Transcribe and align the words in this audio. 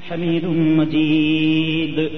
حميد 0.00 0.44
مجيد 0.78 2.10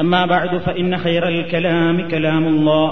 أما 0.00 0.26
بعد 0.26 0.58
فإن 0.58 0.98
خير 0.98 1.28
الكلام 1.28 2.08
كلام 2.08 2.44
الله 2.48 2.88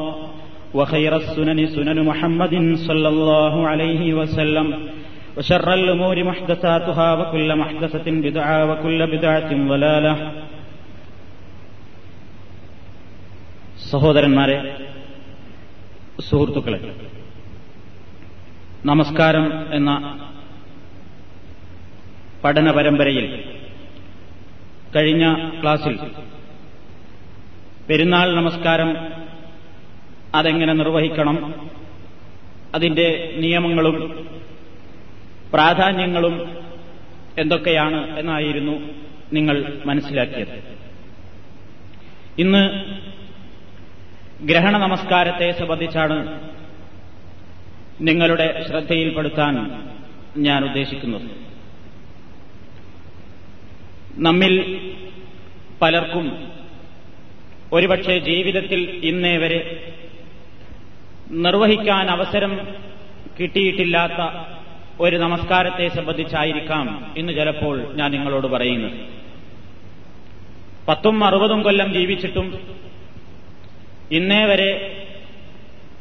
وخير 0.75 1.17
السنن 1.17 1.67
سنن 1.67 2.05
محمد 2.05 2.75
صلى 2.75 3.09
الله 3.09 3.69
عليه 3.69 4.14
وسلم 4.14 4.67
وشر 5.36 5.75
الأمور 5.75 6.25
محدثاتها 6.25 7.14
وكل 7.14 7.56
محدثة 7.56 8.06
بدعة 8.27 8.73
وكل 8.73 9.06
بدعة 9.06 9.50
ضلالة 9.69 10.14
സഹോദരന്മാരെ 13.91 14.56
സുഹൃത്തുക്കളെ 16.19 16.78
നമസ്കാരം 18.84 19.47
എന്ന 19.73 19.91
പഠന 22.45 22.70
പരമ്പരയിൽ 22.70 23.27
കഴിഞ്ഞ 24.96 25.52
ക്ലാസിൽ 25.62 26.00
പെരുന്നാൾ 27.90 28.36
നമസ്കാരം 28.36 28.98
അതെങ്ങനെ 30.36 30.74
നിർവഹിക്കണം 30.74 31.38
അതിന്റെ 32.76 33.34
നിയമങ്ങളും 33.38 34.28
പ്രാധാന്യങ്ങളും 35.54 36.58
എന്തൊക്കെയാണ് 37.38 38.20
എന്നായിരുന്നു 38.20 38.76
നിങ്ങൾ 39.34 39.80
മനസ്സിലാക്കിയത്. 39.86 40.56
ഇന്ന് 42.40 42.64
ഗ്രഹണ 44.46 44.78
നമസ്കാരത്തെ 44.78 45.52
സംബന്ധിച്ചാണ് 45.52 46.40
നിങ്ങളുടെ 48.02 48.66
ശ്രദ്ധയിൽപ്പെടുത്താൻ 48.68 49.84
ഞാൻ 50.38 50.66
ഉദ്ദേശിക്കുന്നത്. 50.66 51.45
നമ്മിൽ 54.17 54.80
പലർക്കും 55.81 56.47
ഒരുപക്ഷെ 57.73 58.19
ജീവിതത്തിൽ 58.19 59.02
ഇന്നേ 59.03 59.38
വരെ 59.38 59.94
നിർവഹിക്കാൻ 61.31 62.09
അവസരം 62.09 62.67
കിട്ടിയിട്ടില്ലാത്ത 63.39 64.48
ഒരു 64.99 65.17
നമസ്കാരത്തെ 65.17 65.87
സംബന്ധിച്ചായിരിക്കാം 65.89 67.14
ഇന്ന് 67.17 67.33
ചിലപ്പോൾ 67.33 67.93
ഞാൻ 67.95 68.11
നിങ്ങളോട് 68.11 68.48
പറയുന്നത്. 68.48 68.92
പത്തും 70.87 71.23
അറുപതും 71.23 71.61
കൊല്ലം 71.61 71.93
ജീവിച്ചിട്ടും 71.93 72.59
ഇന്നേ 74.11 74.45
വരെ 74.45 75.02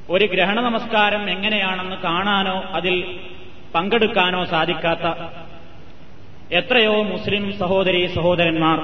ഒരു 0.09 0.25
ഗ്രഹണ 0.25 0.61
നമസ്കാരം 0.61 1.31
എങ്ങനെയാണെന്ന് 1.31 1.97
കാണാനോ 1.97 2.61
അതിൽ 2.61 3.19
പങ്കെടുക്കാനോ 3.75 4.45
സാധിക്കാത്ത 4.45 5.35
എത്രയോ 6.55 7.03
മുസ്ലിം 7.03 7.59
സഹോദരി 7.59 8.07
സഹോദരന്മാർ 8.07 8.79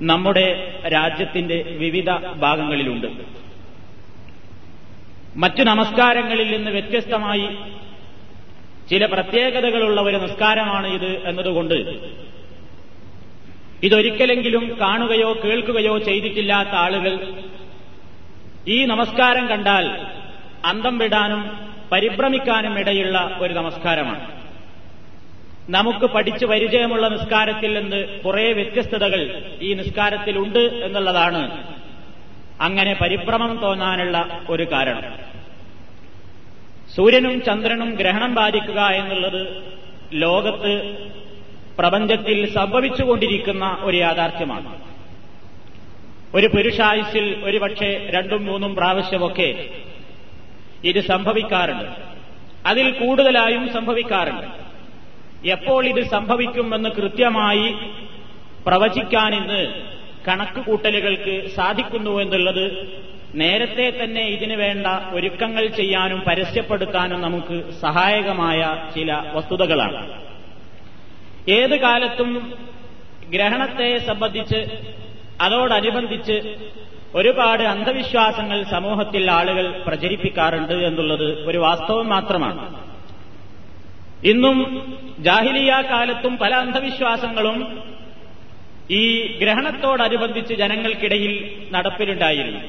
നമ്മുടെ 0.00 0.74
രാജ്യത്തിന്റെ 0.88 1.76
വിവിധ 1.78 2.10
ഭാഗങ്ങളിലുണ്ട്. 2.12 3.06
മറ്റു 5.36 5.62
നമസ്കാരങ്ങളിൽ 5.62 6.56
നിന്ന് 6.56 6.70
വ്യത്യസ്തമായി 6.70 7.48
ചില 8.90 9.06
പ്രത്യേകതകളുള്ള 9.06 10.00
ഒരു 10.00 10.16
നിസ്കാരമാണ് 10.16 10.86
ഇത് 10.86 11.28
എന്നതുകൊണ്ട് 11.28 11.74
ഇതൊരിക്കലെങ്കിലും 13.82 14.78
കാണുകയോ 14.80 15.34
കേൾക്കുകയോ 15.44 15.98
ചെയ്തിട്ടില്ലാത്ത 15.98 16.68
ആളുകൾ 16.68 17.32
ഈ 18.68 18.84
നമസ്കാരം 18.84 19.46
കണ്ടാൽ 19.46 20.06
അന്തം 20.64 20.98
വിടാനും 20.98 21.50
പരിഭ്രമിക്കാനും 21.92 22.78
ഇടയുള്ള 22.78 23.36
ഒരു 23.40 23.54
നമസ്കാരമാണ്. 23.54 24.43
നമുക്ക് 25.70 26.06
പഠിച്ചു 26.06 26.46
പരിചയമുള്ള 26.46 27.08
നിസ്കാരത്തിൽ 27.08 27.74
നിന്ന് 27.74 28.20
കുറെ 28.20 28.52
വ്യത്യസ്തതകൾ 28.52 29.42
ഈ 29.62 29.74
നിസ്കാരത്തിലുണ്ട് 29.74 30.58
എന്നുള്ളതാണ് 30.58 31.74
അങ്ങനെ 32.60 32.94
പരിഭ്രമം 32.94 33.58
തോന്നാനുള്ള 33.58 34.40
ഒരു 34.50 34.72
കാരണം. 34.72 35.18
സൂര്യനും 36.94 37.44
ചന്ദ്രനും 37.44 37.94
ഗ്രഹണം 37.94 38.34
ബാധിക്കുക 38.34 38.80
എന്നുള്ളത് 38.80 39.64
ലോകത്ത് 40.12 40.96
പ്രപഞ്ചത്തിൽ 41.78 42.54
സംഭവിച്ചുകൊണ്ടിരിക്കുന്ന 42.54 43.78
ഒരു 43.80 43.96
യാഥാർത്ഥ്യമാണ്. 43.96 44.82
ഒരു 46.34 46.46
പുരുഷായുസിൽ 46.46 47.44
ഒരുപക്ഷെ 47.44 48.10
രണ്ടും 48.10 48.44
മൂന്നും 48.44 48.74
പ്രാവശ്യമൊക്കെ 48.74 49.68
ഇത് 50.84 51.00
സംഭവിക്കാറുണ്ട്. 51.00 51.84
അതിൽ 52.66 52.90
കൂടുതലായും 52.90 53.72
സംഭവിക്കാറുണ്ട്. 53.72 54.63
എപ്പോൾ 55.44 55.86
ഇത് 55.86 56.06
സംഭവിക്കുമെന്ന് 56.08 56.88
കൃത്യമായി 56.88 57.74
പ്രവചിക്കാൻ 58.66 59.34
ഇന്ന് 59.34 59.82
കണക്കുകൂട്ടലുകൾക്ക് 60.28 61.48
സാധിക്കുന്നു 61.48 62.20
എന്നുള്ളത് 62.20 62.94
നേരത്തെ 63.34 64.04
തന്നെ 64.04 64.20
ഇതിനു 64.20 64.56
വേണ്ട 64.56 64.86
ഒരുക്കങ്ങൾ 64.86 65.66
ചെയ്യാനും 65.66 66.20
പരസ്യപ്പെടുത്താനും 66.20 67.20
നമുക്ക് 67.20 67.72
സഹായകമായ 67.80 68.76
ചില 68.94 69.12
വസ്തുതകളാണ്. 69.32 70.20
ഏത് 71.48 71.80
കാലത്തും 71.80 72.52
ഗ്രഹണത്തെ 73.30 73.98
സംബന്ധിച്ച് 73.98 74.60
അതോടനുബന്ധിച്ച് 75.40 76.56
ഒരുപാട് 77.14 77.62
അന്ധവിശ്വാസങ്ങൾ 77.62 78.62
സമൂഹത്തിൽ 78.62 79.30
ആളുകൾ 79.30 79.82
പ്രചരിപ്പിക്കാറുണ്ട് 79.86 80.72
എന്നുള്ളത് 80.72 81.46
ഒരു 81.46 81.58
വാസ്തവം 81.58 82.08
മാത്രമാണ്. 82.08 82.93
ഇന്നും 84.24 84.58
ജാഹിലിയ 85.18 85.72
കാലത്തും 85.90 86.36
പല 86.36 86.54
അന്ധവിശ്വാസങ്ങളും 86.54 87.58
ഈ 88.90 89.02
ഗ്രഹണത്തോടനുബന്ധിച്ച് 89.38 90.54
ജനങ്ങൾക്കിടയിൽ 90.54 91.34
നടപ്പിലുണ്ടായിരുന്നു. 91.72 92.60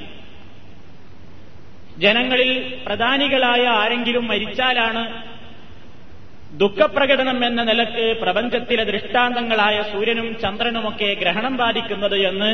ജനങ്ങളിൽ 1.99 2.51
പ്രധാനികളായ 2.85 3.63
ആരെങ്കിലും 3.67 4.27
മരിച്ചാലാണ് 4.27 5.03
ദുഃഖപ്രകടനം 6.57 7.45
എന്ന 7.45 7.61
നിലയ്ക്ക് 7.63 8.05
പ്രപഞ്ചത്തിലെ 8.21 8.83
ദൃഷ്ടാന്തങ്ങളായ 8.83 9.77
സൂര്യനും 9.81 10.27
ചന്ദ്രനുമൊക്കെ 10.41 11.09
ഗ്രഹണം 11.13 11.57
ബാധിക്കുന്നത് 11.57 12.17
എന്ന് 12.29 12.51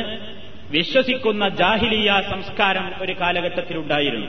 വിശ്വസിക്കുന്ന 0.70 1.48
ജാഹിലിയ 1.48 2.10
സംസ്കാരം 2.30 2.86
ഒരു 3.00 3.14
കാലഘട്ടത്തിലുണ്ടായിരുന്നു. 3.20 4.28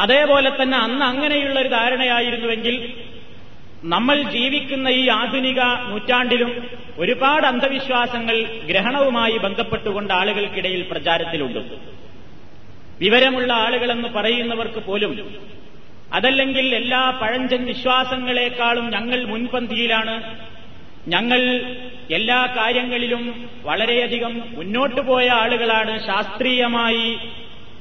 അതേപോലെ 0.00 0.50
തന്നെ 0.62 0.78
അന്ന് 0.78 1.04
അങ്ങനെയുള്ള 1.04 1.60
ഒരു 1.60 1.68
ധാരണയായിരുന്നുവെങ്കിൽ 1.68 2.92
നമ്മൾ 3.84 4.22
ജീവിക്കുന്ന 4.22 4.88
ഈ 4.88 5.08
ആധുനിക 5.08 5.60
നൂറ്റാണ്ടിലും 5.60 6.68
ഒരുപാട് 6.98 7.46
അന്ധവിശ്വാസങ്ങൾ 7.46 8.36
ഗ്രഹണവുമായി 8.42 9.38
ബന്ധപ്പെട്ടുകൊണ്ട് 9.38 10.14
ആളുകൾക്കിടയിൽ 10.14 10.82
പ്രചാരത്തിലുണ്ട്. 10.82 11.58
വിവരമുള്ള 13.00 13.52
ആളുകളെന്ന് 13.52 14.08
പറയുന്നവർക്ക് 14.08 14.80
പോലും 14.86 15.12
അതല്ലെങ്കിൽ 16.12 16.74
എല്ലാ 16.74 17.10
പഴഞ്ചൻ 17.22 17.64
വിശ്വാസങ്ങളെക്കാളും 17.64 18.90
ഞങ്ങൾ 18.90 19.24
മുൻപന്തിയിലാണ്. 19.24 20.36
ഞങ്ങൾ 21.08 21.40
എല്ലാ 22.10 22.46
കാര്യങ്ങളിലും 22.56 23.50
വളരെയധികം 23.64 24.42
മുന്നോട്ടു 24.56 25.00
പോയ 25.00 25.28
ആളുകളാണ്. 25.28 26.06
ശാസ്ത്രീയമായി 26.06 27.18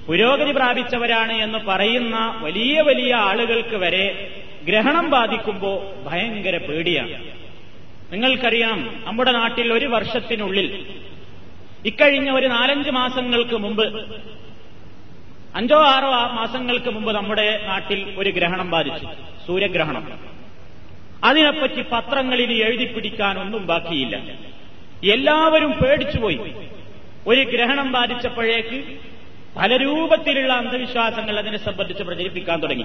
പുരോഗതി 0.07 0.51
പ്രാപിച്ചവരാണ് 0.51 1.33
എന്ന് 1.33 1.57
പറയുന്ന 1.57 2.39
വലിയ 2.41 2.81
വലിയ 2.81 3.13
ആളുകൾക്ക് 3.13 3.75
വരെ 3.75 4.35
ഗ്രഹണം 4.65 5.09
ബാധിക്കുമ്പോൾ 5.09 6.09
ഭയങ്കര 6.09 6.57
പേടിയാണ്. 6.57 7.31
നിങ്ങൾക്കറിയാം 8.13 9.01
നമ്മുടെ 9.05 9.31
നാട്ടിൽ 9.31 9.73
ഒരു 9.73 9.85
വർഷത്തിനുള്ളിൽ 9.85 10.85
ഇക്കഴിഞ്ഞ 11.85 12.31
ഒരു 12.31 12.47
നാലഞ്ച് 12.47 12.89
മാസങ്ങൾക്ക് 12.89 13.57
മുമ്പ് 13.57 14.15
അഞ്ചോ 15.55 15.75
ആറോ 15.75 16.11
മാസങ്ങൾക്ക് 16.33 16.89
മുമ്പ് 16.89 17.11
നമ്മുടെ 17.11 17.65
നാട്ടിൽ 17.65 18.13
ഒരു 18.17 18.29
ഗ്രഹണം 18.29 18.69
ബാധിച്ചു 18.69 19.07
സൂര്യഗ്രഹണം. 19.47 20.19
അതിനെപ്പറ്റി 21.23 21.85
പത്രങ്ങളിൽ 21.91 22.63
എഴുതി 22.63 22.93
പിടിക്കാനൊന്നും 22.93 23.67
ബാക്കിയില്ല. 23.67 24.15
എല്ലാവരും 25.11 25.71
പേടിച്ചുപോയി. 25.71 26.39
ഒരു 27.27 27.41
ഗ്രഹണം 27.41 27.91
ബാധിച്ചപ്പോഴേക്ക് 27.91 28.83
പല 29.55 29.77
രൂപത്തിലുള്ള 29.77 30.53
അന്ധവിശ്വാസങ്ങൾ 30.53 31.39
അതിനെ 31.39 31.57
സംബന്ധിച്ച് 31.57 32.03
പ്രചരിപ്പിക്കാൻ 32.03 32.59
തുടങ്ങി. 32.59 32.83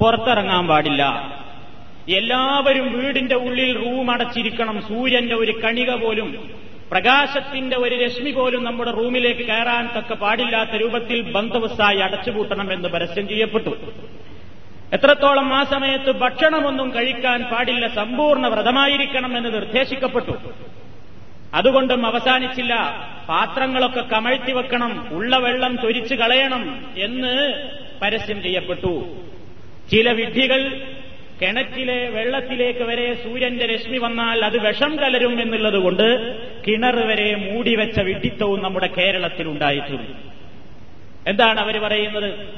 പുറത്തിറങ്ങാൻ 0.00 0.66
പാടില്ല. 0.66 1.02
എല്ലാവരും 2.08 2.98
വീടിന്റെ 2.98 3.34
ഉള്ളിൽ 3.34 3.84
റൂം 3.84 4.10
അടച്ചിരിക്കണം. 4.10 4.82
സൂര്യന്റെ 4.82 5.34
ഒരു 5.34 5.52
കണിക 5.52 5.94
പോലും 5.94 6.50
പ്രകാശത്തിന്റെ 6.90 7.76
ഒരു 7.76 7.94
രശ്മി 7.94 8.30
പോലും 8.30 8.64
നമ്മുടെ 8.64 8.90
റൂമിലേക്ക് 8.90 9.40
കയറാൻ 9.40 9.88
തക്ക 9.98 10.12
പാടില്ലാത്ത 10.12 10.70
രൂപത്തിൽ 10.70 11.20
ബന്ധവസ്ഥായി 11.20 11.96
അടച്ചുപൂട്ടണം 11.96 12.72
എന്ന് 12.72 12.88
പരസ്യം 12.88 13.28
ചെയ്യപ്പെട്ടു. 13.28 13.70
എത്രത്തോളം 14.92 15.54
ആ 15.54 15.64
സമയത്ത് 15.64 16.12
ഭക്ഷണമൊന്നും 16.12 16.94
കഴിക്കാൻ 16.94 17.42
പാടില്ല 17.42 17.88
സമ്പൂർണ 17.88 18.46
വ്രതമായിരിക്കണം 18.46 19.38
എന്ന് 19.38 19.54
നിർദ്ദേശിക്കപ്പെട്ടു. 19.54 20.32
അതുകൊണ്ടും 21.54 22.06
അവസാനിച്ചില്ല. 22.06 22.74
പാത്രങ്ങളൊക്കെ 23.28 24.00
കമഴ്ത്തി 24.00 24.52
വെക്കണം. 24.52 25.08
ഉള്ള 25.10 25.36
വെള്ളം 25.36 25.76
തൊരിച്ചു 25.76 26.14
കളയണം 26.14 26.86
എന്ന് 26.96 27.34
പരസ്യം 28.02 28.42
ചെയ്യപ്പെട്ടു. 28.42 29.16
ചില 29.90 30.12
വിഡ്ഢികൾ 30.12 30.82
കിണറ്റിലെ 31.42 32.08
വെള്ളത്തിലേക്ക് 32.08 32.80
വരെ 32.80 33.14
സൂര്യന്റെ 33.14 33.66
രശ്മി 33.66 33.98
വന്നാൽ 33.98 34.44
അത് 34.44 34.58
വിഷം 34.58 34.98
കലരും 34.98 35.42
എന്നുള്ളതുകൊണ്ട് 35.42 36.06
കിണർ 36.66 36.96
വരെ 37.06 37.34
മൂടിവെച്ച 37.34 38.00
വിഡ്ഢിത്തവും 38.00 38.62
നമ്മുടെ 38.62 38.86
കേരളത്തിൽ 38.86 39.48
ഉണ്ടായിട്ടുണ്ട്. 39.48 40.10
എന്താണ് 41.30 41.60
അവർ 41.60 41.78
പറയുന്നത്? 41.78 42.48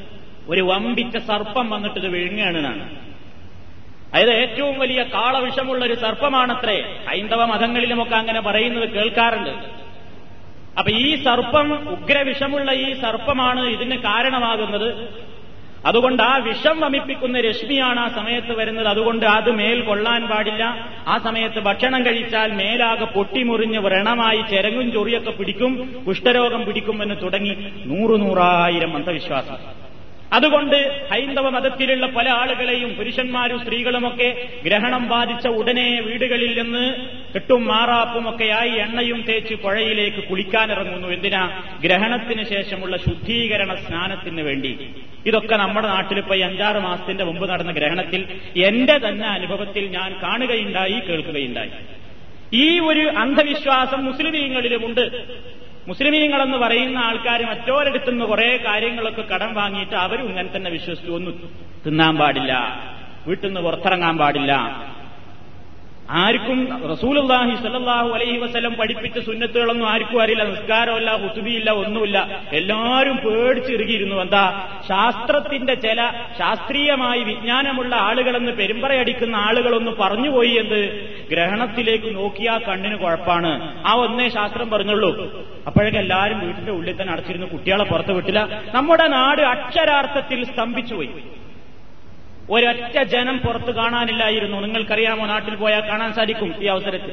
ഒരു 0.49 0.61
വമ്പിച്ച 0.61 1.17
സർപ്പം 1.17 1.71
വന്നിട്ട് 1.71 1.99
ഇത് 1.99 2.09
അതായത് 4.15 4.33
ഏറ്റവും 4.33 4.79
വലിയ 4.79 5.03
കാളവിഷമുള്ള 5.03 5.85
ഒരു 5.85 5.95
സർപ്പമാണത്രേ. 5.95 6.97
ഹൈന്ദവ 7.09 7.45
മതങ്ങളിലുമൊക്കെ 7.45 8.17
അങ്ങനെ 8.17 8.41
പറയുന്നത് 8.41 8.91
കേൾക്കാറുണ്ട്. 8.91 9.51
അപ്പൊ 10.79 10.91
ഈ 10.91 11.25
സർപ്പം 11.25 11.89
ഉഗ്രവിഷമുള്ള 11.89 12.73
ഈ 12.73 13.01
സർപ്പമാണ് 13.01 13.67
ഇതിന് 13.67 13.97
കാരണമാകുന്നത്. 13.97 15.09
അതുകൊണ്ട് 15.87 16.23
ആ 16.23 16.37
വിഷം 16.37 16.81
വമിപ്പിക്കുന്ന 16.81 17.41
രശ്മിയാണ് 17.41 18.01
ആ 18.01 18.09
സമയത്ത് 18.09 18.53
വരുന്നത്. 18.59 18.89
അതുകൊണ്ട് 18.89 19.27
അത് 19.27 19.51
മേൽ 19.51 19.81
കൊള്ളാൻ 19.81 20.29
പാടില്ല. 20.29 20.89
ആ 21.09 21.19
സമയത്ത് 21.19 21.61
ഭക്ഷണം 21.61 22.07
കഴിച്ചാൽ 22.07 22.53
മേലാകെ 22.53 23.05
പൊട്ടിമുറിഞ്ഞ് 23.05 23.79
വ്രണമായി 23.79 24.43
ചെരങ്ങും 24.51 24.93
ചൊറിയൊക്കെ 24.93 25.31
പിടിക്കും 25.31 26.05
കുഷ്ഠരോഗം 26.07 26.65
പിടിക്കുമെന്ന് 26.65 27.23
തുടങ്ങി 27.23 27.57
നൂറു 27.85 28.17
നൂറായിരം 28.17 28.97
അന്ധവിശ്വാസം. 28.97 29.86
അതുകൊണ്ട് 30.33 31.09
ഹൈന്ദവ 31.11 31.49
മതത്തിലുള്ള 31.49 32.07
പല 32.07 32.29
ആളുകളെയും 32.29 32.95
പുരുഷന്മാരും 32.95 33.59
സ്ത്രീകളുമൊക്കെ 33.65 34.49
ഗ്രഹണം 34.65 35.09
ബാധിച്ച 35.09 35.49
ഉടനെ 35.49 36.01
വീടുകളിൽ 36.01 36.63
നിന്ന് 36.63 36.95
കെട്ടും 37.35 37.67
മാറാപ്പുമൊക്കെയായി 37.67 38.71
എണ്ണയും 38.71 39.25
തേച്ച് 39.29 39.55
പുഴയിലേക്ക് 39.55 40.29
കുളിക്കാനിറങ്ങുന്നു. 40.29 41.09
എന്തിനാ? 41.09 41.63
ഗ്രഹണത്തിന് 41.81 42.45
ശേഷമുള്ള 42.45 42.97
ശുദ്ധീകരണ 42.97 43.75
സ്നാനത്തിന് 43.75 44.41
വേണ്ടി. 44.41 44.79
ഇതൊക്കെ 45.27 45.57
നമ്മുടെ 45.57 45.87
നാട്ടിലിപ്പോ 45.87 46.35
അഞ്ചാറ് 46.35 46.79
മാസത്തിന്റെ 46.79 47.25
മുമ്പ് 47.25 47.51
നടന്ന 47.51 47.73
ഗ്രഹണത്തിൽ 47.73 48.25
എന്റെ 48.57 48.99
തന്നെ 48.99 49.27
അനുഭവത്തിൽ 49.29 49.87
ഞാൻ 49.87 50.23
കാണുകയുണ്ടായി 50.23 51.01
കേൾക്കുകയുണ്ടായി. 51.09 51.71
ഈ 52.53 52.79
ഒരു 52.79 53.09
അന്ധവിശ്വാസം 53.19 54.05
മുസ്ലിമീങ്ങളിലുമുണ്ട്. 54.05 55.25
മുസ്ലിമീങ്ങളെന്ന് 55.89 56.57
പറയുന്ന 56.57 56.99
ആൾക്കാർ 56.99 57.43
മറ്റോരടുത്തുനിന്ന് 57.43 58.25
കുറെ 58.25 58.61
കാര്യങ്ങളൊക്കെ 58.65 59.23
കടം 59.23 59.55
വാങ്ങിയിട്ട് 59.55 59.95
അവരും 59.95 60.29
ഇങ്ങനെ 60.29 60.49
തന്നെ 60.57 60.71
വിശ്വസിച്ചു 60.71 61.11
ഒന്നും 61.11 61.51
തിന്നാൻ 61.87 62.17
പാടില്ല. 62.17 62.53
വീട്ടിൽ 63.27 63.47
നിന്ന് 63.47 63.61
പുറത്തിറങ്ങാൻ 63.61 64.19
പാടില്ല. 64.19 64.53
ആർക്കും 66.11 66.89
റസൂലുല്ലാഹി 66.91 67.57
സല്ലാഹു 67.57 68.09
അലൈഹി 68.09 68.39
വസ്ലം 68.39 68.75
പഠിപ്പിച്ച 68.75 69.19
സുന്നത്തുകളൊന്നും 69.19 69.89
ആർക്കും 69.89 70.23
അറിയില്ല 70.23 70.45
നിസ്കാരമല്ല 70.45 71.17
ഹുസുബിയില്ല 71.17 71.71
ഒന്നുമില്ല. 71.71 72.43
എല്ലാവരും 72.53 73.17
പേടിച്ചിറുകിയിരുന്നു. 73.17 74.17
എന്താ? 74.17 74.69
ശാസ്ത്രത്തിന്റെ 74.89 75.75
ചില 75.75 76.11
ശാസ്ത്രീയമായി 76.39 77.23
വിജ്ഞാനമുള്ള 77.23 77.95
ആളുകളെന്ന് 77.95 78.53
പെരുമ്പറയടിക്കുന്ന 78.53 79.37
ആളുകളൊന്ന് 79.37 79.91
പറഞ്ഞുപോയി 79.91 80.51
എന്ത്? 80.51 81.11
ഗ്രഹണത്തിലേക്ക് 81.31 82.15
നോക്കിയാ 82.15 82.61
കണ്ണിന് 82.69 82.97
കുഴപ്പമാണ് 82.97 83.83
ആ 83.87 83.93
ഒന്നേ 83.93 84.29
ശാസ്ത്രം 84.29 84.71
പറഞ്ഞുള്ളൂ. 84.71 85.11
അപ്പോഴേക്കും 85.67 86.01
എല്ലാവരും 86.01 86.41
വീട്ടിന്റെ 86.41 86.73
ഉള്ളിൽ 86.73 87.01
തന്നെ 87.01 87.13
അടച്ചിരുന്നു 87.13 87.47
കുട്ടികളെ 87.47 87.85
പുറത്ത് 87.85 88.13
വിട്ടില്ല. 88.13 88.63
നമ്മുടെ 88.75 89.09
നാട് 89.09 89.43
അക്ഷരാർത്ഥത്തിൽ 89.43 90.45
സ്തംഭിച്ചുപോയി. 90.45 91.11
ഒരൊറ്റ 92.51 93.03
ജനം 93.03 93.39
പുറത്ത് 93.39 93.71
കാണാനില്ലായിരുന്നു. 93.75 94.61
നിങ്ങൾക്കറിയാമോ 94.61 95.27
നാട്ടിൽ 95.27 95.55
പോയാൽ 95.55 95.81
കാണാൻ 95.81 96.13
സാധിക്കും 96.13 96.55
ഈ 96.63 96.67
അവസരത്തിൽ. 96.67 97.13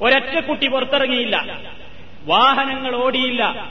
ഒരൊറ്റ 0.00 0.46
കുട്ടി 0.46 0.68
പുറത്തിറങ്ങിയില്ല. 0.68 1.60
വാഹനങ്ങൾ 2.24 2.96
ഓടിയില്ല. 2.96 3.70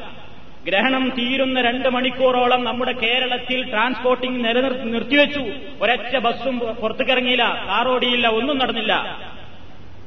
ഗ്രഹണം 0.66 1.10
തീരുന്ന 1.10 1.62
രണ്ട് 1.62 1.90
മണിക്കൂറോളം 1.90 2.64
നമ്മുടെ 2.64 2.92
കേരളത്തിൽ 2.92 3.70
ട്രാൻസ്പോർട്ടിംഗ് 3.70 4.46
നിലനിർത്തി 4.46 4.84
നിർത്തിവെച്ചു. 4.84 5.40
ഒരൊറ്റ 5.82 6.18
ബസ്സും 6.18 6.60
പുറത്തേക്കിറങ്ങിയില്ല. 6.60 7.66
കാർ 7.68 7.88
ഓടിയില്ല. 7.88 8.28
ഒന്നും 8.28 8.58
നടന്നില്ല. 8.58 9.22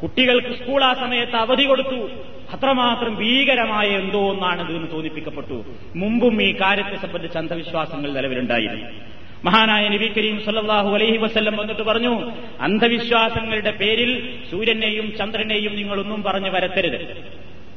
കുട്ടികൾക്ക് 0.02 0.62
സ്കൂൾ 0.62 0.84
ആ 0.84 0.92
സമയത്ത് 0.94 1.36
അവധി 1.36 1.64
കൊടുത്തു. 1.64 2.10
അത്രമാത്രം 2.52 3.14
ഭീകരമായ 3.14 3.86
എന്തോ 3.86 4.30
ഒന്നാണ് 4.30 4.70
ഇതെന്ന് 4.70 4.92
തോന്നിപ്പിക്കപ്പെട്ടു. 4.92 5.64
മുമ്പും 5.96 6.42
ഈ 6.42 6.60
കാര്യത്തെ 6.60 6.96
സംബന്ധിച്ച് 6.96 7.38
അന്ധവിശ്വാസങ്ങൾ 7.38 8.12
നിലവിലുണ്ടായിരുന്നു. 8.12 9.17
മഹാനായ 9.44 9.88
നബി 9.88 10.08
കരീം 10.16 10.44
സല്ലാഹു 10.44 10.94
അലൈഹി 10.94 11.16
വസ്ല്ലം 11.16 11.56
വന്നിട്ട് 11.56 11.82
പറഞ്ഞു 11.82 12.32
അന്ധവിശ്വാസങ്ങളുടെ 12.60 13.70
പേരിൽ 13.70 14.10
സൂര്യനെയും 14.50 15.16
ചന്ദ്രനെയും 15.18 15.76
നിങ്ങളൊന്നും 15.76 16.22
പറഞ്ഞു 16.22 16.50
വരത്തരുത്. 16.50 17.00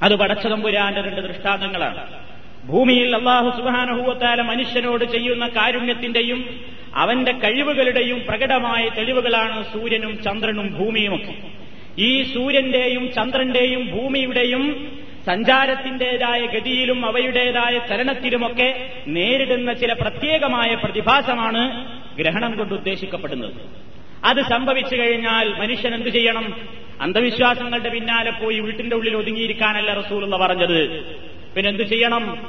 അത് 0.03 0.15
പടച്ചതമ്പുരാന്റെ 0.15 1.01
രണ്ട് 1.01 1.21
ദൃഷ്ടാന്തങ്ങളാണ്. 1.21 2.03
ഭൂമിയിൽ 2.67 3.15
അള്ളാഹു 3.15 3.49
സുബാനഹൂവത്താല 3.57 4.41
മനുഷ്യനോട് 4.41 5.05
ചെയ്യുന്ന 5.05 5.47
കാരുണ്യത്തിന്റെയും 5.47 6.39
അവന്റെ 6.95 7.31
കഴിവുകളുടെയും 7.31 8.19
പ്രകടമായ 8.27 8.89
തെളിവുകളാണ് 8.97 9.63
സൂര്യനും 9.73 10.23
ചന്ദ്രനും 10.23 10.67
ഭൂമിയുമൊക്കെ. 10.79 11.35
ഈ 12.01 12.23
സൂര്യന്റെയും 12.23 13.11
ചന്ദ്രന്റെയും 13.11 13.83
ഭൂമിയുടെയും 13.91 14.63
സഞ്ചാരത്തിന്റേതായ 15.25 16.45
ഗതിയിലും 16.45 17.05
അവയുടേതായ 17.05 17.79
ചലനത്തിലുമൊക്കെ 17.89 18.89
നേരിടുന്ന 19.07 19.73
ചില 19.73 19.93
പ്രത്യേകമായ 19.93 20.75
പ്രതിഭാസമാണ് 20.75 21.87
ഗ്രഹണം 22.17 22.57
കൊണ്ട് 22.57 22.73
ഉദ്ദേശിക്കപ്പെടുന്നത്. 22.73 23.53
അത് 24.23 24.41
സംഭവിച്ചു 24.49 24.95
കഴിഞ്ഞാൽ 24.95 25.53
മനുഷ്യൻ 25.59 25.95
എന്തു 25.95 26.09
ചെയ്യണം? 26.09 26.55
അന്ധവിശ്വാസങ്ങളുടെ 27.01 27.89
പിന്നാലെ 27.89 28.31
പോയി 28.31 28.59
വീട്ടിന്റെ 28.59 28.95
ഉള്ളിൽ 28.95 29.15
ഒതുങ്ങിയിരിക്കാനല്ല 29.15 29.93
റസൂലുള്ള 29.93 30.37
പറഞ്ഞത്. 30.37 31.03
പിന്നെന്തു 31.55 31.83
ചെയ്യണം? 31.83 32.47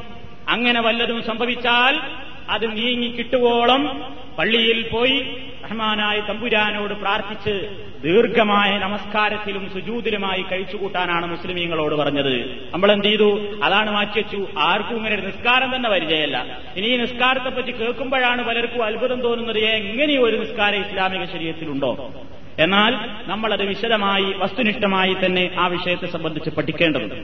അങ്ങനെ 0.49 0.81
വല്ലതും 0.81 1.23
സംഭവിച്ചാൽ 1.23 2.01
അത് 2.49 2.77
നീങ്ങി 2.77 3.09
കിട്ടുവോളം 3.09 4.15
പള്ളിയിൽ 4.39 4.89
പോയി 4.93 5.37
റഹ്മാനായി 5.65 6.21
തമ്പുരാനോട് 6.21 6.95
പ്രാർത്ഥിച്ച് 6.95 7.77
ദീർഘമായ 8.03 8.79
നമസ്കാരത്തിലും 8.79 9.71
സുജൂതിലുമായി 9.73 10.43
കഴിച്ചുകൂട്ടാനാണ് 10.43 11.27
മുസ്ലിമീങ്ങളോട് 11.27 11.95
പറഞ്ഞത്. 11.95 12.65
നമ്മൾ 12.71 12.93
എന്ത് 12.93 13.05
ചെയ്തു? 13.05 13.61
അതാണ് 13.63 13.91
മാറ്റിവെച്ചു 13.91 14.47
ആർക്കും 14.59 14.97
ഇങ്ങനെ 14.97 15.15
ഒരു 15.15 15.23
നിസ്കാരം 15.23 15.77
തന്നെ 15.77 15.89
പരിചയമല്ല. 15.89 16.61
ഇനി 16.77 16.87
ഈ 16.87 16.97
നിസ്കാരത്തെ 16.97 17.49
പറ്റി 17.49 17.71
കേൾക്കുമ്പോഴാണ് 17.71 18.45
പലർക്കും 18.45 18.85
അത്ഭുതം 18.85 19.21
തോന്നുന്നത് 19.21 19.59
എങ്ങനെ 19.59 20.19
ഒരു 20.19 20.37
നിസ്കാരം 20.37 20.81
ഇസ്ലാമിക 20.81 21.25
ശരീരത്തിലുണ്ടോ? 21.25 22.23
എന്നാൽ 22.59 22.99
നമ്മളത് 23.27 23.63
വിശദമായി 23.63 24.25
വസ്തുനിഷ്ഠമായി 24.25 25.17
തന്നെ 25.27 25.51
ആ 25.59 25.67
വിഷയത്തെ 25.67 26.07
സംബന്ധിച്ച് 26.07 26.51
പഠിക്കേണ്ടതുണ്ട്. 26.51 27.15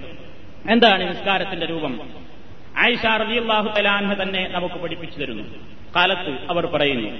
എന്താണ് 0.71 1.09
നിസ്കാരത്തിന്റെ 1.09 1.67
രൂപം? 1.67 2.01
ആയിഷ 2.85 3.05
റളിയല്ലാഹു 3.23 3.69
തലാൻഹ 3.77 4.11
തന്നെ 4.23 4.43
നമുക്ക് 4.55 4.75
പഠിപ്പിച്ചു 4.75 5.19
തരുന്നു. 5.19 5.45
കാലത്ത് 5.97 6.33
അവർ 6.51 6.65
പറയുന്നു 6.67 7.11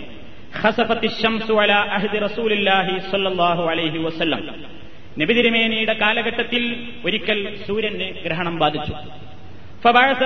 നബിതിരുമേനിയുടെ 5.21 5.95
കാലഘട്ടത്തിൽ 6.03 6.65
ഒരിക്കൽ 7.05 7.39
സൂര്യന് 7.67 8.09
ഗ്രഹണം 8.25 8.57
ബാധിച്ചു. 8.59 8.95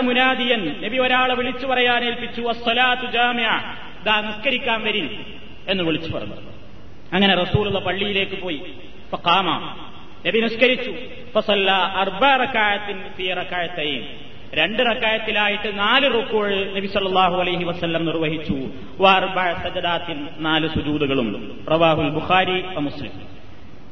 മുനാദിയൻ 0.08 0.62
നബി 0.84 0.98
ഒരാളെ 0.98 1.34
വിളിച്ചു 1.34 1.66
പറയാൻ 1.66 2.02
ഏൽപ്പിച്ചു 2.04 2.40
ദാ 4.06 4.16
നിസ്കരിക്കാൻ 4.20 4.80
വരി 4.82 5.04
എന്ന് 5.68 5.82
വിളിച്ചു 5.84 6.10
പറഞ്ഞു. 6.12 6.38
അങ്ങനെ 7.14 7.34
റസൂലുള്ള 7.34 7.78
പള്ളിയിലേക്ക് 7.78 8.36
പോയി. 8.42 8.60
ഫഖാമ 9.12 9.48
നബി 10.26 10.38
നിസ്കരിച്ചു. 10.40 10.92
ഫസല്ല 11.34 11.70
അർബ 12.02 12.24
റകഅത്തിൻ 12.42 12.98
ഫീ 13.16 13.26
റകഅത്തൈൻ 13.40 14.02
രണ്ട് 14.54 14.82
റക്കായത്തിലായിട്ട് 14.82 15.78
നാല് 15.78 16.06
റുക്കോൾ 16.14 16.49
നബി 16.76 16.87
സല്ലാഹു 16.87 17.37
അലൈഹി 17.40 17.64
വസ്ല്ലം 17.64 18.02
നിർവഹിച്ചു. 18.06 18.56
സജദാത്തിൻ 19.62 20.18
നാല് 20.38 20.68
സുജൂതുകളും 20.68 21.28
റവാഹുൽ 21.71 22.11
ബുഖാരി 22.16 22.56
മുസ്ലിം. 22.78 23.12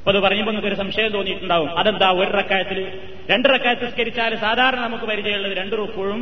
അപ്പൊ 0.00 0.12
അത് 0.12 0.18
പറയുമ്പോൾ 0.18 0.52
നിങ്ങൾക്ക് 0.52 0.68
ഒരു 0.68 0.78
സംശയം 0.82 1.10
തോന്നിയിട്ടുണ്ടാവും. 1.12 1.78
അതെന്താ 1.78 2.10
ഒരു 2.10 2.30
റക്കായത്തിൽ 2.30 3.00
രണ്ട് 3.30 3.48
റക്കായത്ത് 3.54 3.86
നിസ്കരിച്ചാൽ 3.86 4.36
സാധാരണ 4.36 4.80
നമുക്ക് 4.80 5.04
പരിചയമുള്ളത് 5.04 5.56
രണ്ട് 5.56 5.74
റുക്കോഴും 5.78 6.20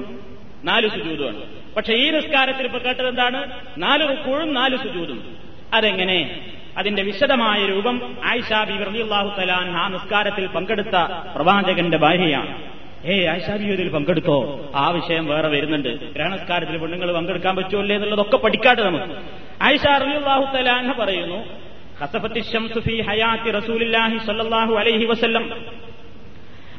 നാല് 0.64 0.88
സുജൂതുമാണ് 0.88 1.42
പക്ഷെ 1.76 1.92
ഈ 1.94 2.10
നിസ്കാരത്തിൽ 2.10 2.64
ഇപ്പൊ 2.64 2.78
കേട്ടത് 2.78 3.08
എന്താണ്? 3.08 3.40
നാല് 3.78 4.04
റുക്കോഴും 4.10 4.54
നാല് 4.54 4.76
സുജൂതും 4.76 5.20
അതെങ്ങനെ? 5.74 6.18
അതിന്റെ 6.78 7.02
വിശദമായ 7.02 7.66
രൂപം 7.66 8.16
ആയിഷ 8.24 8.50
ബി 8.68 8.84
റളിയല്ലാഹു 8.84 9.40
തലാൻ 9.40 9.70
ആ 9.76 9.88
നിസ്കാരത്തിൽ 9.88 10.46
പങ്കെടുത്ത 10.46 10.96
പ്രവാചകന്റെ 11.34 11.98
ഭാര്യയാണ്. 11.98 12.77
ഏ 13.04 13.28
ഇതിൽ 13.72 13.88
പങ്കെടുത്തോ? 13.88 14.70
ആ 14.74 14.90
വിഷയം 14.90 15.26
വേറെ 15.26 15.48
വരുന്നുണ്ട്. 15.48 16.12
ഗ്രഹണസ്കാരത്തിൽ 16.12 16.76
പെണ്ണുങ്ങൾ 16.76 17.12
പങ്കെടുക്കാൻ 17.12 17.56
പറ്റുമല്ലേ 17.56 17.96
എന്നുള്ളതൊക്കെ 17.96 18.36
പഠിക്കാട്ട് 18.36 18.82
നമുക്ക്. 18.82 19.04
ആയിഷ 19.62 19.86
റളിയല്ലാഹു 19.86 20.56
തലാൻ 20.56 20.94
പറയുന്നു 20.98 21.68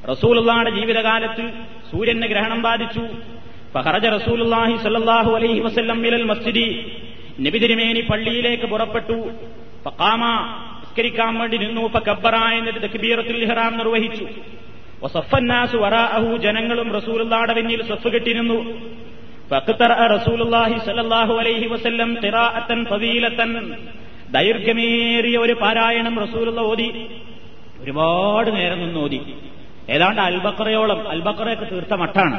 റസൂലുള്ളാഹിയുടെ 0.09 0.69
ജീവിതകാലത്ത് 0.69 1.51
സൂര്യന് 1.91 2.21
ഗ്രഹണം 2.21 2.61
ബാധിച്ചു. 2.61 3.07
ഫഹറജ 3.73 4.05
റസൂലുള്ളാഹി 4.05 4.77
സ്വല്ലല്ലാഹു 4.77 5.35
അലൈഹി 5.35 5.59
വസല്ലം 5.59 6.01
മിലൽ 6.01 6.23
മസ്ജിദി. 6.23 6.97
നബി 7.41 7.57
തിരുമേനി 7.57 8.01
പള്ളിയിലേക്ക് 8.01 8.63
പുറപ്പെട്ടു. 8.63 9.31
ഫഖാമ 9.85 10.25
നിസ്കരിക്കാൻ 10.79 11.39
വേണ്ടി 11.39 11.57
നിന്നു. 11.57 11.87
ഫകബ്ബറ 11.87 12.35
എന്നിട്ട് 12.35 12.79
തക്ബീറത്തുൽ 12.79 13.43
ഇഹ്റാം 13.43 13.77
നിർവഹിച്ചു. 13.77 14.27
വസഫന്നാസു 15.03 15.77
വറാഅഹു 15.77 16.37
ജനങ്ങളും 16.37 16.87
റസൂലുള്ളാഹിയുടെ 16.93 17.53
പിന്നിൽ 17.53 17.81
സഫ് 17.89 18.07
കെട്ടിരുന്നു. 18.07 18.57
റസൂലുള്ളാഹി 20.15 20.77
സ്വല്ലല്ലാഹു 20.85 21.33
അലൈഹി 21.33 21.67
വസല്ലം 21.67 22.09
ഖിറാഅത്തൻ 22.23 22.79
ഫദീലത്തൻ 22.85 23.51
ദൈർഘ്യമേറിയ 24.31 25.37
ഒരു 25.37 25.53
പാരായണം 25.53 26.15
റസൂലുള്ള 26.19 26.61
ഓതി. 26.61 26.89
ഒരുപാട് 27.81 28.49
നേരം 28.55 28.79
നിന്ന് 28.79 28.99
ഓതി. 28.99 29.19
ഏതാണ്ട് 29.89 30.21
അൽബക്കറയോളം 30.21 30.99
അൽബക്കറയൊക്കെ 31.09 31.65
തീർത്ത 31.65 31.93
മട്ടാണ്. 31.93 32.37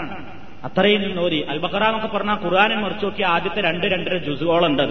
അത്രയും 0.65 1.01
നിന്ന് 1.03 1.21
ഓതി. 1.23 1.41
അൽബക്കറ 1.49 1.85
എന്നൊക്കെ 1.85 2.09
പറഞ്ഞാൽ 2.17 2.39
ഖുർആാനെ 2.45 2.77
മറിച്ചു 2.77 3.05
നോക്കിയ 3.07 3.27
ആദ്യത്തെ 3.27 3.61
രണ്ട് 3.61 3.87
രണ്ടര 3.87 4.17
ജുസുകളോളം 4.19 4.67
ഉണ്ട് 4.67 4.87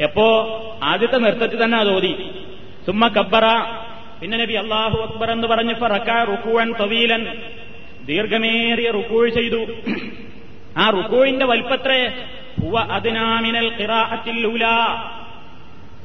എപ്പോ? 0.00 0.26
ആദ്യത്തെ 0.82 1.18
നൃത്തത്തിൽ 1.18 1.58
തന്നെ 1.64 1.78
അത് 1.78 1.90
ഓതി. 1.96 2.12
സുമ്മ 2.86 3.08
കബ്ബറ 3.08 3.46
പിന്നെ 4.22 4.38
നബി 4.38 4.52
അള്ളാഹു 4.52 5.02
അക്ബർ 5.02 5.30
എന്ന് 5.30 5.48
പറഞ്ഞ് 5.48 5.74
റുക്കുവൻ 6.28 6.72
തവീലൻ. 6.80 7.26
ദീർഘമേറിയ 8.06 8.90
റുക്കൂഴ് 8.90 9.30
ചെയ്തു. 9.30 9.66
ആ 10.76 10.90
റുക്കൂഴിന്റെ 10.90 11.46
വലിപ്പത്രേ 11.46 12.12
ഹുവ 12.60 12.78
അതിനാമിനൽ 12.78 13.72
ഖിറാഅത്തില്ലൂല 13.80 14.66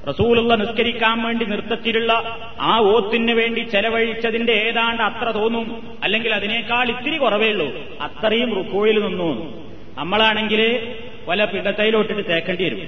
റസൂലുള്ള 0.10 0.56
നിസ്കരിക്കാൻ 0.56 1.24
വേണ്ടി 1.24 1.46
നൃത്തത്തിലുള്ള 1.46 2.38
ആ 2.62 2.80
ഓത്തിന് 2.80 3.32
വേണ്ടി 3.32 3.60
ചെലവഴിച്ചതിന്റെ 3.60 4.54
ഏതാണ്ട് 4.54 5.04
അത്ര 5.04 5.32
തോന്നും. 5.32 5.98
അല്ലെങ്കിൽ 6.04 6.34
അതിനേക്കാൾ 6.34 6.90
ഇത്തിരി 6.90 7.18
കുറവേ 7.18 7.50
ഉള്ളൂ. 7.50 7.68
അത്രയും 8.02 8.56
റുക്കോയിൽ 8.56 9.04
നിന്നു. 9.04 9.64
നമ്മളാണെങ്കിൽ 9.98 10.94
വല്ല 11.28 11.46
പിടത്തയിലോട്ടിട്ട് 11.46 12.30
തേക്കേണ്ടി 12.30 12.64
വരും. 12.64 12.82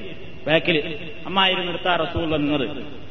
ബാക്കിൽ 0.47 0.97
അമ്മായിരുന്നു 1.25 1.71
നിർത്താ 1.71 1.95
റസൂൽ 1.95 2.37
നിന്നത്. 2.37 3.08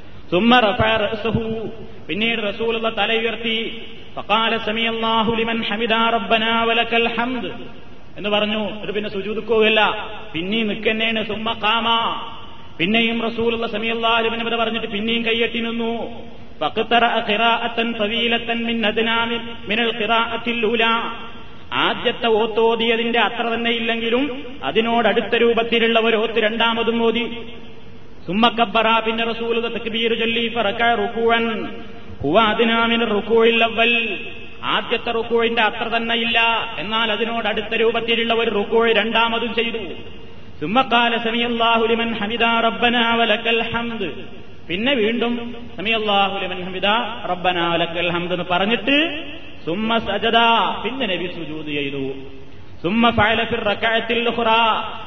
പിന്നീട് 2.08 2.54
റസൂലുള്ള 2.54 2.88
തല 2.88 3.12
ഉയർത്തി 3.18 3.82
ഫഖാല 4.16 4.56
സമിയല്ലാഹു 4.56 5.34
ലിമൻ 5.34 5.62
റബ്ബനാ 6.10 6.64
ഹംദ്. 7.18 7.50
എന്ന് 8.16 8.28
പറഞ്ഞു. 8.28 8.84
ഒരു 8.84 8.92
പിന്നെ 8.92 9.10
സുജൂതുക്കുകയല്ല 9.10 10.08
പിന്നെയും 10.34 10.68
നിൽക്കന്നെയാണ് 10.68 11.26
സുമ്മ 11.26 11.52
കാമ 11.52 11.86
പിന്നെയും 12.78 13.22
റസൂലുള്ള 13.22 13.66
ഇവിടെ 14.44 14.56
പറഞ്ഞിട്ട് 14.56 14.86
പിന്നെയും 14.86 15.24
കയ്യെട്ടി 15.24 15.60
നിന്നു. 15.60 15.92
ആദ്യത്തെ 21.72 22.26
ഓത്തോതിയതിന്റെ 22.26 23.20
അത്ര 23.20 23.42
തന്നെ 23.42 23.70
ഇല്ലെങ്കിലും 23.70 24.54
അതിനോടടുത്ത 24.64 25.34
രൂപത്തിലുള്ള 25.36 26.00
ഒരു 26.00 26.16
ഓത്ത് 26.16 26.42
രണ്ടാമതും 26.42 27.02
ഓതി. 27.02 27.42
സുമ്മക്കബ്ബറ 28.28 28.88
പിന്നെ 29.06 29.24
റസൂൽ 29.32 29.54
ചൊല്ലി 30.22 30.42
റുക്കുവൻ 31.02 31.44
ആദ്യത്തെ 34.74 35.10
റുക്കുവിന്റെ 35.16 35.62
അത്ര 35.68 35.86
തന്നെ 35.94 36.14
ഇല്ല. 36.24 36.38
എന്നാൽ 36.82 37.08
അതിനോട് 37.14 37.46
അടുത്ത 37.52 37.72
രൂപത്തിലുള്ള 37.82 38.32
ഒരു 38.42 38.50
റുക്കുവ് 38.58 38.90
രണ്ടാമതും 39.00 39.52
ചെയ്തു. 39.58 39.82
സുമ്മക്കാല 40.60 41.12
സമിയല്ലാഹുലിമൻ 41.26 42.10
ഹമിദ 42.20 42.44
റബ്ബന 42.66 42.96
ഹംദ് 43.72 44.08
പിന്നെ 44.68 44.92
വീണ്ടും 45.02 45.34
സമിയല്ലാഹുലിമൻ 45.76 46.60
ഹമിദ 46.66 46.88
റബ്ബന 47.30 47.58
വലക്കൽ 47.72 48.10
ഹംദ് 48.16 48.32
എന്ന് 48.36 48.46
പറഞ്ഞിട്ട് 48.52 48.96
സുമ്മ 49.66 49.90
സജദ 50.08 50.38
പിന്നെ 50.84 51.06
നബി 51.12 51.26
സുജൂദ് 51.36 51.70
ചെയ്തു. 51.78 52.04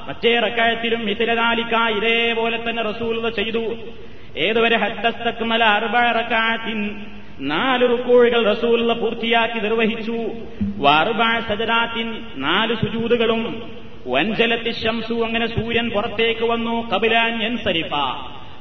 മറ്റേ 0.07 0.39
റക്കായത്തിലും 0.39 1.05
ഹിതരനാലിക്ക 1.05 1.75
ഇതേപോലെ 1.97 2.69
തന്നെ 2.69 2.83
റസൂൽ 2.83 3.29
ചെയ്തു. 3.29 3.75
ഏതുവരെ 4.37 4.77
ഹത്തസ്തക്മല 4.77 5.63
റകഅത്തിൻ 6.09 7.05
നാല് 7.39 7.89
റുക്കോഴുകൾ 7.89 8.53
റസൂലുള്ള 8.53 8.93
പൂർത്തിയാക്കി 8.93 9.59
നിർവഹിച്ചു. 9.59 10.17
വാർബഅ 10.77 11.39
സജദാത്തിൻ 11.47 12.25
നാല് 12.35 12.75
സുജൂതുകളും. 12.75 13.71
വഞ്ചലത്തി 14.07 14.71
ശംസു 14.71 15.13
അങ്ങനെ 15.13 15.47
സൂര്യൻ 15.47 15.89
പുറത്തേക്ക് 15.89 16.45
വന്നു. 16.45 16.89
കപിലാൻ 16.89 17.43
എൻസരിഫ 17.43 17.93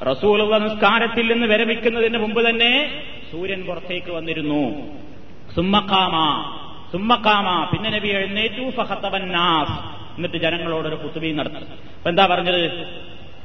റസൂലുള്ള 0.05 0.59
നിസ്കാരത്തിൽ 0.59 1.33
നിന്ന് 1.33 1.47
വിരമിക്കുന്നതിന് 1.47 2.19
മുമ്പ് 2.19 2.51
തന്നെ 2.51 3.03
സൂര്യൻ 3.33 3.63
പുറത്തേക്ക് 3.63 4.13
വന്നിരുന്നു. 4.13 4.63
സുമ്മക്കാമ 5.55 6.17
സുമ്മക്കാമ 6.93 7.69
പിന്നെ 7.73 7.91
നബി 7.91 8.09
എഴുന്നേറ്റു 8.09 8.71
ഫഹത്തബന്നാസ് 8.71 10.01
എന്നിട്ട് 10.17 10.37
ജനങ്ങളോടൊരു 10.37 10.95
കുത്തുബി 10.95 11.33
നടത്തി. 11.33 11.57
അപ്പൊ 11.57 12.09
എന്താ 12.11 12.27
പറഞ്ഞത്? 12.27 12.65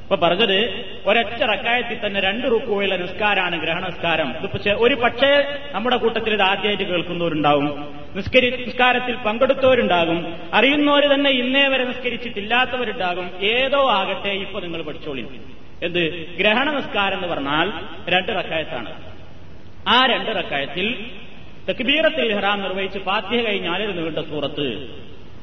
ഇപ്പൊ 0.06 0.16
പറഞ്ഞത് 0.16 0.86
ഒരൊറ്റ 1.06 1.44
റക്കായത്തിൽ 1.44 2.08
തന്നെ 2.08 2.20
രണ്ട് 2.20 2.48
റുക്കുവയുള്ള 2.48 2.96
നിസ്കാരാണ് 2.96 3.62
ഗ്രഹണസ്കാരം. 3.62 4.34
ഇതിപ്പോ 4.38 4.72
ഒരു 4.72 4.96
പക്ഷേ 4.96 5.60
നമ്മുടെ 5.72 5.98
കൂട്ടത്തിൽ 5.98 6.34
ഇത് 6.34 6.42
ആദ്യമായിട്ട് 6.42 6.84
കേൾക്കുന്നവരുണ്ടാവും. 6.84 7.94
നിസ്കരി 8.16 8.66
നിസ്കാരത്തിൽ 8.66 9.16
പങ്കെടുത്തവരുണ്ടാകും. 9.16 10.34
അറിയുന്നവർ 10.54 11.14
തന്നെ 11.14 11.30
ഇന്നേ 11.30 11.68
വരെ 11.68 11.84
നിസ്കരിച്ചിട്ടില്ലാത്തവരുണ്ടാകും. 11.84 13.32
ഏതോ 13.42 13.90
ആകട്ടെ 13.90 14.30
ഇപ്പൊ 14.30 14.60
നിങ്ങൾ 14.60 14.82
പഠിച്ചോളി 14.82 15.28
എന്ത്? 15.82 16.36
ഗ്രഹണ 16.38 16.72
നിസ്കാരം 16.72 17.16
എന്ന് 17.16 17.28
പറഞ്ഞാൽ 17.28 17.72
രണ്ട് 18.08 18.32
റക്കായത്താണ്. 18.32 18.94
ആ 19.88 20.06
രണ്ട് 20.06 20.38
റക്കായത്തിൽ 20.38 21.06
തെക്കുബീറത്തിൽ 21.68 22.34
ഇഹ്റാം 22.34 22.62
നിർവഹിച്ച് 22.62 23.00
ഫാത്തിഹ 23.00 23.42
കഴിഞ്ഞാലിരുന്നു 23.42 24.02
വീണ്ട 24.02 24.20
സൂറത്ത്. 24.20 24.90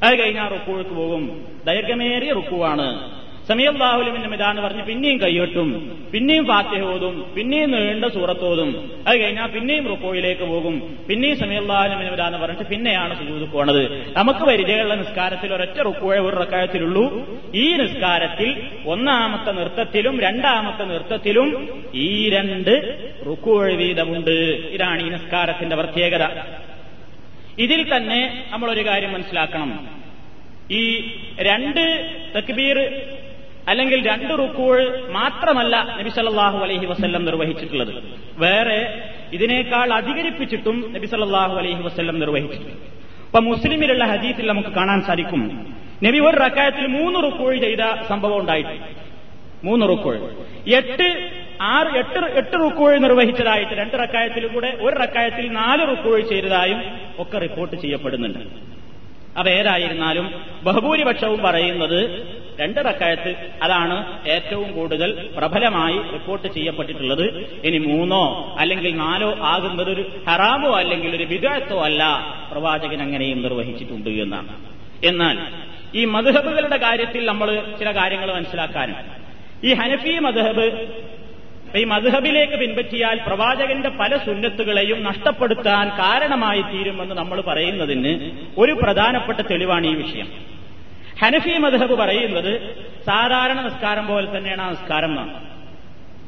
അത് 0.03 0.19
കഴിഞ്ഞാൽ 0.19 0.49
റുക്കുവൾക്ക് 0.53 0.91
പോകും. 0.91 1.47
ദൈർഘ്യമേറിയ 1.67 2.33
റുക്കുവാണ്. 2.33 3.22
സമയല്ലാഹുലിമിന്റെ 3.49 4.29
മിതാന്ന് 4.29 4.63
പറഞ്ഞ് 4.63 4.83
പിന്നെയും 4.83 5.21
കൈയൊട്ടും 5.21 5.71
പിന്നെയും 6.13 6.47
ഫാത്തിഹ 6.47 6.83
ഓതും 6.83 7.35
പിന്നെയും 7.37 7.71
നീണ്ട 7.71 8.05
സൂറത്തോതും 8.05 8.91
അത് 9.07 9.19
കഴിഞ്ഞാൽ 9.19 9.47
പിന്നെയും 9.47 9.87
റുക്കോയിലേക്ക് 9.87 10.43
പോകും. 10.43 10.99
പിന്നെയും 11.09 11.37
സമയല്ലാഹുലിമിന്റെ 11.37 12.13
മിതാന്ന് 12.13 12.39
പറഞ്ഞിട്ട് 12.39 12.71
പിന്നെയാണ് 12.71 13.19
സുജൂത് 13.19 13.49
പോണത്. 13.51 14.13
നമുക്ക് 14.17 14.41
പരിചയമുള്ള 14.41 14.95
നിസ്കാരത്തിൽ 14.95 15.55
ഒരൊറ്റ 15.55 15.79
റുക്കോയെ 15.81 16.19
ഒരു 16.19 16.37
റക്കായത്തിലുള്ളൂ. 16.37 17.27
ഈ 17.55 17.73
നിസ്കാരത്തിൽ 17.73 18.63
ഒന്നാമത്തെ 18.87 19.53
നൃത്തത്തിലും 19.53 20.21
രണ്ടാമത്തെ 20.21 20.85
നൃത്തത്തിലും 20.85 21.83
ഈ 21.95 22.31
രണ്ട് 22.31 22.97
റുക്കോഴ് 23.27 23.75
വീതമുണ്ട്. 23.75 24.31
ഇതാണ് 24.71 25.07
ഈ 25.07 25.09
നിസ്കാരത്തിന്റെ 25.09 25.77
പ്രത്യേകത. 25.77 26.29
ഇതിൽ 27.59 27.97
തന്നെ 27.97 28.45
നമ്മളൊരു 28.51 28.87
കാര്യം 28.87 29.13
മനസ്സിലാക്കണം. 29.13 30.03
ഈ 30.71 31.11
രണ്ട് 31.41 32.11
തക്ബീർ 32.37 32.79
അല്ലെങ്കിൽ 33.69 34.07
രണ്ട് 34.07 34.33
റുക്കൂൾ 34.39 35.07
മാത്രമല്ല 35.11 35.97
നബി 35.99 36.09
സല്ലാഹു 36.09 36.59
അലൈഹി 36.59 36.87
വസ്ല്ലം 36.87 37.25
നിർവഹിച്ചിട്ടുള്ളത്. 37.25 38.03
വേറെ 38.37 39.09
ഇതിനേക്കാൾ 39.33 39.93
അധികരിപ്പിച്ചിട്ടും 39.93 40.93
നബി 40.93 41.07
സല്ലാഹു 41.07 41.55
അലൈഹി 41.57 41.83
വസ്ല്ലം 41.83 42.21
നിർവഹിച്ചിട്ടുണ്ട് 42.21 42.79
അപ്പൊ 43.27 43.41
മുസ്ലിമിലുള്ള 43.41 44.05
ഹദീസിൽ 44.05 44.47
നമുക്ക് 44.47 44.69
കാണാൻ 44.69 45.03
സാധിക്കും. 45.03 45.67
നബി 46.05 46.19
ഒരു 46.19 46.37
റക്കായത്തിൽ 46.37 46.87
മൂന്ന് 46.87 47.19
റുക്കൂൾ 47.25 47.57
ചെയ്ത 47.57 48.07
സംഭവം 48.09 48.39
ഉണ്ടായിട്ടുണ്ട് 48.39 49.03
മൂന്ന് 49.65 49.89
റുക്കോൾ. 49.89 50.17
എട്ട് 50.75 51.31
ആറ് 51.61 51.97
എട്ട് 51.97 52.19
എട്ട് 52.19 52.55
റുക്കോൾ 52.55 52.99
നിർവഹിച്ചതായിട്ട് 52.99 53.73
രണ്ട് 53.73 53.97
റക്കായത്തിൽ 54.03 54.47
കൂടെ 54.47 54.77
ഒരു 54.81 54.97
റക്കായത്തിൽ 54.97 55.53
നാല് 55.53 55.83
റുക്കോൾ 55.91 56.21
ചെയ്തതായും 56.21 56.83
ഒക്കെ 57.19 57.39
റിപ്പോർട്ട് 57.39 57.77
ചെയ്യപ്പെടുന്നുണ്ട്. 57.77 58.39
അവ 59.37 59.49
ഏതായിരുന്നാലും 59.49 60.35
ബഹുഭൂരിപക്ഷവും 60.63 61.43
പറയുന്നത് 61.43 62.01
രണ്ട് 62.63 62.81
റക്കായത്ത് 62.89 63.33
അതാണ് 63.63 63.97
ഏറ്റവും 64.35 64.69
കൂടുതൽ 64.73 65.11
പ്രബലമായി 65.37 65.99
റിപ്പോർട്ട് 66.13 66.49
ചെയ്യപ്പെട്ടിട്ടുള്ളത്. 66.55 67.27
ഇനി 67.65 67.79
മൂന്നോ 67.87 68.23
അല്ലെങ്കിൽ 68.59 68.97
നാലോ 68.97 69.31
ആകുന്നത് 69.53 69.91
ഒരു 69.91 70.05
ഹറാമോ 70.29 70.73
അല്ലെങ്കിൽ 70.81 71.17
ഒരു 71.17 71.25
വികാരത്തോ 71.25 71.79
അല്ല 71.89 72.03
പ്രവാചകൻ 72.53 73.03
അങ്ങനെയും 73.03 73.43
നിർവഹിച്ചിട്ടുണ്ട് 73.43 74.11
എന്നാണ്. 74.25 74.53
എന്നാൽ 75.05 75.39
ഈ 75.95 76.05
മധുഹബുകളുടെ 76.05 76.77
കാര്യത്തിൽ 76.77 77.23
നമ്മൾ 77.27 77.49
ചില 77.79 77.89
കാര്യങ്ങൾ 77.97 78.29
മനസ്സിലാക്കാനും. 78.35 78.99
ഈ 79.65 79.73
ഹനഫി 79.75 80.15
മധുഹബ് 80.19 80.69
ഈ 81.81 81.83
മധുഹബിലേക്ക് 81.85 82.57
പിൻപറ്റിയാൽ 82.61 83.17
പ്രവാചകന്റെ 83.27 83.91
പല 84.01 84.17
സുന്നത്തുകളെയും 84.17 84.99
നഷ്ടപ്പെടുത്താൻ 85.05 85.89
കാരണമായി 86.01 86.63
തീരുമെന്ന് 86.63 87.15
നമ്മൾ 87.15 87.39
പറയുന്നതിന് 87.41 88.13
ഒരു 88.59 88.73
പ്രധാനപ്പെട്ട 88.73 89.41
തെളിവാണ് 89.51 89.87
ഈ 89.87 89.95
വിഷയം. 90.03 90.29
ഹനഫി 91.21 91.59
മധുഹബ് 91.59 91.95
പറയുന്നത് 91.95 92.77
സാധാരണ 93.07 93.61
നിസ്കാരം 93.61 94.07
പോലെ 94.07 94.37
തന്നെയാണ് 94.37 94.63
ആ 94.63 94.71
നിസ്കാരം 94.71 95.09
എന്നാണ് 95.09 95.53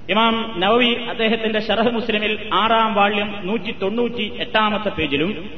ഇമാം 0.09 0.55
നവവി 0.57 0.95
അദ്ദേഹത്തിന്റെ 0.95 1.61
ഷറഹ് 1.61 1.91
മുസ്ലിമിൽ 1.91 2.51
ആറാം 2.53 2.95
വാള്യം 2.95 3.37
നൂറ്റി 3.43 3.75
തൊണ്ണൂറ്റി 3.83 4.37
എട്ടാമത്തെ 4.39 4.89
പേജിലും 4.89 5.51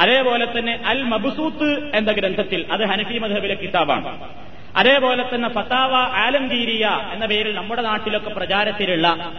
അതേപോലെ 0.00 0.58
തന്നെ 0.58 0.82
അൽ 0.86 1.02
മബുസൂത്ത് 1.02 1.90
എന്ന 1.94 2.12
ഗ്രന്ഥത്തിൽ 2.12 2.66
അത് 2.70 2.84
ഹനഫി 2.84 3.18
മധബിലെ 3.18 3.54
കിതാബാണ്. 3.54 4.28
അതേപോലെ 4.76 5.34
തന്നെ 5.34 5.48
ഫത്താവ 5.48 5.92
ആലംഗീരിയ 5.96 6.86
എന്ന 7.12 7.26
പേരിൽ 7.26 7.54
നമ്മുടെ 7.54 7.82
നാട്ടിലൊക്കെ 7.82 8.30
പ്രചാരത്തിലുള്ള 8.30 9.32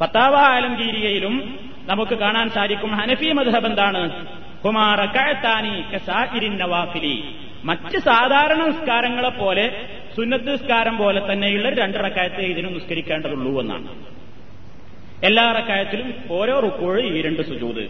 ഫത്താവ 0.00 0.36
ആലംഗീരിയയിലും 0.36 1.58
നമുക്ക് 1.84 2.14
കാണാൻ 2.14 2.50
സാധിക്കും 2.50 2.96
ഹനഫി 2.96 3.32
മധബ് 3.32 3.66
എന്താണ്? 3.66 4.26
നവാഫിലി. 6.58 7.24
മറ്റ് 7.64 7.98
സാധാരണ 7.98 8.66
നിസ്കാരങ്ങളെ 8.66 9.28
പോലെ 9.28 9.86
സുന്നത്ത് 10.16 10.52
നിസ്കാരം 10.52 10.96
പോലെ 10.96 11.32
തന്നെയുള്ള 11.32 11.70
രണ്ടിറക്കായത്തെ 11.70 12.42
ഇതിനും 12.42 12.74
നിസ്കരിക്കേണ്ടതുള്ളൂ 12.74 13.60
എന്നാണ്. 13.60 13.88
എല്ലാ 15.24 15.52
റക്കായത്തിലും 15.52 16.14
ഓരോ 16.30 16.60
റുക്കോഴും 16.60 17.16
ഈ 17.16 17.22
രണ്ട് 17.22 17.42
സുജൂത് 17.42 17.84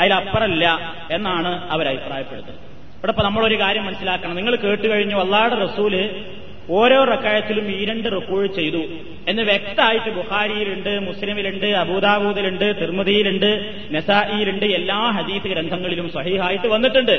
അതിലപ്പുറല്ല 0.00 0.64
എന്നാണ് 1.10 1.70
അവർ 1.70 1.88
അഭിപ്രായപ്പെടുന്നത്. 1.88 2.54
ഇവിടെ 2.98 3.12
ഇപ്പൊ 3.12 3.22
നമ്മളൊരു 3.22 3.58
കാര്യം 3.60 3.84
മനസ്സിലാക്കണം. 3.86 4.36
നിങ്ങൾ 4.36 4.56
കേട്ട് 4.56 4.86
കഴിഞ്ഞു 4.90 5.16
അള്ളാടെ 5.16 5.54
റസൂൽ 5.54 5.94
ഓരോ 6.70 7.04
റക്കായത്തിലും 7.04 7.66
ഈ 7.76 7.84
രണ്ട് 7.84 8.08
റുക്കോഴ് 8.12 8.48
ചെയ്തു. 8.48 8.82
എന്ന് 9.28 9.42
വ്യക്തമായിട്ട് 9.42 10.10
ബുഹാരിയിലുണ്ട് 10.10 10.98
മുസ്ലിമിലുണ്ട് 10.98 11.66
അബൂദാബൂദിലുണ്ട് 11.66 12.80
തിർമതിയിലുണ്ട് 12.80 13.50
നസായിലുണ്ട് 13.94 14.66
എല്ലാ 14.66 15.00
ഹദീസ് 15.10 15.44
ഗ്രന്ഥങ്ങളിലും 15.44 16.08
സഹിഹായിട്ട് 16.10 16.66
വന്നിട്ടുണ്ട്. 16.66 17.16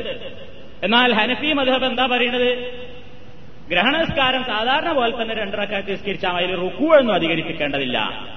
എന്നാൽ 0.84 1.14
ഹനഫി 1.14 1.54
മധബ് 1.54 1.86
എന്താ 1.86 2.06
പറയുന്നത്? 2.06 2.50
ഗ്രഹണസ്കാരം 3.70 4.44
സാധാരണ 4.44 4.92
പോലെ 4.92 5.22
തന്നെ 5.22 5.36
രണ്ടരക്കാലത്ത് 5.36 5.92
നിസ്കരിച്ചാൽ 5.92 6.32
അതിൽ 6.32 6.56
റുക്കു 6.56 6.84
ഒന്നും 6.84 7.14
അധികരിപ്പിക്കേണ്ടതില്ല. 7.14 8.28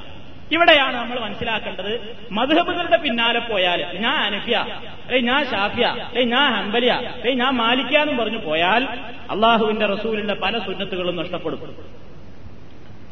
ഇവിടെയാണ് 0.52 0.96
നമ്മൾ 0.96 1.18
മനസ്സിലാക്കേണ്ടത് 1.20 2.16
മധുഹബുകളുടെ 2.32 2.96
പിന്നാലെ 2.96 3.38
പോയാൽ 3.38 3.98
ഞാൻ 3.98 4.34
അനഫിയ 4.34 4.56
അല്ലെ 5.04 5.20
ഞാൻ 5.20 5.44
ഷാഫിയ 5.44 5.84
അല്ലെ 5.84 6.22
ഞാൻ 6.22 6.52
ഹംബലിയ 6.52 6.92
അല്ലെ 6.92 7.32
ഞാൻ 7.32 7.52
മാലിക്ക 7.54 7.96
എന്നും 7.96 8.16
പറഞ്ഞു 8.16 8.38
പോയാൽ 8.38 8.84
അള്ളാഹുവിന്റെ 9.30 9.86
റസൂലിന്റെ 9.86 10.34
പല 10.34 10.58
സുന്നത്തുകളും 10.58 11.16
നഷ്ടപ്പെടും. 11.16 11.76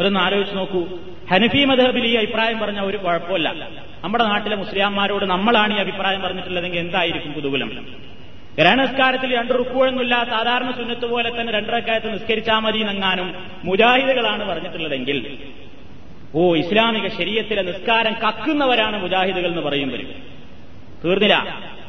ഒരൊന്ന് 0.01 0.21
ആലോചിച്ച് 0.21 0.57
നോക്കൂ. 0.57 0.99
ഹനഫി 1.31 1.65
മധബിൽ 1.65 2.07
ഈ 2.07 2.15
അഭിപ്രായം 2.15 2.59
പറഞ്ഞ 2.59 2.81
ഒരു 2.81 2.97
കുഴപ്പമില്ല. 2.97 3.69
നമ്മുടെ 4.05 4.25
നാട്ടിലെ 4.25 4.57
മുസ്ലിംമാരോട് 4.57 5.25
നമ്മളാണ് 5.25 5.75
ഈ 5.75 5.81
അഭിപ്രായം 5.81 6.23
പറഞ്ഞിട്ടുള്ളതെങ്കിൽ 6.23 6.79
എന്തായിരിക്കും 6.79 7.33
കുതൂഹലം? 7.33 7.71
ഗ്രഹണസ്കാരത്തിൽ 8.59 9.31
രണ്ട് 9.35 9.53
റുക്കുവൊന്നുമില്ല 9.61 10.15
സാധാരണ 10.25 10.71
സുന്നത്ത് 10.71 11.07
പോലെ 11.13 11.31
തന്നെ 11.41 11.53
രണ്ടരക്കാലത്ത് 11.53 12.15
നിസ്കരിച്ചാൽ 12.15 12.61
മതി 12.65 12.81
നങ്ങാനും 12.91 13.29
മുജാഹിദുകളാണ് 13.65 14.45
പറഞ്ഞിട്ടുള്ളതെങ്കിൽ 14.51 15.19
ഓ 16.35 16.45
ഇസ്ലാമിക 16.63 17.07
ശരീരത്തിലെ 17.19 17.63
നിസ്കാരം 17.63 18.15
കക്കുന്നവരാണ് 18.25 18.97
മുജാഹിദുകൾ 19.03 19.51
എന്ന് 19.51 19.61
പറയുമ്പോൾ 19.61 20.03
തീർന്നില്ല. 21.03 21.37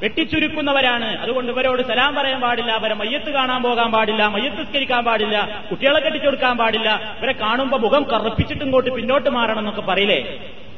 വെട്ടിച്ചുരുക്കുന്നവരാണ്. 0.02 1.10
അതുകൊണ്ട് 1.24 1.50
ഇവരോട് 1.52 1.82
സലാം 1.90 2.16
പറയാൻ 2.16 2.40
പാടില്ല 2.42 2.72
അവരെ 2.72 2.96
മയ്യത്ത് 3.02 3.30
കാണാൻ 3.30 3.64
പോകാൻ 3.64 3.90
പാടില്ല 3.92 4.24
മയ്യത്ത് 4.36 4.60
നിസ്കരിക്കാൻ 4.60 5.02
പാടില്ല 5.06 5.38
കുട്ടികളെ 5.70 6.00
കെട്ടിച്ചു 6.00 6.28
കൊടുക്കാൻ 6.28 6.58
പാടില്ല. 6.58 6.90
ഇവരെ 7.20 7.34
കാണുമ്പോൾ 7.44 7.80
മുഖം 7.86 8.04
കറുപ്പിച്ചിട്ടും 8.12 8.66
ഇങ്ങോട്ട് 8.66 8.90
പിന്നോട്ട് 8.98 9.30
മാറണം 9.30 9.60
എന്നൊക്കെ 9.60 9.82
പറയില്ലേ? 9.82 10.20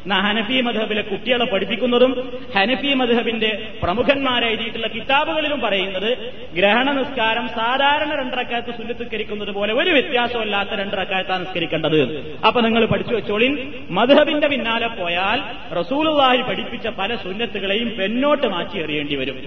എന്നാ 0.07 0.19
ഹനഫി 0.21 0.61
മധബിലെ 0.61 1.01
കുട്ടികളെ 1.01 1.45
പഠിപ്പിക്കുന്നതും 1.45 2.11
ഹനഫി 2.55 2.93
മധബിന്റെ 2.93 3.49
പ്രമുഖന്മാരെഴുതിയിട്ടുള്ള 3.83 4.87
കിതാബുകളിലും 4.87 5.59
പറയുന്നത് 5.61 6.09
ഗ്രഹണ 6.53 6.91
നിസ്കാരം 6.91 7.47
സാധാരണ 7.47 8.11
രണ്ടരക്കാലത്ത് 8.19 8.73
സുന്നത്തിസ്കരിക്കുന്നത് 8.77 9.51
പോലെ 9.51 9.73
ഒരു 9.73 9.89
വ്യത്യാസമില്ലാത്ത 9.89 10.69
രണ്ടരക്കാലത്താണ് 10.69 11.41
നിസ്കരിക്കേണ്ടത്. 11.45 11.99
അപ്പൊ 12.47 12.61
നിങ്ങൾ 12.61 12.85
പഠിച്ചു 12.85 13.15
വെച്ചോളിൻ. 13.15 13.53
മധബിന്റെ 13.89 14.47
പിന്നാലെ 14.47 14.87
പോയാൽ 14.87 15.41
റസൂലുള്ളാഹി 15.79 16.41
പഠിപ്പിച്ച 16.41 16.87
പല 16.87 17.15
സുന്നത്തുകളെയും 17.15 17.91
പെന്നോട്ട് 17.99 18.47
മാറ്റി 18.47 18.79
എറിയേണ്ടി 18.79 19.15
വരും. 19.15 19.39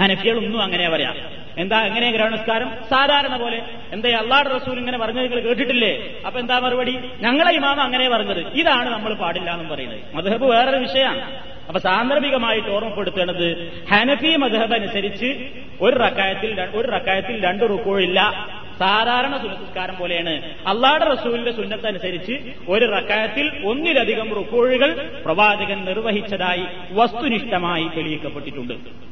ഹനഫികളൊന്നും 0.00 0.62
അങ്ങനെ 0.62 0.90
പറയാം. 0.90 1.16
എന്താ 1.58 1.86
എങ്ങനെ 1.86 2.12
ഗ്രഹണസ്കാരം? 2.12 2.70
സാധാരണ 2.90 3.36
പോലെ. 3.36 3.62
എന്താ 3.92 4.08
അള്ളാഹ് 4.08 4.50
റസൂൽ 4.56 4.78
ഇങ്ങനെ 4.78 4.98
പറഞ്ഞത് 4.98 5.24
നിങ്ങൾ 5.24 5.40
കേട്ടിട്ടില്ലേ? 5.40 6.20
അപ്പൊ 6.26 6.40
എന്താ 6.40 6.58
മറുപടി? 6.58 6.98
ഞങ്ങളെ 7.20 7.52
ഇമാമ 7.52 7.80
അങ്ങനെ 7.80 8.08
പറഞ്ഞത്. 8.08 8.52
ഇതാണ് 8.54 8.90
നമ്മൾ 8.90 9.14
പാടില്ല 9.14 9.50
എന്നും 9.50 9.68
പറയുന്നത്. 9.68 10.00
മധുഹബ് 10.14 10.44
വേറൊരു 10.44 10.76
വിഷയമാണ് 10.76 11.22
അപ്പൊ 11.68 11.80
സാന്ദർഭികമായിട്ട് 11.80 12.68
ഓർമ്മപ്പെടുത്തേണ്ടത് 12.68 13.72
ഹനഫി 13.90 14.36
മധുഹബ് 14.36 14.74
അനുസരിച്ച് 14.74 15.48
ഒരു 15.80 15.96
റക്കായത്തിൽ 15.96 16.60
ഒരു 16.74 16.88
റക്കായത്തിൽ 16.88 17.44
രണ്ട് 17.44 17.62
റുക്കോഴില്ല 17.62 18.48
സാധാരണ 18.78 19.36
സുനസ്കാരം 19.36 19.96
പോലെയാണ്. 19.96 20.42
അള്ളാഹുടെ 20.66 21.04
റസൂലിന്റെ 21.04 21.52
സുന്നത്തനുസരിച്ച് 21.52 22.32
ഒരു 22.68 22.84
റക്കായത്തിൽ 22.84 23.46
ഒന്നിലധികം 23.64 24.34
റുക്കോഴുകൾ 24.34 25.20
പ്രവാചകൻ 25.24 25.84
നിർവഹിച്ചതായി 25.84 26.64
വസ്തുനിഷ്ഠമായി 26.92 27.88
തെളിയിക്കപ്പെട്ടിട്ടുണ്ട്. 27.96 29.07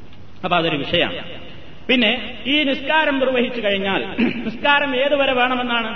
അപ്പൊ 0.46 0.56
അതൊരു 0.56 0.76
വിഷയമാണ് 0.76 1.22
പിന്നെ 1.88 2.12
ഈ 2.46 2.56
നിസ്കാരം 2.64 3.16
നിർവഹിച്ചു 3.18 3.60
കഴിഞ്ഞാൽ 3.60 4.02
നിസ്കാരം 4.46 4.90
ഏതുവരെ 4.96 5.32
വേണമെന്നാണ് 5.32 5.90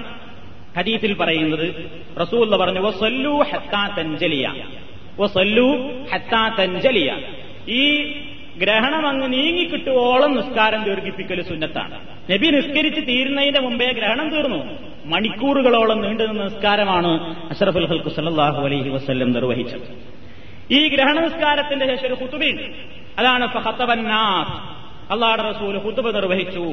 ഹദീത്തിൽ 0.76 1.12
പറയുന്നത്. 1.14 1.66
റസൂൽ 2.20 2.56
പറഞ്ഞു 2.56 2.80
വസല്ലു 2.80 3.32
ഹത്താ 3.50 3.82
തഞ്ചലിയ 3.98 4.46
വസല്ലു 5.20 5.68
ഹത്താ 6.12 6.42
തഞ്ചലിയ 6.58 7.10
ഈ 7.80 7.84
ഗ്രഹണം 8.58 9.04
അങ്ങ് 9.06 9.26
നീങ്ങിക്കിട്ടുവോളം 9.32 10.30
നിസ്കാരം 10.36 10.80
ദീർഘിപ്പിക്കൽ 10.84 11.42
സുന്നത്താണ്. 11.42 11.96
നബി 12.30 12.48
നിസ്കരിച്ച് 12.50 13.00
തീരുന്നതിന്റെ 13.00 13.60
മുമ്പേ 13.60 13.88
ഗ്രഹണം 13.98 14.28
തീർന്നു. 14.30 14.60
മണിക്കൂറുകളോളം 15.04 15.98
നീണ്ടുനിന്ന 16.02 16.44
നിസ്കാരമാണ് 16.44 17.12
അഷറഫുൽ 17.50 17.86
ഹൽക്കു 17.86 18.10
സല്ലാഹു 18.10 18.60
അലൈഹി 18.66 18.88
വസ്ല്ലം 18.88 19.32
നിർവഹിച്ചത്. 19.32 19.86
ഈ 20.70 20.80
ഗ്രഹണ 20.88 21.16
നിസ്കാരത്തിന്റെ 21.20 21.86
ശേഷം 21.86 22.06
ഒരു 22.06 22.14
കുത്തുബിൻ 22.14 22.56
അതാണ് 23.19 23.45
ഫഹത്തവന്നാസ് 23.55 24.55
അള്ളാഹുടെ 25.13 25.43
റസൂൽ 25.49 25.75
ഹുത്തുബ 25.85 26.07
നിർവഹിച്ചു 26.17 26.65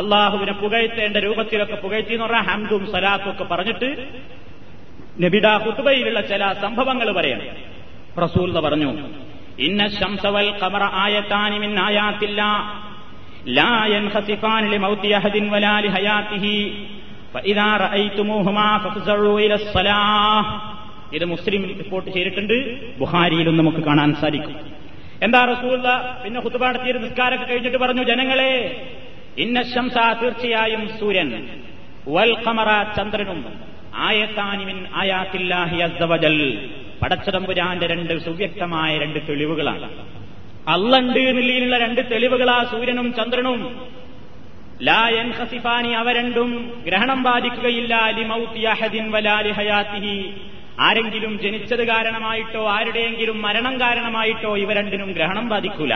അള്ളാഹുവിനെ 0.00 0.54
പുകഴ്ത്തേണ്ട 0.62 1.16
രൂപത്തിലൊക്കെ 1.26 1.76
പുകഴ്ത്തി 1.82 2.14
എന്ന് 2.14 2.26
പറഞ്ഞാൽ 2.26 2.46
ഹംദും 2.48 2.82
സലാത്തും 2.94 3.30
ഒക്കെ 3.32 3.44
പറഞ്ഞിട്ട് 3.52 3.90
നബിഡ 5.24 5.46
ഹുത്തുബയിലുള്ള 5.64 6.20
ചില 6.30 6.44
സംഭവങ്ങൾ 6.64 7.08
പറയണം 7.18 7.46
റസൂൽ 8.24 8.58
പറഞ്ഞു 8.66 8.90
ഇന്ന 9.66 9.82
ശംസവൽ 9.98 10.48
ഖമറ 10.60 10.84
ആയത്താനി 11.04 11.58
മിൻ 11.64 11.72
ആയാത്തില്ല 11.84 12.42
ലാ 13.58 13.70
യൻഖസിഫാൻ 13.94 14.62
ലിമൗതി 14.74 15.12
അഹദിൻ 15.20 15.46
വലാ 15.54 15.76
ലിഹയാത്തിഹി 15.86 16.58
فإذا 17.34 17.68
رأيتموهما 17.76 18.68
فافزعوا 18.78 19.40
إلى 19.40 19.54
الصلاة 19.54 20.40
ഇത് 21.13 21.25
മുസ്ലിം 21.25 21.61
റിപ്പോർട്ട് 21.77 22.09
ചെയ്തിട്ടുണ്ട്. 22.09 22.57
ബുഹാരിയിലും 22.99 23.57
നമുക്ക് 23.57 23.77
കാണാൻ 23.77 24.15
സാധിക്കും. 24.21 24.55
എന്താ 25.23 25.39
റസൂല്ല 25.45 25.87
പിന്നെ 26.23 26.39
ഹുത്തുബ 26.41 26.65
നടത്തിയ 26.65 26.91
നിസ്കാരമൊക്കെ 26.93 27.45
കഴിഞ്ഞിട്ട് 27.51 27.77
പറഞ്ഞു 27.77 28.03
ജനങ്ങളെ 28.03 28.51
ഇന്ന 29.37 29.61
ശംസ 29.63 29.97
തീർച്ചയായും 30.21 30.83
സൂര്യൻ 30.99 31.29
വൽ 32.07 32.31
കമറ 32.45 32.69
ചന്ദ്രനും 32.97 33.39
ആയത്താനിമിൻ 33.95 34.77
ആയാത്തില്ലാഹി 34.93 35.77
പടച്ചതമ്പുരാന്റെ 37.01 37.87
രണ്ട് 37.87 38.13
സുവ്യക്തമായ 38.25 38.97
രണ്ട് 38.97 39.19
തെളിവുകളാണ്. 39.29 39.89
അല്ലണ്ട് 40.67 41.19
നിലയിലുള്ള 41.37 41.77
രണ്ട് 41.77 42.01
തെളിവുകളാ 42.11 42.57
സൂര്യനും 42.71 43.13
ചന്ദ്രനും. 43.13 43.59
ലാ 44.81 45.03
ഹസിഫാനി 45.39 45.91
അവ 46.01 46.11
രണ്ടും 46.11 46.49
ഗ്രഹണം 46.87 47.23
ബാധിക്കുകയില്ല. 47.23 47.93
ലിമൗത്തി 48.17 48.61
അഹദിൻ 48.73 49.11
വലാലി 49.11 49.51
ഹയാത്തിഹി 49.51 50.15
ആരെങ്കിലും 50.79 51.39
ജനിച്ചത് 51.43 51.87
കാരണമായിട്ടോ 51.87 52.69
ആരുടെയെങ്കിലും 52.69 53.41
മരണം 53.41 53.79
കാരണമായിട്ടോ 53.79 54.57
ഇവ 54.57 54.73
രണ്ടിനും 54.73 55.11
ഗ്രഹണം 55.11 55.49
ബാധിക്കൂല. 55.49 55.95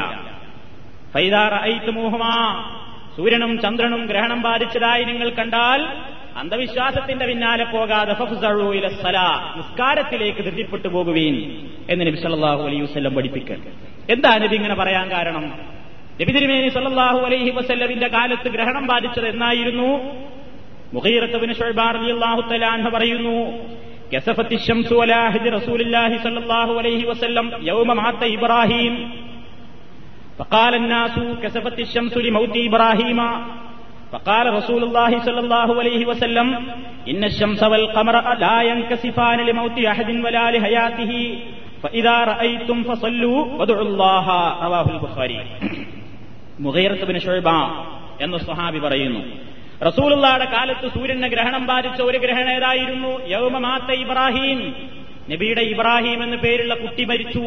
ഫൈദാർ 1.14 1.54
ഐത്തുമൂഹമാ 1.64 2.34
സൂര്യനും 3.16 3.62
ചന്ദ്രനും 3.62 4.06
ഗ്രഹണം 4.06 4.42
ബാധിച്ചതായി 4.42 5.04
നിങ്ങൾ 5.04 5.30
കണ്ടാൽ 5.30 5.88
അന്ധവിശ്വാസത്തിന്റെ 6.38 7.26
പിന്നാലെ 7.26 7.64
പോകാതെ 7.64 8.14
നിസ്കാരത്തിലേക്ക് 9.58 10.40
ധൃതിപ്പെട്ടു 10.40 10.88
പോകുവീൻ 10.88 11.36
എന്ന് 11.90 12.08
നബി 12.08 12.16
സല്ലാഹു 12.16 12.64
അലൈഹി 12.64 12.82
വസ്ല്ലം 12.82 13.16
പഠിപ്പിക്കൽ. 13.16 13.60
എന്താ 14.10 14.38
നബി 14.38 14.56
ഇങ്ങനെ 14.56 14.76
പറയാൻ 14.76 15.12
കാരണം? 15.12 15.46
നബി 16.22 16.32
തിരുമേനി 16.32 16.70
സല്ലാഹു 16.70 17.18
അലൈഹി 17.18 17.50
വസ്ല്ലമിന്റെ 17.50 18.08
കാലത്ത് 18.08 18.50
ഗ്രഹണം 18.50 18.88
ബാധിച്ചത് 18.88 19.28
എന്നായിരുന്നു? 19.28 19.90
മുഹീറത്തുബിന് 20.94 21.54
ഷൊയ്ബാർ 21.54 21.98
അള്ളാഹു 21.98 22.42
തലാൻഹ 22.42 22.90
പറയുന്നു 22.90 23.38
كسفت 24.13 24.53
الشمس 24.53 24.93
ولا 24.93 25.37
هج 25.37 25.45
رسول 25.49 25.81
الله 25.81 26.11
صلى 26.19 26.39
الله 26.39 26.79
عليه 26.79 27.03
وسلم 27.09 27.47
يوم 27.61 27.89
مات 27.97 28.23
إبراهيم 28.23 28.95
فقال 30.39 30.73
الناس 30.75 31.15
كسفت 31.43 31.79
الشمس 31.79 32.17
لموت 32.17 32.55
إبراهيم 32.57 33.21
فقال 34.13 34.47
رسول 34.53 34.83
الله 34.85 35.19
صلى 35.19 35.41
الله 35.41 35.69
عليه 35.79 36.07
وسلم 36.07 36.49
إن 37.09 37.25
الشمس 37.25 37.63
والقمر 37.63 38.17
لا 38.35 38.63
ينكسفان 38.63 39.39
لموت 39.41 39.79
أحد 39.79 40.11
ولا 40.11 40.45
لحياته 40.51 41.39
فإذا 41.83 42.17
رأيتم 42.25 42.79
فصلوا 42.83 43.45
وادعوا 43.45 43.83
الله 43.83 44.27
رواه 44.65 44.87
البخاري 44.91 45.41
മുഗീറത്ത് 46.61 47.05
ബിൻ 47.05 47.17
ഷുഐബ 47.19 47.49
എന്ന 48.21 48.37
സ്വഹാബി 48.39 48.79
പറയുന്നു 48.79 49.21
റസൂലുള്ളായുടെ 49.88 50.46
കാലത്ത് 50.46 50.88
സൂര്യന് 50.88 51.28
ഗ്രഹണം 51.28 51.66
ബാധിച്ച 51.66 52.02
ഒരു 52.02 52.18
ഗ്രഹണ 52.18 52.50
ഏതായിരുന്നു? 52.50 53.28
യൗമമാത്ത 53.28 53.92
ഇബ്രാഹിം. 53.92 54.76
നബിയുടെ 55.32 55.62
ഇബ്രാഹിം 55.62 56.24
എന്ന 56.24 56.36
പേരുള്ള 56.36 56.74
കുട്ടി 56.74 57.06
മരിച്ചു. 57.06 57.44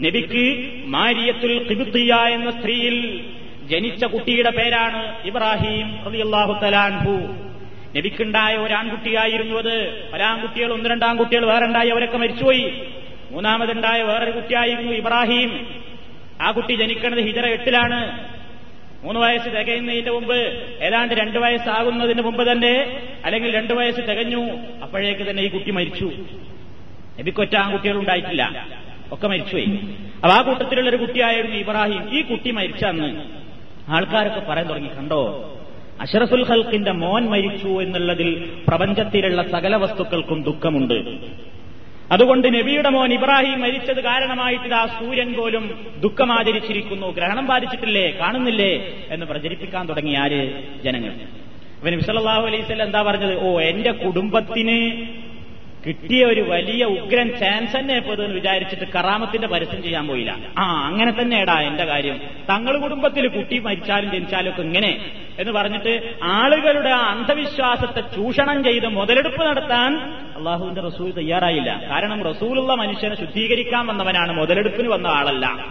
നബിക്ക് 0.00 0.72
മാരിയത്തുൽ 0.86 1.68
കിബുത്തിയ 1.68 2.14
എന്ന 2.14 2.50
സ്ത്രീയിൽ 2.50 3.24
ജനിച്ച 3.64 4.04
കുട്ടിയുടെ 4.04 4.50
പേരാണ് 4.50 5.26
ഇബ്രാഹിം 5.26 6.04
റളിയല്ലാഹു 6.06 6.64
തലാൻഹു 6.64 7.12
നബിക്കുണ്ടായ 7.96 8.56
ഒരു 8.56 8.74
ആൺകുട്ടിയായിരുന്നു 8.74 9.58
അത്. 9.58 10.10
പല 10.12 10.22
ആൺകുട്ടികൾ 10.22 10.72
ഒന്ന് 10.72 10.90
രണ്ടാം 10.90 11.16
കുട്ടികൾ 11.16 11.46
വേറെ 11.46 11.64
ഉണ്ടായി 11.64 11.88
അവരൊക്കെ 11.88 12.18
മരിച്ചുപോയി. 12.18 12.82
മൂന്നാമതുണ്ടായ 13.30 14.02
വേറൊരു 14.02 14.30
കുട്ടിയായിരുന്നു 14.30 14.92
ഇബ്രാഹിം. 14.92 15.66
ആ 16.40 16.50
കുട്ടി 16.50 16.74
ജനിക്കുന്നത് 16.74 17.24
ഹിജറ 17.24 17.46
എട്ടിലാണ്. 17.46 18.32
മൂന്ന് 19.02 19.20
വയസ്സ് 19.20 19.48
തികയുന്നതിന്റെ 19.48 20.10
മുമ്പ് 20.10 20.36
ഏതാണ്ട് 20.80 21.14
രണ്ട് 21.14 21.38
വയസ്സാകുന്നതിന് 21.38 22.22
മുമ്പ് 22.22 22.52
തന്നെ 22.52 23.00
അല്ലെങ്കിൽ 23.24 23.54
രണ്ട് 23.54 23.74
വയസ്സ് 23.74 24.00
തികഞ്ഞു 24.00 24.50
അപ്പോഴേക്ക് 24.82 25.30
തന്നെ 25.30 25.42
ഈ 25.42 25.48
കുട്ടി 25.48 25.70
മരിച്ചു. 25.70 26.12
നബിക്കൊറ്റ 27.20 27.56
ആൺകുട്ടികൾ 27.56 27.96
ഉണ്ടായിട്ടില്ല. 27.98 28.66
ഒക്കെ 29.12 29.28
മരിച്ചുപോയി. 29.28 29.66
അപ്പൊ 30.14 30.28
ആ 30.28 30.42
കൂട്ടത്തിലുള്ള 30.42 30.90
ഒരു 30.90 30.96
കുട്ടിയായിരുന്നു 30.96 31.56
ഇബ്രാഹിം. 31.56 32.18
ഈ 32.18 32.22
കുട്ടി 32.22 32.50
മരിച്ച 32.50 32.84
അന്ന് 32.84 33.22
ആൾക്കാരൊക്കെ 33.88 34.40
പറയാൻ 34.40 34.68
തുടങ്ങി 34.68 34.88
കണ്ടോ 34.88 35.48
അഷറഫുൽ 36.00 36.44
ഹൽക്കിന്റെ 36.44 36.92
മോൻ 36.92 37.30
മരിച്ചു 37.30 37.82
എന്നുള്ളതിൽ 37.82 38.52
പ്രപഞ്ചത്തിലുള്ള 38.68 39.42
സകല 39.48 39.76
വസ്തുക്കൾക്കും 39.76 40.42
ദുഃഖമുണ്ട്. 40.42 40.94
അതുകൊണ്ട് 42.10 42.48
നബിയുടെ 42.48 42.88
മോൻ 42.88 43.12
ഇബ്രാഹിം 43.12 43.60
മരിച്ചത് 43.60 44.00
കാരണമായിട്ട് 44.00 44.74
ആ 44.74 44.86
സൂര്യൻ 44.86 45.32
പോലും 45.32 45.86
ദുഃഖം 46.00 46.32
ആചരിച്ചിരിക്കുന്നു 46.32 47.06
ഗ്രഹണം 47.06 47.46
ബാധിച്ചിട്ടില്ലേ? 47.46 48.10
കാണുന്നില്ലേ? 48.10 48.88
എന്ന് 49.10 49.26
പ്രചരിപ്പിക്കാൻ 49.26 49.88
തുടങ്ങി 49.88 50.14
ആര്? 50.14 50.62
ജനങ്ങൾ. 50.84 51.10
അപ്പൊ 51.10 51.90
നബിസല്ലാഹു 51.90 52.46
അലൈസ് 52.46 52.72
എന്താ 52.72 53.02
പറഞ്ഞത്? 53.02 53.40
ഓ 53.40 53.60
എന്റെ 53.60 53.92
കുടുംബത്തിന് 53.92 55.06
കിട്ടിയ 55.86 56.24
ഒരു 56.24 56.40
വലിയ 56.40 56.84
ഉഗ്രൻ 56.84 57.38
ചാൻസ് 57.38 57.76
തന്നെ 57.76 57.94
എപ്പോഴും 57.94 58.34
വിചാരിച്ചിട്ട് 58.34 58.92
കറാമത്തിന്റെ 58.92 59.48
പരസ്യം 59.48 59.82
ചെയ്യാൻ 59.82 60.08
പോയില്ല. 60.08 60.36
ആ 60.58 60.86
അങ്ങനെ 60.86 61.10
തന്നെ 61.10 61.36
എടാ 61.40 61.60
എന്റെ 61.60 61.84
കാര്യം. 61.84 62.16
തങ്ങൾ 62.50 62.78
കുടുംബത്തിൽ 62.78 63.28
കുട്ടി 63.28 63.58
മരിച്ചാലും 63.58 64.12
ജനിച്ചാലും 64.12 64.50
ഒക്കെ 64.50 64.62
ഇങ്ങനെ 64.62 65.10
എന്ന് 65.38 65.52
പറഞ്ഞിട്ട് 65.52 66.14
ആളുകളുടെ 66.22 66.90
ആ 66.90 66.98
അന്ധവിശ്വാസത്തെ 66.98 68.00
ചൂഷണം 68.00 68.64
ചെയ്ത് 68.64 68.86
മുതലെടുപ്പ് 68.86 69.42
നടത്താൻ 69.42 69.96
അള്ളാഹുവിന്റെ 70.36 70.80
റസൂൽ 70.80 71.12
തയ്യാറായില്ല. 71.12 71.88
കാരണം 71.90 72.22
റസൂലുള്ള 72.22 72.74
മനുഷ്യനെ 72.74 73.16
ശുദ്ധീകരിക്കാൻ 73.16 73.86
വന്നവനാണ് 73.86 74.32
മുതലെടുപ്പിന് 74.32 74.88
വന്ന 74.88 75.06
ആളല്ല. 75.06 75.66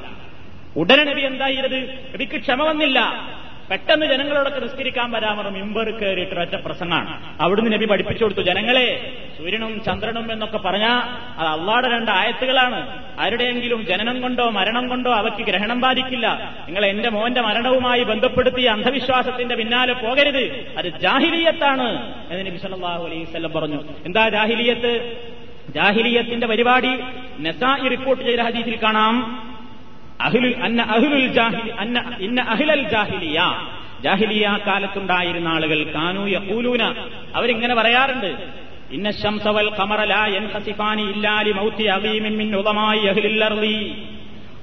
ഉടനെ 0.76 1.04
നബി 1.04 1.22
എന്തായിരുന്നത് 1.22 1.90
നബിക്ക് 2.14 2.42
ക്ഷമ 2.42 2.64
വന്നില്ല. 2.64 3.00
പെട്ടെന്ന് 3.72 4.06
ജനങ്ങളോടൊക്കെ 4.06 4.60
നിസ്കരിക്കാൻ 4.60 5.12
വരാമറ 5.12 5.50
മിമ്പർ 5.50 5.92
കയറിയിട്ട് 5.92 6.36
ഒറ്റ 6.36 6.56
പ്രസംഗമാണ്. 6.66 7.42
അവിടുന്ന് 7.42 7.74
നബി 7.74 7.86
പഠിപ്പിച്ചു 7.86 8.24
കൊടുത്തു 8.24 8.42
ജനങ്ങളെ 8.42 9.14
സൂര്യനും 9.38 9.84
ചന്ദ്രനും 9.84 10.32
എന്നൊക്കെ 10.32 10.58
പറഞ്ഞാൽ 10.58 10.98
അത് 11.40 11.48
അള്ളാടെ 11.48 11.90
രണ്ട് 11.90 12.12
ആയത്തുകളാണ്. 12.12 13.04
ആരുടെയെങ്കിലും 13.20 13.86
ജനനം 13.86 14.22
കൊണ്ടോ 14.22 14.50
മരണം 14.50 14.88
കൊണ്ടോ 14.88 15.14
അവയ്ക്ക് 15.14 15.40
ഗ്രഹണം 15.40 15.82
ബാധിക്കില്ല. 15.82 16.56
നിങ്ങൾ 16.66 16.86
എന്റെ 16.86 17.10
മോന്റെ 17.10 17.42
മരണവുമായി 17.42 18.04
ബന്ധപ്പെടുത്തി 18.04 18.62
അന്ധവിശ്വാസത്തിന്റെ 18.62 19.56
പിന്നാലെ 19.56 19.94
പോകരുത്. 19.94 20.74
അത് 20.78 20.90
ജാഹിലീയത്താണ്. 21.02 22.14
എന്ന് 22.32 22.46
നബി 22.46 22.58
സല്ലാഹു 22.58 23.06
അലൈഹി 23.06 23.24
വസല്ലം 23.24 23.52
പറഞ്ഞു. 23.52 23.84
എന്താ 24.06 24.30
ജാഹിലീയത്ത്? 24.30 25.18
ജാഹിലീയത്തിന്റെ 25.70 26.48
പരിപാടി? 26.48 27.00
നസായി 27.40 27.88
റിപ്പോർട്ട് 27.88 28.24
ചെയ്ത 28.24 28.40
ഹദീസിൽ 28.40 28.80
കാണാം. 28.84 29.51
അന്ന 30.64 30.82
അന്ന 31.80 32.18
ഇന്ന 32.20 32.44
ജാഹിലിയ. 34.04 34.60
കാലത്തുണ്ടായിരുന്ന 34.68 35.48
ആളുകൾ 35.48 35.92
കാനു 35.96 36.28
യഖൂലൂന. 36.28 36.84
അവരിങ്ങനെ 37.36 37.76
പറയാറുണ്ട്. 37.76 38.36
ഇന്ന 38.92 39.12
ശംസവൽ 39.12 39.72
ഖമറ 39.80 40.04
ലാ 40.04 40.26
യൻഖസിഫാനി 40.26 41.02
ഇല്ലാ 41.02 41.42
ലിമൗതി 41.42 41.84
അളീമിൻ 41.84 42.38
മിൻ 42.38 42.56
ഉളമായി 42.56 43.00
അഹ്ലിൽ 43.00 43.44
അർളി 43.44 44.04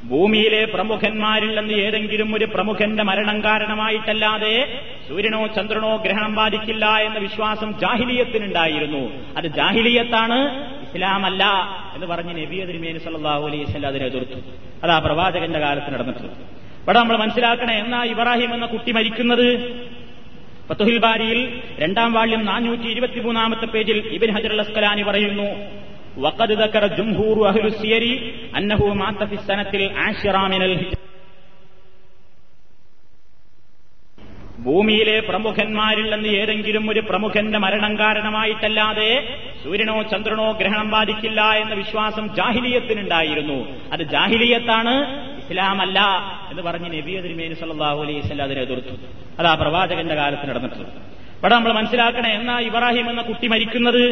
ഭൂമിയിലെ 0.04 0.64
പ്രമുഖന്മാരിൽ 0.64 1.60
നിന്ന് 1.60 1.74
ഏതെങ്കിലും 1.74 2.34
ഒരു 2.34 2.44
പ്രമുഖന്റെ 2.44 3.02
മരണം 3.02 3.44
കാരണമായിട്ടല്ലാതെ 3.44 4.80
സൂര്യനോ 5.08 5.46
ചന്ദ്രനോ 5.46 5.96
ഗ്രഹണം 5.96 6.34
ബാധിക്കില്ല 6.34 6.86
എന്ന 6.86 7.18
വിശ്വാസം 7.18 7.78
ജാഹിലിയത്തിനുണ്ടായിരുന്നു. 7.80 9.10
അത് 9.36 9.46
ജാഹിലിയത്താണ്. 9.46 10.68
ഇസ്ലാമല്ല 10.87 11.43
എന്ന് 11.95 12.07
പറഞ്ഞ് 12.07 12.33
നബി 12.39 12.57
തിരുമേനി 12.63 12.99
സല്ലല്ലാഹു 12.99 13.43
അലൈഹി 13.49 13.63
വസല്ലം 13.63 13.89
അതിനെ 13.89 14.05
എതിർത്തു 14.05 14.39
അത് 14.83 14.91
ആ 14.91 14.99
പ്രവാചകന്റെ 15.05 15.61
കാലത്ത് 15.65 15.91
നടന്നിട്ടുള്ളത് 15.93 16.37
ഇവിടെ 16.81 16.97
നമ്മൾ 16.99 17.17
മനസ്സിലാക്കണേ 17.17 17.75
എന്നാ 17.83 18.01
ഇബ്രാഹിം 18.13 18.51
എന്ന 18.53 18.65
കുട്ടി 18.67 18.91
മരിക്കുന്നത് 18.91 19.47
ഫത്തുഹിൽ 20.67 20.97
ബാരിയിൽ 21.05 21.39
രണ്ടാം 21.79 22.11
വാള്യം 22.13 22.43
നാനൂറ്റി 22.45 22.87
ഇരുപത്തിമൂന്നാമത്തെ 22.87 23.67
പേജിൽ 23.73 23.97
ഇബിൻ 24.17 24.31
ഹജർ 24.37 24.53
അസ്കലാനി 24.59 25.05
പറയുന്നു 25.09 25.49
وقد 26.17 26.51
ذكر 26.53 26.83
جمهور 26.89 27.37
أهل 27.49 27.65
السير 27.67 28.03
أنه 28.55 28.81
مات 28.93 29.19
في 29.23 29.35
السنة 29.35 29.71
العاشرة 29.75 30.41
من 30.47 30.61
الهجرة 30.61 31.06
ഭൂമിയിലെ 34.58 35.20
പ്രമുഖന്മാരിൽ 35.20 36.14
നിന്ന് 36.14 36.28
ഏതെങ്കിലും 36.28 36.90
ഒരു 36.90 37.00
പ്രമുഖന്റെ 37.00 37.58
മരണം 37.58 37.98
കാരണമായിട്ടല്ലാതെ 37.98 39.38
സൂര്യനോ 39.64 40.02
ചന്ദ്രനോ 40.02 40.52
ഗ്രഹണം 40.52 40.90
ബാധിക്കില്ല 40.90 41.40
എന്ന 41.40 41.74
വിശ്വാസം 41.74 42.34
ജാഹിലിയത്തിനുണ്ടായിരുന്നു. 42.34 43.88
അത് 43.92 44.02
ജാഹിലിയത്താണ് 44.02 44.94
ഇസ്ലാമല്ല 45.38 46.00
എന്ന് 46.50 46.62
പറഞ്ഞ് 46.62 46.86
നബി 46.86 47.12
അതിരുമേനി 47.12 47.54
സല്ലാഹു 47.54 48.02
അലൈഹി 48.02 48.18
വസല്ലം 48.18 48.44
അതിനെ 48.44 48.60
എതിർത്തു. 48.60 48.94
അത് 49.38 49.46
ആ 49.46 49.54
പ്രവാചകന്റെ 49.54 50.14
കാലത്ത് 50.14 50.50
നടന്നിട്ടുള്ളത്. 50.50 50.92
ഇവിടെ 51.38 51.54
നമ്മൾ 51.54 51.72
മനസ്സിലാക്കണേ 51.72 52.30
എന്നാ 52.30 52.58
ഇബ്രാഹിം 52.60 53.10
എന്ന 53.10 53.22
കുട്ടി 53.22 53.46
മരിക്കുന്നത്? 53.46 54.04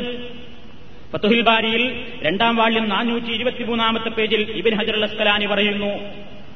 ഫത്തുഹിൽ 1.13 1.41
ബാരിയിൽ 1.41 2.05
രണ്ടാം 2.23 2.57
വാള്യം 2.57 2.89
നാനൂറ്റി 2.89 3.31
ഇരുപത്തിമൂന്നാമത്തെ 3.33 4.09
പേജിൽ 4.09 4.51
ഇബിൻ 4.51 4.75
ഹജർ 4.75 5.05
അസ്കലാനി 5.05 5.47
പറയുന്നു 5.47 5.91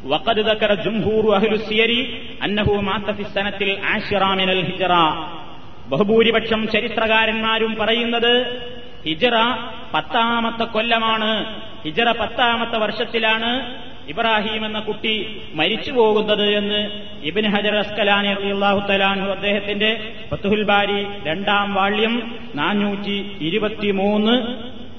وقد 0.05 0.37
ذكر 0.41 0.71
جمهور 0.77 1.23
أهل 1.35 1.51
السير 1.53 1.91
أنه 2.43 2.69
مات 2.81 3.07
في 3.11 3.21
السنة 3.21 3.59
العاشرة 3.61 4.27
من 4.35 4.49
الهجرة 4.49 5.05
ബഹുഭൂരിപക്ഷം 5.91 6.61
ചരിത്രകാരന്മാരും 6.73 7.71
പറയുന്നത് 7.75 8.33
ഹിജറ 9.03 9.35
പത്താമത്തെ 9.93 10.65
കൊല്ലമാണ് 10.67 11.31
ഹിജറ 11.83 12.07
പത്താമത്തെ 12.13 12.77
വർഷത്തിലാണ് 12.77 13.51
ഇബ്രാഹിം 14.07 14.63
എന്ന 14.65 14.79
കുട്ടി 14.79 15.13
മരിച്ചു 15.55 15.91
പോകുന്നത് 15.91 16.45
എന്ന് 16.59 16.79
ഇബിൻ 17.29 17.45
ഹജർ 17.53 17.75
അസ്കലാനി 17.75 18.31
അള്ളാഹു 18.49 18.79
തലാൻഹു 18.89 19.27
അദ്ദേഹത്തിന്റെ 19.35 19.91
ഫത്തുഹുൽ 20.31 20.63
ബാരി 20.63 20.99
രണ്ടാം 21.23 21.69
വാള്യം 21.73 22.15
നാനൂറ്റി 22.55 23.17
ഇരുപത്തിമൂന്ന് 23.47 24.35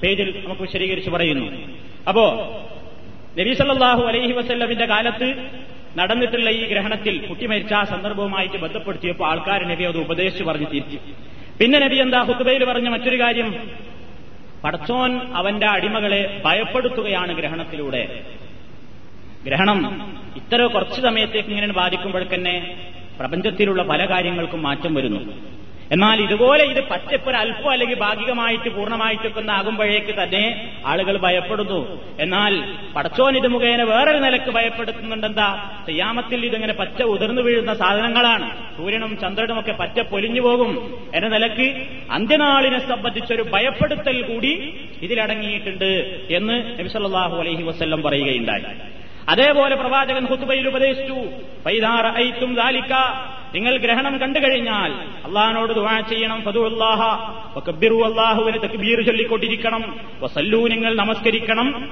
പേജിൽ 0.01 0.29
നമുക്ക് 0.39 0.63
വിശദീകരിച്ച് 0.63 1.09
പറയുന്നു 1.09 1.47
അപ്പോ 2.09 2.25
നബി 3.36 3.54
സല്ലല്ലാഹു 3.54 4.02
അലൈഹി 4.02 4.32
വസല്ലമിന്റെ 4.32 4.86
കാലത്ത് 4.86 5.28
നടന്നിട്ടുള്ള 5.96 6.50
ഈ 6.50 6.66
ഗ്രഹണത്തിൽ 6.66 7.26
കുട്ടി 7.28 7.46
മരിച്ച 7.46 7.72
ആ 7.72 7.84
സന്ദർഭവുമായിട്ട് 7.84 8.56
ബന്ധപ്പെടുത്തിയപ്പോൾ 8.56 9.26
ആൾക്കാർ 9.28 9.66
നബി 9.66 9.84
അത് 9.84 9.96
ഉപദേശിച്ച് 9.96 10.44
പറഞ്ഞു 10.44 10.66
തിരിച്ചു 10.66 10.98
പിന്നെ 11.58 11.78
നബി 11.78 11.94
എന്താ 11.94 12.20
ഹുത്തുബയിൽ 12.22 12.64
പറഞ്ഞ 12.64 12.88
മറ്റൊരു 12.88 13.18
കാര്യം? 13.20 13.48
പടച്ചോൻ 14.64 15.20
അവന്റെ 15.34 15.66
അടിമകളെ 15.66 16.42
ഭയപ്പെടുത്തുകയാണ് 16.44 17.32
ഗ്രഹണത്തിലൂടെ. 17.32 18.02
ഗ്രഹണം 19.44 19.78
ഇത്ര 20.36 20.66
കുറച്ച് 20.66 21.00
സമയത്തേക്ക് 21.00 21.48
ഇങ്ങനെ 21.48 21.72
ബാധിക്കുമ്പോഴേക്കന്നെ 21.72 22.76
പ്രപഞ്ചത്തിലുള്ള 23.18 23.82
പല 23.82 24.06
കാര്യങ്ങൾക്കും 24.06 24.62
മാറ്റം 24.62 24.94
വരുന്നു. 24.94 25.20
എന്നാൽ 25.92 26.22
ഇതുപോലെ 26.22 26.64
ഇത് 26.64 26.84
പച്ചപ്പൊരു 26.88 27.36
അല്പം 27.36 27.70
അല്ലെങ്കിൽ 27.70 27.98
ഭാഗികമായിട്ട് 27.98 28.68
പൂർണമായിട്ടൊക്കെ 28.68 29.50
ആകുമ്പോഴേക്ക് 29.50 30.14
തന്നെ 30.18 30.70
ആളുകൾ 30.86 31.18
ഭയപ്പെടുന്നു. 31.18 32.00
എന്നാൽ 32.20 32.52
പടച്ചോൻ 32.96 33.36
ഇത് 33.36 33.48
മുഖേന 33.48 33.82
വേറൊരു 33.82 34.18
നിലയ്ക്ക് 34.18 34.50
ഭയപ്പെടുത്തുന്നുണ്ടെന്താ 34.50 35.48
തെയ്യാമത്തിൽ 35.88 36.46
ഇതിങ്ങനെ 36.46 36.72
പച്ച 36.72 37.02
ഉതിർന്നു 37.02 37.42
വീഴുന്ന 37.42 37.74
സാധനങ്ങളാണ്. 37.74 38.50
സൂര്യനും 38.76 39.18
ചന്ദ്രനും 39.20 39.60
ഒക്കെ 39.60 39.72
പച്ച 39.72 40.00
പൊലിഞ്ഞു 40.00 40.40
പോകും. 40.40 40.72
എന്ന 41.14 41.28
നിലയ്ക്ക് 41.28 41.86
അന്ത്യനാളിനെ 42.10 42.78
സംബന്ധിച്ചൊരു 42.78 43.42
ഭയപ്പെടുത്തൽ 43.42 44.22
കൂടി 44.22 44.74
ഇതിലടങ്ങിയിട്ടുണ്ട് 45.02 45.90
എന്ന് 46.30 46.78
നബിസല്ലാഹു 46.78 47.36
അലൈഹി 47.36 47.62
വസ്ല്ലം 47.62 48.02
പറയുകയുണ്ടായി. 48.02 48.64
അതേപോലെ 49.28 49.76
പ്രവാചകൻ 49.76 50.26
ഹുത്തുബയിൽ 50.26 50.68
ഉപദേശിച്ചു. 50.68 51.14
പൈതാറ 51.66 52.18
ഐത്തും 52.18 52.54
ദാലിക്ക. 52.54 52.92
നിങ്ങൾ 53.54 53.76
ഗ്രഹണം 53.76 54.18
കണ്ടു 54.18 54.38
കഴിഞ്ഞാൽ 54.38 54.92
അള്ളഹാനോട് 55.24 55.72
ദുവാ 55.72 56.00
ചെയ്യണം. 56.00 56.42
ഫതുല്ലാഹ 56.42 57.30
വകബ്ബിറു 57.58 57.94
അള്ളാഹുവിന് 57.94 58.58
തക്ബീർ 58.58 59.02
ചൊല്ലിക്കൊണ്ടിരിക്കണം. 59.02 60.00
വസല്ലു 60.20 60.68
നിങ്ങൾ 60.68 60.94
നമസ്കരിക്കണം. 60.94 61.90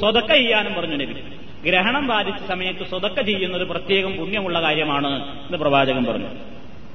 സ്വതക്ക 0.00 0.32
ചെയ്യാനും 0.32 0.74
പറഞ്ഞു 0.74 0.96
നബി. 0.96 1.22
ഗ്രഹണം 1.64 2.06
ബാധിച്ച 2.06 2.42
സമയത്ത് 2.42 2.88
സ്വതക്ക 2.88 3.20
ചെയ്യുന്നത് 3.20 3.68
പ്രത്യേകം 3.68 4.16
പുണ്യമുള്ള 4.16 4.62
കാര്യമാണ് 4.62 5.22
എന്ന് 5.46 5.58
പ്രവാചകൻ 5.58 6.04
പറഞ്ഞു. 6.04 6.26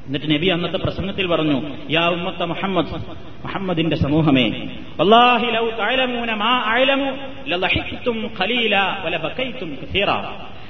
എന്നിട്ട് 0.06 0.32
നബി 0.32 0.48
അന്നത്തെ 0.48 0.78
പ്രസംഗത്തിൽ 0.78 1.28
പറഞ്ഞു 1.28 1.58
യാ 1.90 2.10
ഉമ്മത്ത 2.10 2.44
മുഹമ്മദ് 2.44 2.94
മുഹമ്മദിന്റെ 3.46 3.96
സമൂഹമേ 3.96 4.48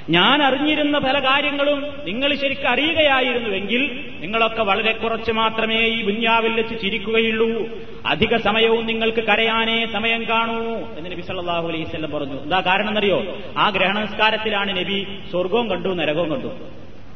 ഞാൻ 0.10 0.44
അറിഞ്ഞിരുന്ന 0.44 0.98
പല 1.00 1.20
കാര്യങ്ങളും 1.20 1.80
നിങ്ങൾ 2.06 2.36
ശരിക്കും 2.36 2.70
അറിയുകയായിരുന്നുവെങ്കിൽ 2.70 4.12
നിങ്ങളൊക്കെ 4.22 4.64
വളരെ 4.64 4.92
കുറച്ച് 4.92 5.32
മാത്രമേ 5.32 5.80
ഈ 5.86 6.04
ബുഞ്ഞാവിൽ 6.04 6.54
വെച്ച് 6.54 6.82
ചിരിക്കുകയുള്ളൂ. 6.82 7.68
അധിക 8.06 8.38
സമയവും 8.38 8.86
നിങ്ങൾക്ക് 8.86 9.24
കരയാനേ 9.24 9.86
സമയം 9.86 10.24
കാണൂ 10.30 10.60
എന്ന് 10.98 11.12
നബി 11.12 11.22
സല്ലാഹു 11.22 11.68
വസല്ലം 11.68 12.12
പറഞ്ഞു. 12.12 12.42
എന്താ 12.42 12.62
കാരണം 12.62 12.88
എന്നറിയോ 12.88 13.38
ആ 13.58 13.70
ഗ്രഹണസ്കാരത്തിലാണ് 13.70 14.78
നബി 14.78 15.08
സ്വർഗവും 15.32 15.70
കണ്ടു 15.70 15.90
നരകവും 15.90 16.30
കണ്ടു. 16.30 16.52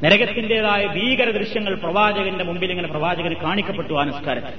നരകത്തിന്റേതായ 0.03 0.87
ഭീകര 0.87 1.29
ദൃശ്യങ്ങൾ 1.29 1.75
പ്രവാചകന്റെ 1.75 2.43
മുമ്പിൽ 2.43 2.71
ഇങ്ങനെ 2.71 2.87
പ്രവാചകന് 2.87 3.35
കാണിക്കപ്പെട്ടു 3.35 3.93
ആ 3.93 4.03
നിസ്കാരത്തിൽ. 4.03 4.53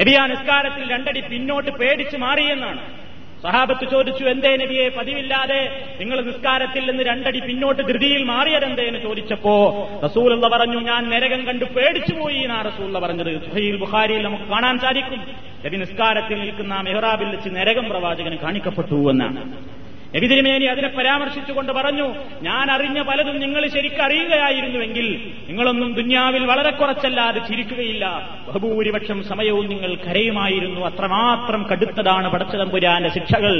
നബി 0.00 0.12
ആ 0.12 0.26
നിസ്കാരത്തിൽ 0.26 0.92
രണ്ടടി 0.92 1.20
പിന്നോട്ട് 1.20 1.70
പേടിച്ച് 1.70 2.16
മാറിയെന്നാണ് 2.16 3.06
സഹാബത്ത് 3.42 3.90
ചോദിച്ചു 3.90 4.24
എന്തേ 4.24 4.56
നബിയെ 4.56 4.88
പതിവില്ലാതെ 4.88 5.86
നിങ്ങൾ 6.00 6.20
നിസ്കാരത്തിൽ 6.20 6.90
നിന്ന് 6.90 7.04
രണ്ടടി 7.04 7.40
പിന്നോട്ട് 7.40 7.82
ധൃതിയിൽ 7.82 8.24
മാറിയതെന്തേ? 8.24 8.82
എന്ന് 8.82 9.00
ചോദിച്ചപ്പോ 9.00 9.88
എന്ന് 10.34 10.48
പറഞ്ഞു 10.48 10.80
ഞാൻ 10.80 11.10
നരകം 11.10 11.46
കണ്ടു 11.46 11.64
പേടിച്ചു 11.64 12.14
പോയി 12.14 12.36
എന്നാ 12.36 12.62
റസൂള്ള 12.62 12.98
പറഞ്ഞത്. 12.98 13.46
സുഹൈൽ 13.46 13.76
ബുഖാരിയിൽ 13.76 14.22
നമുക്ക് 14.22 14.44
കാണാൻ 14.44 14.78
സാധിക്കും. 14.78 15.20
നബി 15.66 15.76
നിസ്കാരത്തിൽ 15.76 16.40
നിൽക്കുന്ന 16.40 16.80
മെഹ്റാബിൽ 16.80 17.28
വെച്ച് 17.28 17.48
നരകം 17.48 17.88
പ്രവാചകന് 17.88 18.38
കാണിക്കപ്പെട്ടു 18.38 19.10
എന്നാണ്. 19.10 19.75
നബിതിരുമേനി 20.14 20.64
അതിനെ 20.64 20.88
പരാമർശിച്ചുകൊണ്ട് 20.88 21.72
പറഞ്ഞു 21.72 22.14
ഞാൻ 22.42 22.70
അറിഞ്ഞ 22.70 23.02
പലതും 23.02 23.40
നിങ്ങൾ 23.40 23.68
ശരിക്കറിയുകയായിരുന്നുവെങ്കിൽ 23.68 25.32
നിങ്ങളൊന്നും 25.48 25.94
ദുന്യാവിൽ 25.94 26.46
വളരെ 26.46 26.70
കുറച്ചല്ലാതെ 26.70 27.38
ചിരിക്കുകയില്ല. 27.38 28.04
ബഹുഭൂരിപക്ഷം 28.48 29.24
സമയവും 29.24 29.68
നിങ്ങൾ 29.68 29.94
കരയുമായിരുന്നു. 29.94 30.80
അത്രമാത്രം 30.80 31.66
കടുത്തതാണ് 31.72 32.30
പടച്ചതമ്പുരാന്റെ 32.30 33.10
ശിക്ഷകൾ. 33.10 33.54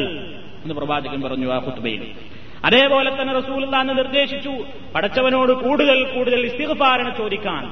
എന്ന് 0.63 0.75
പ്രവാചകൻ 0.75 1.23
പറഞ്ഞു 1.23 1.53
ആ 1.53 1.59
കുത്തുബയിൽ 1.59 2.03
അതേപോലെ 2.65 3.23
തന്നെ 3.23 3.33
റസൂൽ 3.39 3.71
താന്ന് 3.71 3.99
നിർദ്ദേശിച്ചു 3.99 4.53
പടച്ചവനോട് 4.95 5.53
കൂടുതൽ 5.53 6.05
കൂടുതൽ 6.05 6.41
ഇസ്തിഗ്ഫാറിന് 6.47 7.11
ചോദിക്കാൻ 7.19 7.65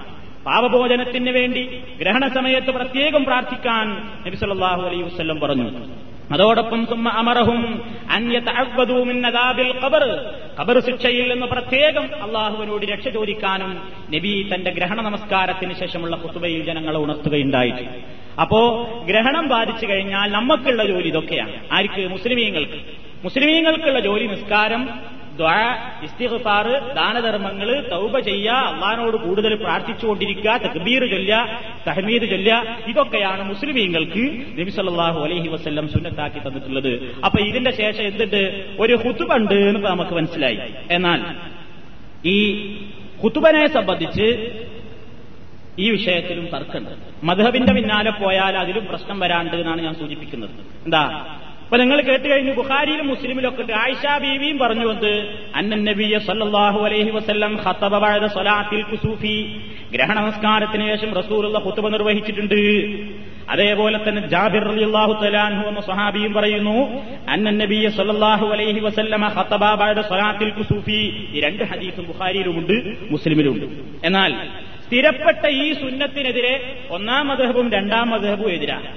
പാപഭോജനത്തിന് 0.45 1.31
വേണ്ടി 1.31 1.83
ഗ്രഹണ 2.01 2.29
സമയത്ത് 2.29 2.71
പ്രത്യേകം 2.71 3.25
പ്രാർത്ഥിക്കാൻ 3.25 3.87
നബി 4.27 4.37
സല്ലല്ലാഹു 4.37 4.83
അലൈഹി 4.83 5.03
വസല്ലം 5.03 5.41
പറഞ്ഞു. 5.41 5.71
അതോടൊപ്പം 6.33 6.87
സുമ്മ 6.87 7.09
അമറഹും 7.09 7.83
ഖബർ 9.85 10.31
ഖബർ 10.61 10.81
ശിക്ഷയിൽ 10.81 11.33
നിന്ന് 11.33 11.47
പ്രത്യേകം 11.47 12.23
അള്ളാഹുവിനോട് 12.23 12.87
രക്ഷ 12.87 13.09
ചോദിക്കാനും 13.09 13.83
നബി 14.15 14.51
തന്റെ 14.55 14.71
ഗ്രഹണ 14.71 15.01
നമസ്കാരത്തിന് 15.01 15.75
ശേഷമുള്ള 15.75 16.17
കുത്തുബയിൽ 16.17 16.65
ജനങ്ങളെ 16.65 16.99
ഉണർത്തുകയുണ്ടായി. 16.99 17.73
അപ്പോ 18.41 18.89
ഗ്രഹണം 19.07 19.49
ബാധിച്ചു 19.49 19.87
കഴിഞ്ഞാൽ 19.87 20.31
നമുക്കുള്ള 20.31 20.87
ജോലി 20.87 21.09
ഇതൊക്കെയാണ്. 21.09 21.53
ആർക്ക്? 21.73 22.09
മുസ്ലിമീങ്ങൾക്ക്. 22.09 22.81
മുസ്ലിമീങ്ങൾക്കുള്ള 23.25 24.01
ജോലി 24.01 24.27
നിസ്കാരം 24.27 24.89
ഇസ്തിഗ്ഫാർ 26.05 26.94
ദാനധർമ്മങ്ങൾ 26.94 27.88
തൗബ 27.90 28.18
ചെയ്യുക 28.18 28.51
അള്ളഹാനോട് 28.51 29.16
കൂടുതൽ 29.16 29.55
പ്രാർത്ഥിച്ചുകൊണ്ടിരിക്കുക 29.55 30.57
തക്ബീർ 30.57 31.11
ചൊല്ല 31.11 31.61
തഹമീദ് 31.88 32.31
ചൊല്ല 32.31 32.79
ഇതൊക്കെയാണ് 32.88 33.49
മുസ്ലിമീങ്ങൾക്ക് 33.49 34.25
നബി 34.61 34.70
സല്ലല്ലാഹു 34.70 35.20
അലൈഹി 35.20 35.49
വസല്ലം 35.49 35.88
സുന്നത്താക്കി 35.88 36.38
തന്നിട്ടുള്ളത്. 36.38 37.14
അപ്പൊ 37.25 37.40
ഇതിന്റെ 37.40 37.70
ശേഷം 37.70 38.03
എന്തുണ്ട്? 38.03 38.66
ഒരു 38.81 38.94
ഹുത്തുബുണ്ട് 38.94 39.55
എന്ന് 39.55 39.87
നമുക്ക് 39.87 40.11
മനസ്സിലായി. 40.11 40.59
എന്നാൽ 40.90 41.20
ഈ 42.29 42.37
ഹുത്തുബനെ 43.23 43.66
സംബന്ധിച്ച് 43.66 44.51
ഈ 45.79 45.90
വിഷയത്തിലും 45.90 46.47
തർക്കമുണ്ട്. 46.47 46.90
മധബിന്റെ 47.25 47.73
പിന്നാലെ 47.73 48.11
പോയാൽ 48.11 48.57
അതിലും 48.57 48.87
പ്രശ്നം 48.87 49.20
വരാണ്ട് 49.20 49.57
എന്നാണ് 49.57 49.83
ഞാൻ 49.83 49.94
സൂചിപ്പിക്കുന്നത്. 49.94 50.51
എന്താ? 50.85 51.05
അപ്പൊ 51.64 51.77
നിങ്ങൾ 51.83 51.98
കേട്ട് 52.09 52.27
കഴിഞ്ഞു 52.31 52.53
ബുഹാരിയിലും 52.59 53.07
മുസ്ലിമിലും 53.12 53.48
ഒക്കെ 53.50 53.62
ഉണ്ട് 53.62 53.72
ആയിഷ 53.83 54.03
ബീവിയും 54.22 54.57
പറഞ്ഞു 54.62 54.87
വന്ന് 54.90 55.12
അന്നൻ 55.59 55.81
നബിയ 55.88 56.18
സല്ലല്ലാഹു 56.27 56.81
അലൈഹി 56.88 57.11
വസല്ലം 57.16 57.53
ഖതബ 57.64 57.94
ബഅദ 58.05 58.24
സ്വലാത്തിൽ 58.35 58.83
കുസൂഫി. 58.90 59.37
ഗ്രഹണ 59.94 60.16
നമസ്കാരത്തിന് 60.20 60.85
ശേഷം 60.90 61.11
റസൂലുള്ള 61.20 61.59
കുത്തുബ 61.66 61.87
നിർവഹിച്ചിട്ടുണ്ട്. 61.94 62.61
അതേപോലെ 63.55 63.98
തന്നെ 64.05 64.20
ജാബിർ 64.35 64.66
അള്ളാഹു 64.87 65.14
തലാൻഹു 65.22 65.62
എന്ന 65.70 65.81
സ്വഹാബിയും 65.88 66.33
പറയുന്നു 66.38 66.77
അന്നൻ 67.35 67.57
നബിയ 67.62 67.88
സല്ലല്ലാഹു 67.98 68.46
അലൈഹി 68.57 68.81
വസല്ലമ 68.87 69.24
ഖതബ 69.38 69.64
ബഅദ 69.81 70.00
സ്വലാത്തിൽ 70.11 70.50
കുസൂഫി. 70.59 71.00
ഈ 71.35 71.40
രണ്ട് 71.46 71.64
ഹദീസും 71.72 72.05
ബുഹാരിയിലുമുണ്ട് 72.11 72.77
മുസ്ലിമിലുമുണ്ട്. 73.14 73.66
എന്നാൽ 74.05 74.31
സ്ഥിരപ്പെട്ട 74.87 75.44
ഈ 75.64 75.66
സുന്നത്തിനെതിരെ 75.83 76.55
ഒന്നാം 76.90 77.24
മധഹബും 77.33 77.66
രണ്ടാം 77.77 78.07
മധഹബും 78.14 78.50
എതിരാണ്. 78.57 78.88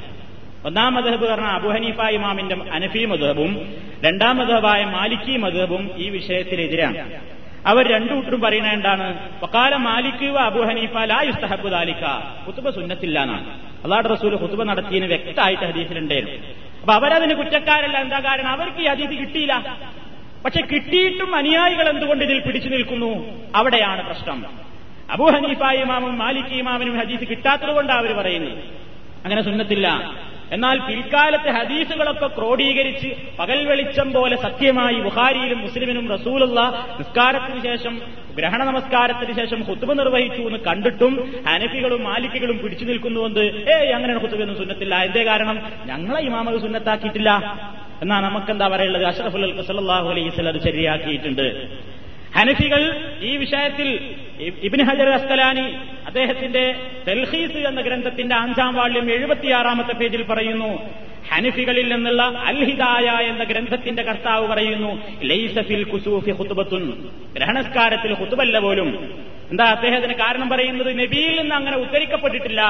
ഒന്നാം 0.65 0.93
മധബ് 0.93 1.25
പറഞ്ഞ 1.25 1.45
അബുഹനീഫ 1.45 2.01
ഇമാമിന്റെ 2.01 2.55
അനഫി 2.71 3.05
മധബും 3.05 3.73
രണ്ടാം 4.05 4.37
മധബായ 4.37 4.85
മാലിക്കി 4.85 5.37
മധബും 5.37 5.91
ഈ 5.97 6.09
വിഷയത്തിനെതിരാണ് 6.09 7.21
അവർ 7.65 7.91
രണ്ടു 7.91 8.13
കൂട്ടരും 8.13 8.41
പറയുന്നത് 8.41 8.73
എന്താണ്? 8.73 9.19
വക്കാല 9.43 9.75
മാലിക്ക് 9.75 10.25
അബു 10.25 10.59
ഹനീഫ 10.59 10.97
ലാ 10.97 11.21
യുസ്തഹബു 11.21 11.67
ദാലിക്ക 11.67 12.03
കുത്തുബ 12.47 12.69
സുന്നത്തില്ല 12.69 13.21
എന്നാണ്. 13.21 13.59
അള്ളാഹ് 13.83 14.09
റസൂൽ 14.13 14.35
കുത്തുബ 14.35 14.63
നടത്തിയതിന് 14.63 15.05
വ്യക്തമായിട്ട് 15.05 15.63
ഹദീസിലുണ്ടായിരുന്നു. 15.63 16.47
അപ്പൊ 16.81 16.93
അവരതിന് 16.93 17.33
കുറ്റക്കാരല്ല 17.33 17.97
എന്താ 17.97 18.19
കാരണം? 18.19 18.49
അവർക്ക് 18.49 18.81
ഈ 18.81 18.87
ഹദീസ് 18.87 19.19
കിട്ടിയില്ല. 19.19 19.77
പക്ഷെ 20.45 20.61
കിട്ടിയിട്ടും 20.61 21.35
അനുയായികൾ 21.35 21.89
എന്തുകൊണ്ട് 21.89 22.23
ഇതിൽ 22.23 22.39
പിടിച്ചു 22.39 22.69
നിൽക്കുന്നു? 22.69 23.25
അവിടെയാണ് 23.55 24.05
പ്രശ്നം. 24.05 24.45
അബു 25.11 25.23
ഹനീഫ 25.23 25.71
ഇമാമും 25.71 26.17
മാലിക് 26.17 26.53
ഇമാമിനും 26.53 26.99
ഹദീസ് 26.99 27.29
കിട്ടാത്തത് 27.29 27.69
കൊണ്ടാണ് 27.69 27.99
അവർ 27.99 28.13
പറയുന്നത്. 28.13 28.57
അങ്ങനെ 29.25 29.41
സുന്നത്തില്ല. 29.41 30.11
എന്നാൽ 30.51 30.77
പിൽക്കാലത്തെ 30.79 31.49
ഹദീസുകളൊക്കെ 31.49 32.27
ക്രോഡീകരിച്ച് 32.27 33.09
പകൽ 33.39 33.67
വെളിച്ചം 33.67 34.13
പോലെ 34.13 34.35
സത്യമായി 34.35 34.95
ബുഹാരിയിലും 34.95 35.59
മുസ്ലിമിനും 35.61 36.09
റസൂലുള്ള 36.11 36.59
നിസ്കാരത്തിന് 36.99 37.63
ശേഷം 37.63 38.01
ഗ്രഹണ 38.35 38.63
നമസ്കാരത്തിന് 38.63 39.35
ശേഷം 39.35 39.63
ഹുത്തുബ 39.63 39.93
നിർവഹിച്ചു 39.93 40.41
എന്ന് 40.41 40.59
കണ്ടിട്ടും 40.59 41.13
ഹനഫികളും 41.47 42.03
മാലിക്കുകളും 42.03 42.59
പിടിച്ചു 42.59 42.85
നിൽക്കുന്നുവെന്ന് 42.85 43.45
ഏയ് 43.73 43.91
അങ്ങനെ 43.91 44.19
ഹുത്തുബെന്ന് 44.19 44.53
സുന്നത്തില്ല. 44.53 44.95
എന്തേ 45.03 45.25
കാരണം? 45.25 45.71
ഞങ്ങളെ 45.85 46.21
ഇമാമത് 46.21 46.61
സുന്നത്താക്കിയിട്ടില്ല. 46.61 47.31
എന്നാ 48.01 48.19
നമുക്കെന്താ 48.19 48.67
പറയുള്ളത് 48.67 49.05
അഷറഫുൽ 49.05 49.61
സല്ലാഹു 49.61 50.09
അലൈഹി 50.09 50.41
അത് 50.41 50.61
ശരിയാക്കിയിട്ടുണ്ട്. 50.63 51.69
ഹനഫികൾ 52.35 53.11
ഈ 53.21 53.37
വിഷയത്തിൽ 53.37 54.15
ഇബിൻ 54.63 54.81
ഹജർ 54.81 55.09
അസ്തലാനി 55.09 55.75
അദ്ദേഹത്തിന്റെ 56.05 56.75
തെൽഹീസ് 57.07 57.57
എന്ന 57.57 57.81
ഗ്രന്ഥത്തിന്റെ 57.81 58.35
അഞ്ചാം 58.35 58.75
വാള്യം 58.75 59.11
എഴുപത്തിയാറാമത്തെ 59.11 59.93
പേജിൽ 59.93 60.23
പറയുന്നു. 60.23 60.79
ഹനഫികളിൽ 61.33 61.93
നിന്നുള്ള 61.93 62.23
അൽഹിദായ 62.45 63.03
എന്ന 63.03 63.43
ഗ്രന്ഥത്തിന്റെ 63.43 64.03
കർത്താവ് 64.03 64.47
പറയുന്നു 64.47 65.21
ലൈസഫിൽ 65.23 65.83
കുസൂഫി 65.83 66.31
ഹുത്തുബത്തുൻ 66.31 67.09
ഗ്രഹണസ്കാരത്തിൽ 67.35 68.13
ഹുത്തുബല്ല 68.13 68.59
പോലും. 68.59 69.21
എന്താ 69.51 69.63
അദ്ദേഹത്തിന് 69.63 70.13
കാരണം 70.13 70.49
പറയുന്നത്? 70.49 70.99
നബിയിൽ 70.99 71.41
നിന്ന് 71.41 71.55
അങ്ങനെ 71.55 71.77
ഉദ്ധരിക്കപ്പെട്ടിട്ടില്ല. 71.77 72.61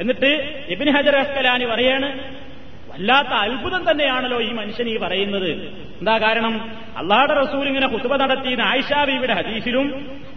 എന്നിട്ട് 0.00 0.62
ഇബിൻ 0.68 0.90
ഹജർ 0.90 1.16
അസ്തലാനി 1.16 1.64
പറയാണ് 1.64 2.34
വല്ലാത്ത 2.92 3.28
അത്ഭുതം 3.28 3.90
തന്നെയാണല്ലോ 3.90 4.42
ഈ 4.42 4.52
മനുഷ്യൻ 4.52 4.88
ഈ 4.88 4.98
പറയുന്നത്. 4.98 5.83
എന്താ 6.04 6.16
കാരണം? 6.24 6.54
അള്ളാഹുടെ 7.00 7.34
റസൂൽ 7.34 7.64
ഇങ്ങനെ 7.68 7.86
കുത്തുബ 7.92 8.14
നടത്തിയ 8.22 8.54
ആയിഷാബിയുടെ 8.70 9.34
ഹദീസിലും 9.38 9.86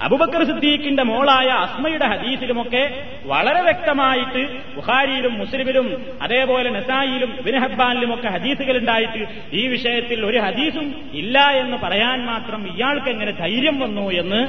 അബുബക്കർ 0.06 0.42
സിദ്ദീഖിന്റെ 0.50 1.04
മോളായ 1.10 1.50
അസ്മയുടെ 1.66 2.08
ഹദീസിലുമൊക്കെ 2.14 2.84
വളരെ 3.32 3.62
വ്യക്തമായിട്ട് 3.68 4.42
ബുഹാരിയിലും 4.76 5.34
മുസ്ലിമിലും 5.42 5.88
അതേപോലെ 6.22 6.70
നസായിലും 6.78 7.32
ബിൻഹബ്ബാനിലും 7.46 8.12
ഒക്കെ 8.16 8.30
ഹദീസുകൾ 8.36 8.78
ഉണ്ടായിട്ട് 8.78 9.22
ഈ 9.54 9.64
വിഷയത്തിൽ 9.68 10.20
ഒരു 10.26 10.40
ഹദീസും 10.46 10.88
ഇല്ല 11.22 11.38
എന്ന് 11.62 11.80
പറയാൻ 11.86 12.26
മാത്രം 12.32 12.64
ഇയാൾക്ക് 12.74 13.10
എങ്ങനെ 13.16 13.34
ധൈര്യം 13.44 13.78
വന്നു 13.80 14.06
എന്ന് 14.22 14.42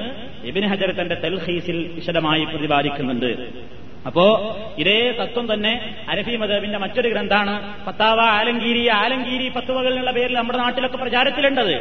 ഇബിൻ 0.51 0.67
ഹജർ 0.73 0.93
തന്റെ 1.01 1.19
തെൽഹീസിൽ 1.25 1.79
വിശദമായി 1.97 2.45
പ്രതിപാദിക്കുന്നുണ്ട്. 2.45 3.31
അപ്പോ 4.07 4.57
ഇതേ 4.79 5.13
തത്വം 5.21 5.55
തന്നെ 5.55 5.95
അരഫി 6.09 6.37
മദബിന്റെ 6.37 6.79
മറ്റൊരു 6.79 7.09
ഗ്രന്ഥാണ്. 7.09 7.85
പത്താവ 7.87 8.21
ആലങ്കീരി 8.21 8.89
ആലങ്കീരി 8.89 9.49
പത്തുവകൾ 9.49 9.91
എന്നുള്ള 9.91 10.11
പേരിൽ 10.11 10.35
നമ്മുടെ 10.35 10.59
നാട്ടിലൊക്കെ 10.59 10.97
പ്രചാരത്തിലുണ്ടത് 10.97 11.75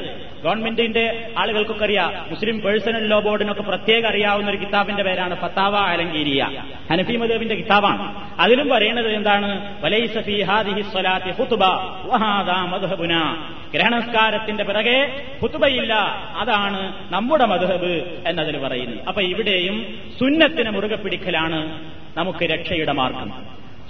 ഗവൺമെന്റിന്റെ 0.44 1.34
ആളുകൾക്കൊക്കെ 1.38 1.86
അറിയാം 1.86 2.14
മുസ്ലിം 2.30 2.60
പേഴ്സണൽ 2.60 3.08
ലോ 3.08 3.20
ബോർഡിനൊക്കെ 3.20 3.62
പ്രത്യേകം 3.62 4.10
അറിയാവുന്ന 4.10 4.50
ഒരു 4.50 4.58
കിതാബിന്റെ 4.58 5.04
പേരാണ് 5.04 5.42
പത്താവ 5.42 5.76
ആലങ്കീരിയ. 5.76 6.48
ഹനഫി 6.92 7.18
മദബിന്റെ 7.18 7.56
കിതാബാണ്. 7.56 8.26
അതിലും 8.40 8.70
പറയുന്നത് 8.70 9.08
എന്താണ്? 9.08 9.50
ഗ്രഹണസ്കാരത്തിന്റെ 13.74 14.64
പിറകെ 14.64 15.24
ഹുത്തുബയില്ല 15.42 15.94
അതാണ് 16.38 16.94
നമ്മുടെ 17.14 17.46
മധുഹബ് 17.46 18.04
എന്നതിൽ 18.28 18.58
പറയുന്നു 18.58 19.04
അപ്പൊ 19.04 19.22
ഇവിടെയും 19.22 19.86
സുന്നത്തിന് 20.20 20.70
മുറുകെ 20.70 20.96
പിടിക്കലാണ് 20.96 21.60
നമുക്ക് 22.18 22.44
രക്ഷയുടെ 22.44 22.92
മാർഗം. 22.92 23.32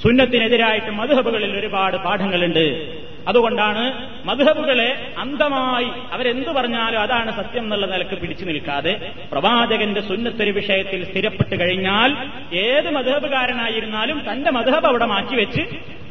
സുന്നത്തിനെതിരായിട്ട് 0.04 0.92
മധുഹബുകളിൽ 0.92 1.60
ഒരുപാട് 1.60 1.98
പാഠങ്ങളുണ്ട്. 1.98 2.98
അതുകൊണ്ടാണ് 3.28 4.10
മധുഹബുകളെ 4.26 5.14
അന്ധമായി 5.18 5.88
അവരെന്തു 6.12 6.50
പറഞ്ഞാലും 6.50 7.02
അതാണ് 7.02 7.32
സത്യം 7.38 7.64
എന്നുള്ള 7.64 7.86
നിലയ്ക്ക് 7.86 8.16
പിടിച്ചു 8.16 8.46
നിൽക്കാതെ 8.46 9.12
പ്രവാചകന്റെ 9.32 10.02
സുന്നത്തൊരു 10.02 10.52
വിഷയത്തിൽ 10.52 11.12
സ്ഥിരപ്പെട്ട് 11.12 11.60
കഴിഞ്ഞാൽ 11.60 12.16
ഏത് 12.56 12.90
മധുഹബുകാരനായിരുന്നാലും 12.90 14.32
തന്റെ 14.32 14.52
മധുഹബ് 14.52 14.86
അവിടെ 14.86 15.06
മാറ്റിവെച്ച് 15.06 15.62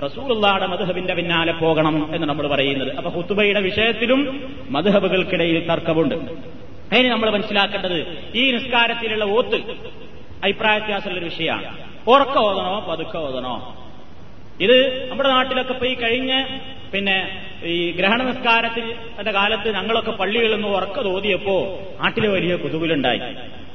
റസൂലുള്ളാടെ 0.05 0.66
മധുഹബിന്റെ 0.66 1.14
പിന്നാലെ 1.14 1.52
പോകണം 1.52 2.14
എന്ന് 2.14 2.26
നമ്മൾ 2.26 2.46
പറയുന്നത്. 2.46 2.96
അപ്പൊ 2.96 3.11
ഹുത്തുബയുടെ 3.11 3.61
വിഷയത്തിലും 3.61 4.50
മധുഹബുകൾക്കിടയിൽ 4.70 5.66
തർക്കമുണ്ട്. 5.66 6.14
അതിന് 6.92 7.11
നമ്മൾ 7.11 7.31
മനസ്സിലാക്കേണ്ടത് 7.31 8.18
ഈ 8.35 8.52
നിസ്കാരത്തിലുള്ള 8.52 9.24
ഓത്ത് 9.24 9.57
അഭിപ്രായ 10.44 10.79
വ്യത്യാസമുള്ള 10.79 11.20
വിഷയമാണ്. 11.20 11.86
ഉറക്ക 12.06 12.36
ഓതണോ 12.40 12.74
പതുക്കെ 12.88 13.18
ഓതണോ? 13.18 13.54
ഇത് 14.60 14.76
നമ്മുടെ 15.10 15.28
നാട്ടിലൊക്കെ 15.28 15.72
പോയി 15.72 15.94
കഴിഞ്ഞ് 15.94 16.38
പിന്നെ 16.92 17.16
ഈ 17.64 17.92
ഗ്രഹണ 17.92 18.22
നിസ്കാരത്തിന്റെ 18.22 19.32
കാലത്ത് 19.32 19.68
ഞങ്ങളൊക്കെ 19.74 20.10
പള്ളികളിൽ 20.12 20.54
നിന്ന് 20.54 20.68
ഉറക്ക 20.68 20.98
തോതിയപ്പോ 21.04 21.56
നാട്ടിലെ 22.00 22.28
വലിയ 22.28 22.56
കൊതുകിലുണ്ടായി 22.56 23.20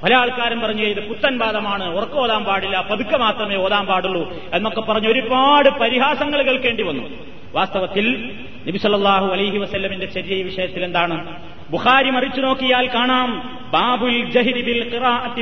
പല 0.04 0.14
ആൾക്കാരും 0.14 0.60
പറഞ്ഞു 0.62 0.84
ഇത് 0.84 1.02
പുത്തൻ 1.10 1.34
വാദമാണ് 1.38 1.86
ഉറക്ക 1.98 2.16
ഓതാൻ 2.16 2.44
പാടില്ല 2.46 2.78
പതുക്കെ 2.92 3.18
മാത്രമേ 3.18 3.56
ഓതാൻ 3.58 3.86
പാടുള്ളൂ 3.88 4.24
എന്നൊക്കെ 4.54 4.82
പറഞ്ഞ് 4.82 5.10
ഒരുപാട് 5.10 5.70
പരിഹാസങ്ങൾ 5.82 6.42
കേൾക്കേണ്ടി 6.42 6.84
വന്നു. 6.84 7.06
വാസ്തവത്തിൽ 7.54 8.06
നബിസല്ലാഹു 8.68 9.28
അലൈഹി 9.32 9.58
വസ്ല്ലമിന്റെ 9.58 10.06
ചെറിയ 10.08 10.44
വിഷയത്തിൽ 10.44 10.84
എന്താണ് 10.84 11.18
ബുഖാരി 11.72 12.10
മറിച്ചു 12.16 12.42
നോക്കിയാൽ 12.42 12.86
കാണാം 12.96 13.30
ബാബുൽ 13.74 14.18
ജഹിരി 14.36 14.62
ബിൽ 14.68 14.82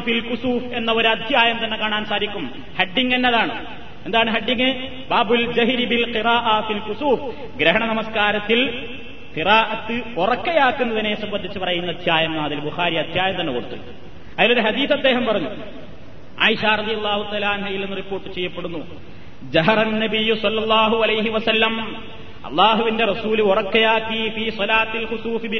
ഫിൽ 0.08 0.22
കുസൂഫ് 0.30 0.68
എന്ന 0.80 0.90
ഒരു 0.92 1.08
അധ്യായം 1.08 1.58
തന്നെ 1.64 1.78
കാണാൻ 1.78 2.04
സാധിക്കും. 2.06 2.44
ഹെഡിങ് 2.80 3.14
എന്നതാണ്. 3.14 3.54
എന്താണ് 4.06 4.30
ഹെഡിങ്? 4.36 4.70
ബാബുൽ 5.12 5.44
ജഹിരി 5.58 5.86
ബിൽ 5.92 6.06
ഖിറാഅത്തിൽ 6.16 6.80
കുസൂഫ് 6.88 7.26
ഗ്രഹണ 7.62 7.84
നമസ്കാരത്തിൽ 7.94 8.60
ഖിറാഅത്ത് 9.38 9.96
ഉറക്കയാക്കുന്നതിനെ 10.22 11.16
സംബന്ധിച്ച് 11.24 11.60
പറയുന്ന 11.60 11.92
അധ്യായം 11.98 12.34
അതിൽ 12.46 12.60
ബുഖാരി 12.68 12.96
അധ്യായം 12.96 13.36
തന്നെ 13.42 13.54
കൊടുത്തു. 13.54 13.78
അതിലൊരു 14.40 14.62
ഹദീസ് 14.68 14.94
അദ്ദേഹം 15.00 15.24
പറഞ്ഞു. 15.30 15.52
ആയിഷ 16.46 16.64
റളിയല്ലാഹു 16.80 17.24
തആലയിൽ 17.34 17.82
നിന്ന് 17.84 17.98
റിപ്പോർട്ട് 18.02 18.30
ചെയ്യപ്പെടുന്നു. 18.36 18.82
ജഹറൻ 19.56 19.92
നബിയു 20.04 20.36
സല്ലല്ലാഹു 20.46 20.98
അലൈഹി 21.06 21.30
വസല്ലം 21.30 21.74
അള്ളാഹുവിന്റെ 22.46 23.06
റസൂൽ 23.06 23.42
ഉറക്കയാക്കി 23.42 24.30
ഫി 24.30 24.50
സലാത്തിൽ 24.50 25.06
ബി 25.48 25.60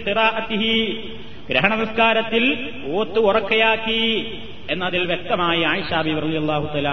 ഗ്രഹണ 1.50 1.76
നിസ്കാരത്തിൽ 1.76 2.74
ഓത്ത് 2.94 3.20
ഉറക്കയാക്കി 3.20 4.02
എന്നതിൽ 4.70 5.06
വ്യക്തമായി 5.06 5.62
ആയിഷാബി 5.62 6.20
റളിയല്ലാഹു 6.20 6.66
തആല 6.66 6.90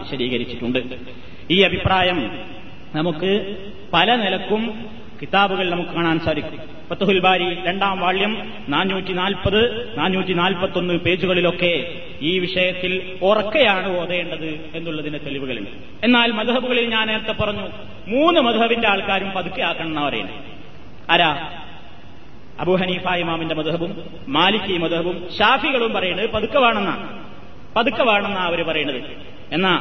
വിശദീകരിച്ചിട്ടുണ്ട്. 0.00 0.78
ഈ 1.50 1.60
അഭിപ്രായം 1.62 2.30
നമുക്ക് 2.94 3.56
പല 3.92 4.16
നിലക്കും 4.16 4.90
കിതാബുകൾ 5.20 5.70
നമുക്ക് 5.70 5.90
കാണാൻ 5.90 6.20
സാധിക്കും. 6.20 6.60
ഫത്തുഹുൽ 6.90 7.18
ബാരി 7.18 7.54
രണ്ടാം 7.66 8.00
വാള്യം 8.00 8.32
നാനൂറ്റി 8.68 9.12
നാൽപ്പത് 9.12 9.60
നാനൂറ്റി 9.98 10.32
നാൽപ്പത്തൊന്ന് 10.32 10.94
പേജുകളിലൊക്കെ 10.94 11.72
ഈ 12.22 12.38
വിഷയത്തിൽ 12.38 12.92
ഉറക്കെയാണ് 13.22 13.98
ഓതേണ്ടത് 13.98 14.48
എന്നുള്ളതിന് 14.74 15.18
തെളിവുകളുണ്ട് 15.26 15.70
എന്നാൽ 16.04 16.30
മധുഹബുകളിൽ 16.30 16.90
ഞാൻ 16.90 17.06
നേരത്തെ 17.08 17.32
പറഞ്ഞു 17.32 17.66
മൂന്ന് 18.08 18.40
മധുഹബിന്റെ 18.40 18.88
ആൾക്കാരും 18.88 19.30
പതുക്കെ 19.30 19.62
ആക്കണം 19.62 20.02
പറയുന്നത് 20.02 20.38
ആരാ? 21.10 21.30
അബു 22.60 22.76
ഹനീഫ 22.76 23.08
ഇമാമിന്റെ 23.14 23.54
മധുഹബും 23.54 23.92
മാലിക്കി 24.28 24.78
മധുഹബും 24.78 25.28
ഷാഫികളും 25.38 25.92
പറയുന്നത് 25.92 26.30
പതുക്കെ 26.30 26.58
വേണമെന്നാണ് 26.58 27.04
പതുക്കെ 27.76 28.02
വേണമെന്നാണ് 28.02 28.46
അവർ 28.46 28.62
പറയുന്നത് 28.62 29.00
എന്നാ 29.52 29.72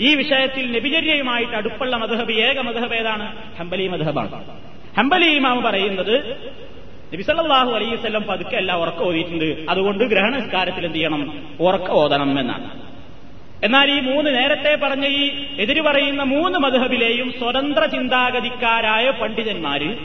ഈ 0.00 0.14
വിഷയത്തിൽ 0.14 0.72
നബിചര്യയുമായിട്ട് 0.72 1.52
അടുപ്പുള്ള 1.52 1.96
മധുഹബ് 1.96 2.32
ഏക 2.32 2.60
മധുഹബ് 2.60 2.94
ഏതാണ്? 2.94 3.56
ഹംബലി 3.56 3.88
മധുഹബാണ്. 3.88 4.44
ഹംബലി 4.98 5.26
ഇമാം 5.26 5.62
പറയുന്നത് 5.62 6.36
നബിസല്ലാഹു 7.14 7.70
അലൈവല്ലം 7.70 8.22
പതുക്കെ 8.22 8.56
എല്ലാം 8.56 8.78
ഉറക്ക 8.78 9.02
ഓതിയിട്ടുണ്ട്. 9.02 9.70
അതുകൊണ്ട് 9.70 10.04
ഗ്രഹണസ്കാരത്തിൽ 10.04 10.86
എന്ത് 10.86 10.96
ചെയ്യണം? 10.96 11.48
ഉറക്ക 11.60 11.90
ഓതണം 11.90 12.40
എന്നാണ്. 12.40 12.94
എന്നാൽ 13.64 13.90
ഈ 13.90 14.00
മൂന്ന് 14.00 14.34
നേരത്തെ 14.34 14.74
പറഞ്ഞ 14.82 15.06
ഈ 15.06 15.46
എതിര് 15.58 15.82
പറയുന്ന 15.82 16.22
മൂന്ന് 16.22 16.58
മധുഹബിലെയും 16.58 17.32
സ്വതന്ത്ര 17.38 17.84
ചിന്താഗതിക്കാരായ 17.84 19.10
പണ്ഡിതന്മാര് 19.10 19.96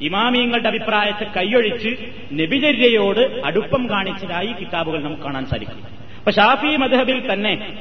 ഇമാമിയങ്ങളുടെ 0.00 0.68
അഭിപ്രായത്തെ 0.68 1.24
കൈയൊഴിച്ച് 1.24 1.88
നബിചര്യയോട് 2.32 3.42
അടുപ്പം 3.44 3.90
കാണിച്ചതായി 3.90 4.46
കിതാബുകൾ 4.46 5.02
നമുക്ക് 5.02 5.22
കാണാൻ 5.22 5.46
സാധിക്കും. 5.46 5.76
അപ്പൊ 6.18 6.30
ഷാഫി 6.30 6.76
മധഹബിൽ 6.76 7.32
തന്നെ 7.32 7.76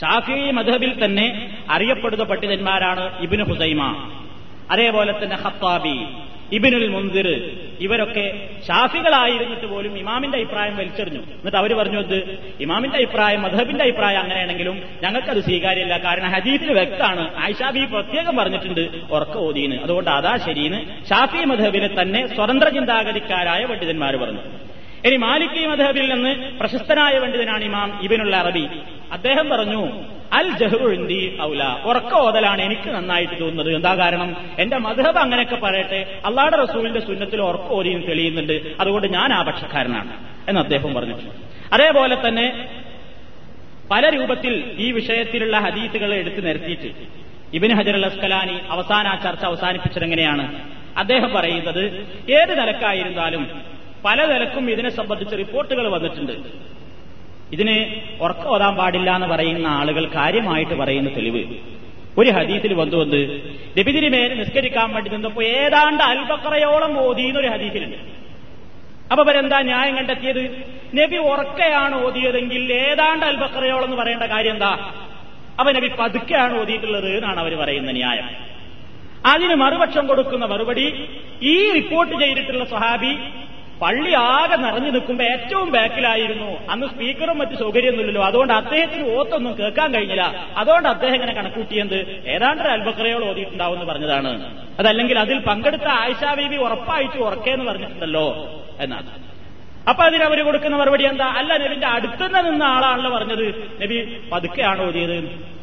ഷാഫി 0.00 0.50
മധബിൽ 0.50 1.04
തന്നെ 1.04 1.48
അറിയപ്പെടുന്ന 1.70 2.24
പണ്ഡിതന്മാരാണ് 2.24 3.22
ഇബിന് 3.22 3.42
ഹുസൈമ. 3.42 3.82
അതേപോലെ 4.70 5.12
തന്നെ 5.22 5.36
ഹത്താബി 5.36 5.98
ഇബിനുൽ 6.52 6.88
മുന്തിർ 6.88 7.26
ഇവരൊക്കെ 7.80 8.48
ഷാഫികളായിരുന്നിട്ട് 8.68 9.66
പോലും 9.66 9.98
ഇമാമിന്റെ 9.98 10.38
അഭിപ്രായം 10.38 10.76
വലിച്ചെറിഞ്ഞു. 10.76 11.20
എന്നിട്ട് 11.20 11.56
അവർ 11.56 11.74
പറഞ്ഞു 11.74 11.98
ഇത് 11.98 12.18
ഇമാമിന്റെ 12.60 12.98
അഭിപ്രായം 12.98 13.42
മധബിന്റെ 13.42 13.84
അഭിപ്രായം 13.84 14.20
അങ്ങനെയാണെങ്കിലും 14.20 14.82
ഞങ്ങൾക്കത് 15.02 15.40
സ്വീകാര്യമല്ല. 15.44 15.98
കാരണം 15.98 16.30
ഹജീഫിന് 16.30 16.72
വ്യക്തമാണ്. 16.72 17.24
ആയിഷാബി 17.44 17.84
പ്രത്യേകം 17.84 18.36
പറഞ്ഞിട്ടുണ്ട് 18.36 18.84
ഉറക്ക 19.10 19.36
ഓതീന് 19.36 19.74
അതുകൊണ്ട് 19.74 20.10
അതാ 20.10 20.36
ശരിയെന്ന് 20.36 20.80
ഷാഫി 21.10 21.44
മധബിനെ 21.44 22.02
തന്നെ 22.02 22.26
സ്വതന്ത്ര 22.36 22.68
ചിന്താഗതിക്കാരായ 22.68 23.64
പണ്ഡിതന്മാർ 23.64 24.16
പറഞ്ഞു. 24.16 24.44
ഇനി 25.04 25.16
മാലിക്കി 25.16 25.66
മധബിൽ 25.66 26.14
നിന്ന് 26.14 26.58
പ്രശസ്തനായ 26.58 27.18
പണ്ഡിതനാണ് 27.18 27.64
ഇമാം 27.64 28.00
ഇബിനുള്ള 28.02 28.36
അറബി. 28.36 28.68
അദ്ദേഹം 29.12 29.48
പറഞ്ഞു 29.48 29.92
അൽ 30.32 30.50
ജഹുഴുന്തി 30.50 31.38
ഔല. 31.42 31.62
ഉറക്ക 31.84 32.14
ഓതലാണ് 32.14 32.62
എനിക്ക് 32.62 32.88
നന്നായിട്ട് 32.88 33.40
തോന്നുന്നത്. 33.40 33.74
എന്താ 33.74 33.94
കാരണം? 33.94 34.36
എന്റെ 34.58 34.78
മധബ് 34.78 35.18
അങ്ങനെയൊക്കെ 35.18 35.56
പറയട്ടെ 35.56 36.20
അള്ളാടെ 36.26 36.56
റസൂലിന്റെ 36.56 37.00
സുന്നത്തിൽ 37.00 37.40
ഉറക്ക 37.42 37.72
ഓരിയും 37.72 38.00
തെളിയുന്നുണ്ട്. 38.00 38.74
അതുകൊണ്ട് 38.80 39.06
ഞാൻ 39.06 39.32
ആ 39.32 39.42
പക്ഷക്കാരനാണ് 39.42 40.12
എന്ന് 40.48 40.60
അദ്ദേഹം 40.60 40.94
പറഞ്ഞു. 40.94 41.14
അതേപോലെ 41.72 42.28
തന്നെ 42.28 42.68
പല 43.90 44.10
രൂപത്തിൽ 44.10 44.74
ഈ 44.78 44.92
വിഷയത്തിലുള്ള 44.92 45.58
ഹദീസുകൾ 45.58 46.14
എടുത്തു 46.14 46.40
നിരത്തിയിട്ട് 46.40 46.92
ഇബിൻ 47.54 47.72
ഹജർ 47.72 48.06
അസ്കലാനി 48.06 48.58
അവസാന 48.70 49.14
ചർച്ച 49.24 49.44
അവസാനിപ്പിച്ചതെങ്ങനെയാണ്? 49.44 50.70
അദ്ദേഹം 50.96 51.32
പറയുന്നത് 51.34 51.84
ഏത് 52.30 52.60
നിലക്കായിരുന്നാലും 52.60 53.75
പല 54.04 54.26
നിലക്കും 54.26 54.70
ഇതിനെ 54.70 54.90
സംബന്ധിച്ച് 54.90 55.36
റിപ്പോർട്ടുകൾ 55.36 55.88
വന്നിട്ടുണ്ട്. 55.88 56.32
ഇതിനെ 57.52 58.02
ഉറക്ക 58.20 58.46
ഓതാൻ 58.46 58.76
പാടില്ല 58.76 59.14
എന്ന് 59.14 59.26
പറയുന്ന 59.26 59.66
ആളുകൾ 59.66 60.04
കാര്യമായിട്ട് 60.14 60.74
പറയുന്ന 60.74 61.16
തെളിവ്. 61.16 61.54
ഒരു 62.18 62.30
ഹദീസിൽ 62.30 62.74
വന്നു 62.74 62.96
വന്ന് 62.96 63.40
നബിതിരി 63.78 64.08
മേലെ 64.08 64.34
നിസ്കരിക്കാൻ 64.34 64.92
വേണ്ടി 64.92 65.10
നിന്നപ്പോ 65.10 65.42
ഏതാണ്ട് 65.42 66.04
അൽബക്കറയോളം 66.04 67.00
ഓതിയെന്നൊരു 67.00 67.48
ഹദീസിലുണ്ട്. 67.48 67.96
അപ്പൊ 69.10 69.24
അവരെന്താ 69.24 69.60
ന്യായം 69.60 69.96
കണ്ടെത്തിയത്? 69.96 70.42
നബി 70.94 71.16
ഉറക്കയാണ് 71.16 72.04
ഓതിയതെങ്കിൽ 72.04 72.72
ഏതാണ്ട് 72.72 73.26
അൽബക്കറയോളം 73.26 73.84
എന്ന് 73.84 73.96
പറയേണ്ട 73.96 74.22
കാര്യം 74.22 74.50
എന്താ? 74.50 74.92
അപ്പൊ 75.60 75.72
നബി 75.72 75.90
പതുക്കെയാണ് 75.98 76.60
ഓതിയിട്ടുള്ളത് 76.60 77.16
എന്നാണ് 77.16 77.40
അവർ 77.40 77.54
പറയുന്ന 77.54 77.90
ന്യായം. 77.90 78.28
അതിന് 79.26 79.54
മറുപക്ഷം 79.54 80.06
കൊടുക്കുന്ന 80.06 80.44
മറുപടി 80.44 81.08
ഈ 81.42 81.70
റിപ്പോർട്ട് 81.70 82.20
ചെയ്തിട്ടുള്ള 82.20 82.64
സ്വഹാബി 82.64 83.16
പള്ളി 83.82 84.12
ആകെ 84.12 84.56
നിറഞ്ഞു 84.56 84.90
നിൽക്കുമ്പോ 84.90 85.24
ഏറ്റവും 85.24 85.72
ബാക്കിലായിരുന്നു. 85.72 86.70
അന്ന് 86.70 86.86
സ്പീക്കറും 86.86 87.38
മറ്റ് 87.38 87.58
സൗകര്യമൊന്നുമില്ലല്ലോ. 87.58 88.24
അതുകൊണ്ട് 88.24 88.52
അദ്ദേഹത്തിന് 88.52 89.16
ഓത്തൊന്നും 89.16 89.58
കേൾക്കാൻ 89.58 89.94
കഴിഞ്ഞില്ല. 89.94 90.46
അതുകൊണ്ട് 90.56 90.88
അദ്ദേഹം 90.88 91.14
ഇങ്ങനെ 91.14 91.32
കണക്കൂട്ടിയത് 91.32 92.22
ഏതാണ്ട് 92.26 92.62
അൽബക്രയോൾ 92.62 93.24
ഓതിയിട്ടുണ്ടാവും 93.24 93.80
എന്ന് 93.80 93.92
പറഞ്ഞതാണ്. 93.92 94.60
അതല്ലെങ്കിൽ 94.78 95.18
അതിൽ 95.18 95.38
പങ്കെടുത്ത 95.38 95.88
ആയിഷാ 95.88 96.34
ബീബി 96.34 96.56
ഉറപ്പായിട്ട് 96.56 97.16
ഉറക്കേന്ന് 97.16 97.64
പറഞ്ഞിട്ടുണ്ടല്ലോ 97.64 98.50
എന്നാണ്. 98.80 99.10
അപ്പൊ 99.88 100.04
അവർ 100.04 100.44
കൊടുക്കുന്ന 100.44 100.76
മറുപടി 100.76 101.04
എന്താ? 101.04 101.26
അല്ല 101.26 101.56
നബിന്റെ 101.56 101.86
അടുത്തുനിന്ന് 101.86 102.52
നിന്ന 102.52 102.62
ആളാണല്ലോ 102.62 103.10
പറഞ്ഞത്. 103.10 103.78
നബി 103.82 104.20
പതുക്കെയാണ് 104.32 104.88
ഓതിയത്. 104.88 105.55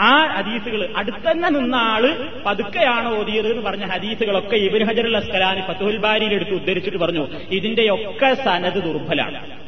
ആ 0.00 0.26
ഹദീസുകൾ 0.26 0.94
അടുത്തന്നെ 0.96 1.48
നിന്ന 1.48 1.74
ആൾ 1.74 2.28
പതുക്കെയാണ് 2.46 3.08
ഓതിയത് 3.18 3.50
എന്ന് 3.50 3.62
പറഞ്ഞ 3.62 3.84
ഹദീസുകളൊക്കെ 3.84 4.56
ഇബിൻ 4.56 4.84
ഹജർ 4.84 5.16
അസ്കലാനി 5.16 5.60
ഫത്തുൽ 5.60 5.96
ബാരിയിൽ 5.96 6.34
എടുത്ത് 6.34 6.52
ഉദ്ധരിച്ചിട്ട് 6.52 6.98
പറഞ്ഞു 6.98 7.28
ഇതിന്റെയൊക്കെ 7.50 8.34
സനത് 8.34 8.82
ദുർബലാണ്. 8.82 9.60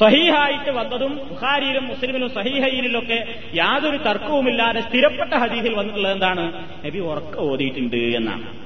സഹീഹായിട്ട് 0.00 0.70
വന്നതും 0.70 1.20
ബുഖാരിയിലും 1.28 1.86
മുസ്ലിമിലും 1.86 2.28
സഹീഹയിലൊക്കെ 2.28 3.34
യാതൊരു 3.54 3.96
തർക്കവുമില്ലാതെ 3.96 4.80
സ്ഥിരപ്പെട്ട 4.80 5.34
ഹദീസിൽ 5.34 5.74
വന്നിട്ടുള്ളത് 5.74 6.12
എന്താണ്? 6.12 6.62
നബി 6.86 6.98
ഉറക്ക 6.98 7.38
ഓതിയിട്ടുണ്ട് 7.38 7.96
എന്നാണ്. 7.96 8.64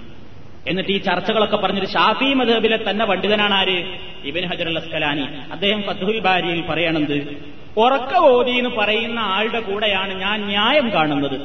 എന്നിട്ട് 0.66 0.91
ഈ 0.91 0.99
ചർച്ചകളൊക്കെ 0.99 1.57
പറഞ്ഞൊരു 1.57 1.87
ഷാഫി 1.87 2.35
മദബിലെ 2.35 2.91
തന്നെ 2.91 3.05
പണ്ഡിതനാണ് 3.05 3.55
ആര്? 3.55 3.85
ഇബിൻ 4.24 4.45
ഹജർ 4.45 4.76
അസ്കലാനി. 4.76 5.26
അദ്ദേഹം 5.53 5.83
ഫത്തുൽ 5.83 6.18
ബാരിയിൽ 6.18 6.61
പറയണത് 6.61 7.58
ഉറക്ക 7.77 8.16
ഓതി 8.16 8.51
എന്ന് 8.51 8.71
പറയുന്ന 8.71 9.19
ആളുടെ 9.19 9.61
കൂടെയാണ് 9.61 10.21
ഞാൻ 10.21 10.47
ന്യായം 10.47 10.93
കാണുന്നത്. 10.93 11.41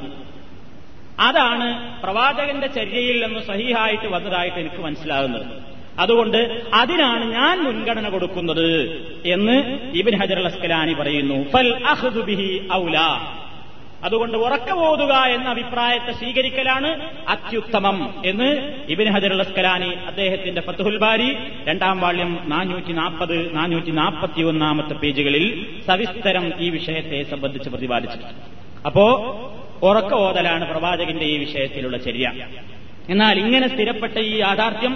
അതാണ് 1.20 2.02
പ്രവാചകന്റെ 2.02 2.68
ചര്യയിൽ 2.68 3.26
നിന്ന് 3.26 3.40
സഹിഹായിട്ട് 3.40 4.08
വന്നതായിട്ട് 4.08 4.58
എനിക്ക് 4.58 4.76
മനസ്സിലാകുന്നത്. 4.76 5.46
അതുകൊണ്ട് 6.00 6.64
അതിനാണ് 6.74 7.34
ഞാൻ 7.34 7.64
മുൻഗണന 7.64 8.10
കൊടുക്കുന്നത് 8.10 8.70
എന്ന് 9.26 9.80
ഇബിൻ 9.94 10.22
ഹജർ 10.22 10.46
അസ്കലാനി 10.46 10.94
പറയുന്നു. 10.94 11.50
ഫൽ 11.52 11.86
ബിഹി 12.22 12.68
ഔല. 12.74 12.98
അതുകൊണ്ട് 14.04 14.38
ഉറക്കമോതുക 14.38 15.14
എന്ന 15.14 15.50
അഭിപ്രായത്തെ 15.50 16.12
സ്വീകരിക്കലാണ് 16.12 16.90
അത്യുത്തമം 17.28 18.14
എന്ന് 18.26 18.50
ഇബിൻ 18.90 19.10
ഹജർ 19.14 19.42
അസ്കലാനി 19.42 19.92
അദ്ദേഹത്തിന്റെ 20.08 20.62
ഫത്തുഹുൽബാരി 20.62 21.38
രണ്ടാം 21.68 22.00
വാള്യം 22.00 22.40
നാനൂറ്റി 22.44 22.92
നാൽപ്പത് 22.92 23.56
നാനൂറ്റി 23.56 23.92
നാൽപ്പത്തി 23.92 24.42
ഒന്നാമത്തെ 24.42 24.94
പേജുകളിൽ 24.94 25.46
സവിസ്തരം 25.88 26.54
ഈ 26.60 26.70
വിഷയത്തെ 26.70 27.24
സംബന്ധിച്ച് 27.24 27.70
പ്രതിപാദിച്ചിട്ടുണ്ട്. 27.70 28.42
അപ്പോ 28.86 29.06
ഉറക്ക 29.84 30.14
ഓതലാണ് 30.14 30.70
പ്രവാചകന്റെ 30.72 31.26
ഈ 31.26 31.38
വിഷയത്തിലുള്ള 31.38 31.98
ചര്യ. 31.98 32.28
എന്നാൽ 33.10 33.40
ഇങ്ങനെ 33.40 33.68
സ്ഥിരപ്പെട്ട 33.68 34.18
ഈ 34.18 34.36
യാഥാർത്ഥ്യം 34.40 34.94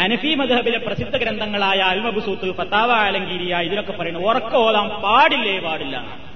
ഹനഫി 0.00 0.34
മധബിലെ 0.34 0.78
പ്രസിദ്ധ 0.78 1.16
ഗ്രന്ഥങ്ങളായ 1.16 1.78
അൽമബുസൂത്ത് 1.78 2.54
ഫത്താവ 2.56 2.90
ആലങ്കീരിയ 2.92 3.56
ഇതിലൊക്കെ 3.58 3.92
പറയുന്നത് 3.92 4.24
ഉറക്ക 4.24 4.56
ഓതാൻ 4.56 4.88
പാടില്ലേ 4.88 5.58
പാടില്ല. 5.58 6.27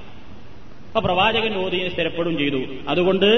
അപ്പൊ 0.97 1.01
പ്രവാചകൻ 1.01 1.55
ഓതിയെ 1.55 1.89
സ്ഥിരപ്പെടും 1.89 2.39
ചെയ്തു. 2.39 2.61
അതുകൊണ്ട് 2.89 3.29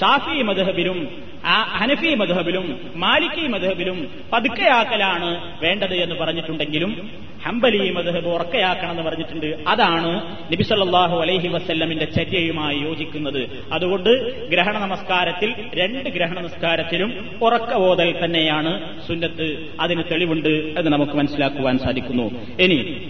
ഷാഫി 0.00 0.42
മധഹബിലും 0.42 1.08
ഹനഫി 1.44 2.14
മധഹബിലും 2.14 2.80
മാലിക്കി 2.96 3.46
മധഹബിലും 3.46 4.08
പതുക്കെയാക്കലാണ് 4.32 5.60
വേണ്ടത് 5.62 5.94
എന്ന് 5.94 6.14
പറഞ്ഞിട്ടുണ്ടെങ്കിലും 6.14 7.10
ഹംബലി 7.44 7.90
മധഹബ് 7.90 8.26
ഉറക്കയാക്കണം 8.26 8.90
എന്ന് 8.90 9.02
പറഞ്ഞിട്ടുണ്ട്. 9.02 9.58
അതാണ് 9.68 10.36
നബിസല്ലാഹു 10.52 11.20
അലൈഹി 11.20 11.48
വസ്ല്ലമിന്റെ 11.48 12.04
ചര്യയുമായി 12.04 12.78
യോജിക്കുന്നത്. 12.78 13.64
അതുകൊണ്ട് 13.72 14.48
ഗ്രഹണ 14.48 14.78
നമസ്കാരത്തിൽ 14.78 15.54
രണ്ട് 15.74 16.08
ഗ്രഹണ 16.08 16.40
നമസ്കാരത്തിലും 16.40 17.30
ഉറക്ക 17.42 17.74
ഓതൽ 17.74 18.24
തന്നെയാണ് 18.24 18.98
സുന്നത്ത്. 19.08 19.66
അതിന് 19.80 20.02
തെളിവുണ്ട് 20.10 20.48
എന്ന് 20.48 20.90
നമുക്ക് 20.90 21.12
മനസ്സിലാക്കുവാൻ 21.12 21.78
സാധിക്കുന്നു. 21.78 22.30
ഇനി 22.60 23.08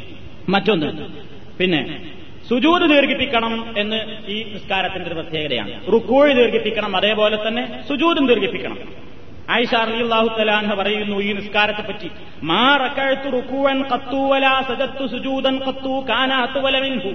മറ്റൊന്ന്. 0.48 1.06
പിന്നെ 1.58 2.09
സുജൂത് 2.50 2.84
ദീർഘിപ്പിക്കണം 2.90 3.54
എന്ന് 3.76 3.98
ഈ 4.30 4.36
നിസ്കാരത്തിന്റെ 4.54 5.06
ഒരു 5.10 5.16
പ്രത്യേകതയാണ്. 5.18 5.74
റുക്കോഴ് 5.92 6.32
ദീർഘിപ്പിക്കണം 6.38 6.96
അതേപോലെ 6.96 7.36
തന്നെ 7.46 7.64
സുജൂതും 7.88 8.26
ദീർഘിപ്പിക്കണം. 8.26 8.78
ആയിഷ 9.54 9.74
അള്ളാഹു 9.74 10.28
തലാൻഹ 10.38 10.74
പറയുന്നു 10.80 11.16
ഈ 11.26 11.30
നിസ്കാരത്തെ 11.32 11.82
പറ്റി 11.82 12.08
മാ 12.42 12.64
റുക്കുവൻ 13.36 13.78
കത്തൂവല 13.92 14.46
സജത്തു 14.68 15.06
സുജൂതൻ 15.14 15.56
കത്തു 15.66 15.94
കാനാത്തുവലമിൻഹു 16.08 17.12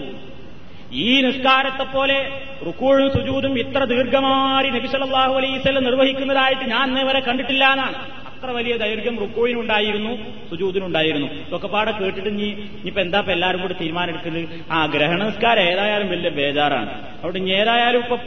ഈ 1.05 1.21
നിസ്കാരത്തെ 1.21 1.85
പോലെ 1.93 2.17
റുക്കൂഴും 2.65 3.07
സുജൂതും 3.13 3.53
ഇത്ര 3.59 3.83
ദീർഘമാരി 3.93 4.69
നബി 4.75 4.87
സല്ലല്ലാഹു 4.87 5.33
അലൈഹി 5.39 5.57
വസല്ലം 5.57 5.83
നിർവഹിക്കുന്നതായിട്ട് 5.83 6.65
ഞാൻ 6.73 6.85
ഇന്നേ 6.89 7.21
കണ്ടിട്ടില്ല 7.27 7.65
എന്നാണ്. 7.75 7.97
അത്ര 8.35 8.49
വലിയ 8.55 8.73
ദൈർഘ്യം 8.77 9.15
റുക്കോയിനുണ്ടായിരുന്നു 9.19 10.13
സുജൂതിനുണ്ടായിരുന്നു. 10.49 11.27
ഇതൊക്കെ 11.47 11.67
പാടെ 11.67 11.91
കേട്ടിട്ട് 11.91 12.31
നീ 12.39 12.47
ഇനിയിപ്പോ 12.79 13.01
എന്താ 13.01 13.19
ഇപ്പൊ 13.19 13.31
എല്ലാവരും 13.35 13.61
കൂടി 13.61 13.75
തീരുമാനമെടുക്കുന്നത് 13.81 14.47
ആ 14.71 14.79
ഗ്രഹണസ്കാരം 14.85 15.63
ഏതായാലും 15.71 16.07
വലിയ 16.13 16.29
ബേജാറാണ്. 16.39 16.91
അവിടെ 17.23 17.37
ഇനി 17.37 17.49
ഏതായാലും 17.49 18.01
ഇപ്പൊ 18.05 18.17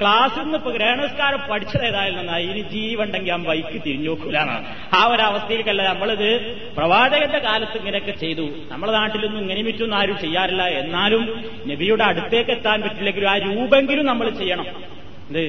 ക്ലാസ്സിൽ 0.00 0.42
നിന്ന് 0.42 0.58
ഇപ്പൊ 0.58 0.70
ഗ്രഹണസ്കാരം 0.70 1.40
പഠിച്ചത് 1.50 1.84
ഏതായാലും 1.90 2.18
നന്നായി. 2.18 2.46
ഇനി 2.52 2.62
ജീവുണ്ടെങ്കിൽ 2.74 3.32
ആ 3.32 3.38
ബൈക്ക് 3.48 3.78
തിരിഞ്ഞു 3.86 4.10
നോക്കൂലാണ് 4.10 4.56
ആ 4.98 5.00
ഒരവസ്ഥയിലേക്കല്ല 5.12 5.82
നമ്മളിത് 5.92 6.28
പ്രവാചകന്റെ 6.76 7.38
കാലത്ത് 7.38 7.78
ഇങ്ങനെയൊക്കെ 7.78 8.14
ചെയ്തു. 8.24 8.46
നമ്മുടെ 8.72 8.92
നാട്ടിലൊന്നും 8.92 9.40
ഇങ്ങനെ 9.44 9.62
മിറ്റൊന്നും 9.62 9.98
ആരും 10.00 10.18
ചെയ്യാറില്ല. 10.24 10.66
എന്നാലും 10.82 11.24
നബിയുടെ 11.72 12.04
അടുത്തേക്ക് 12.10 12.50
എത്താൻ 12.50 12.80
പറ്റില്ലെങ്കിലും 12.86 13.30
ആ 13.30 13.36
രൂപെങ്കിലും 13.48 14.06
നമ്മൾ 14.06 14.28
ചെയ്യണം. 14.42 14.68
ഇത് 15.30 15.42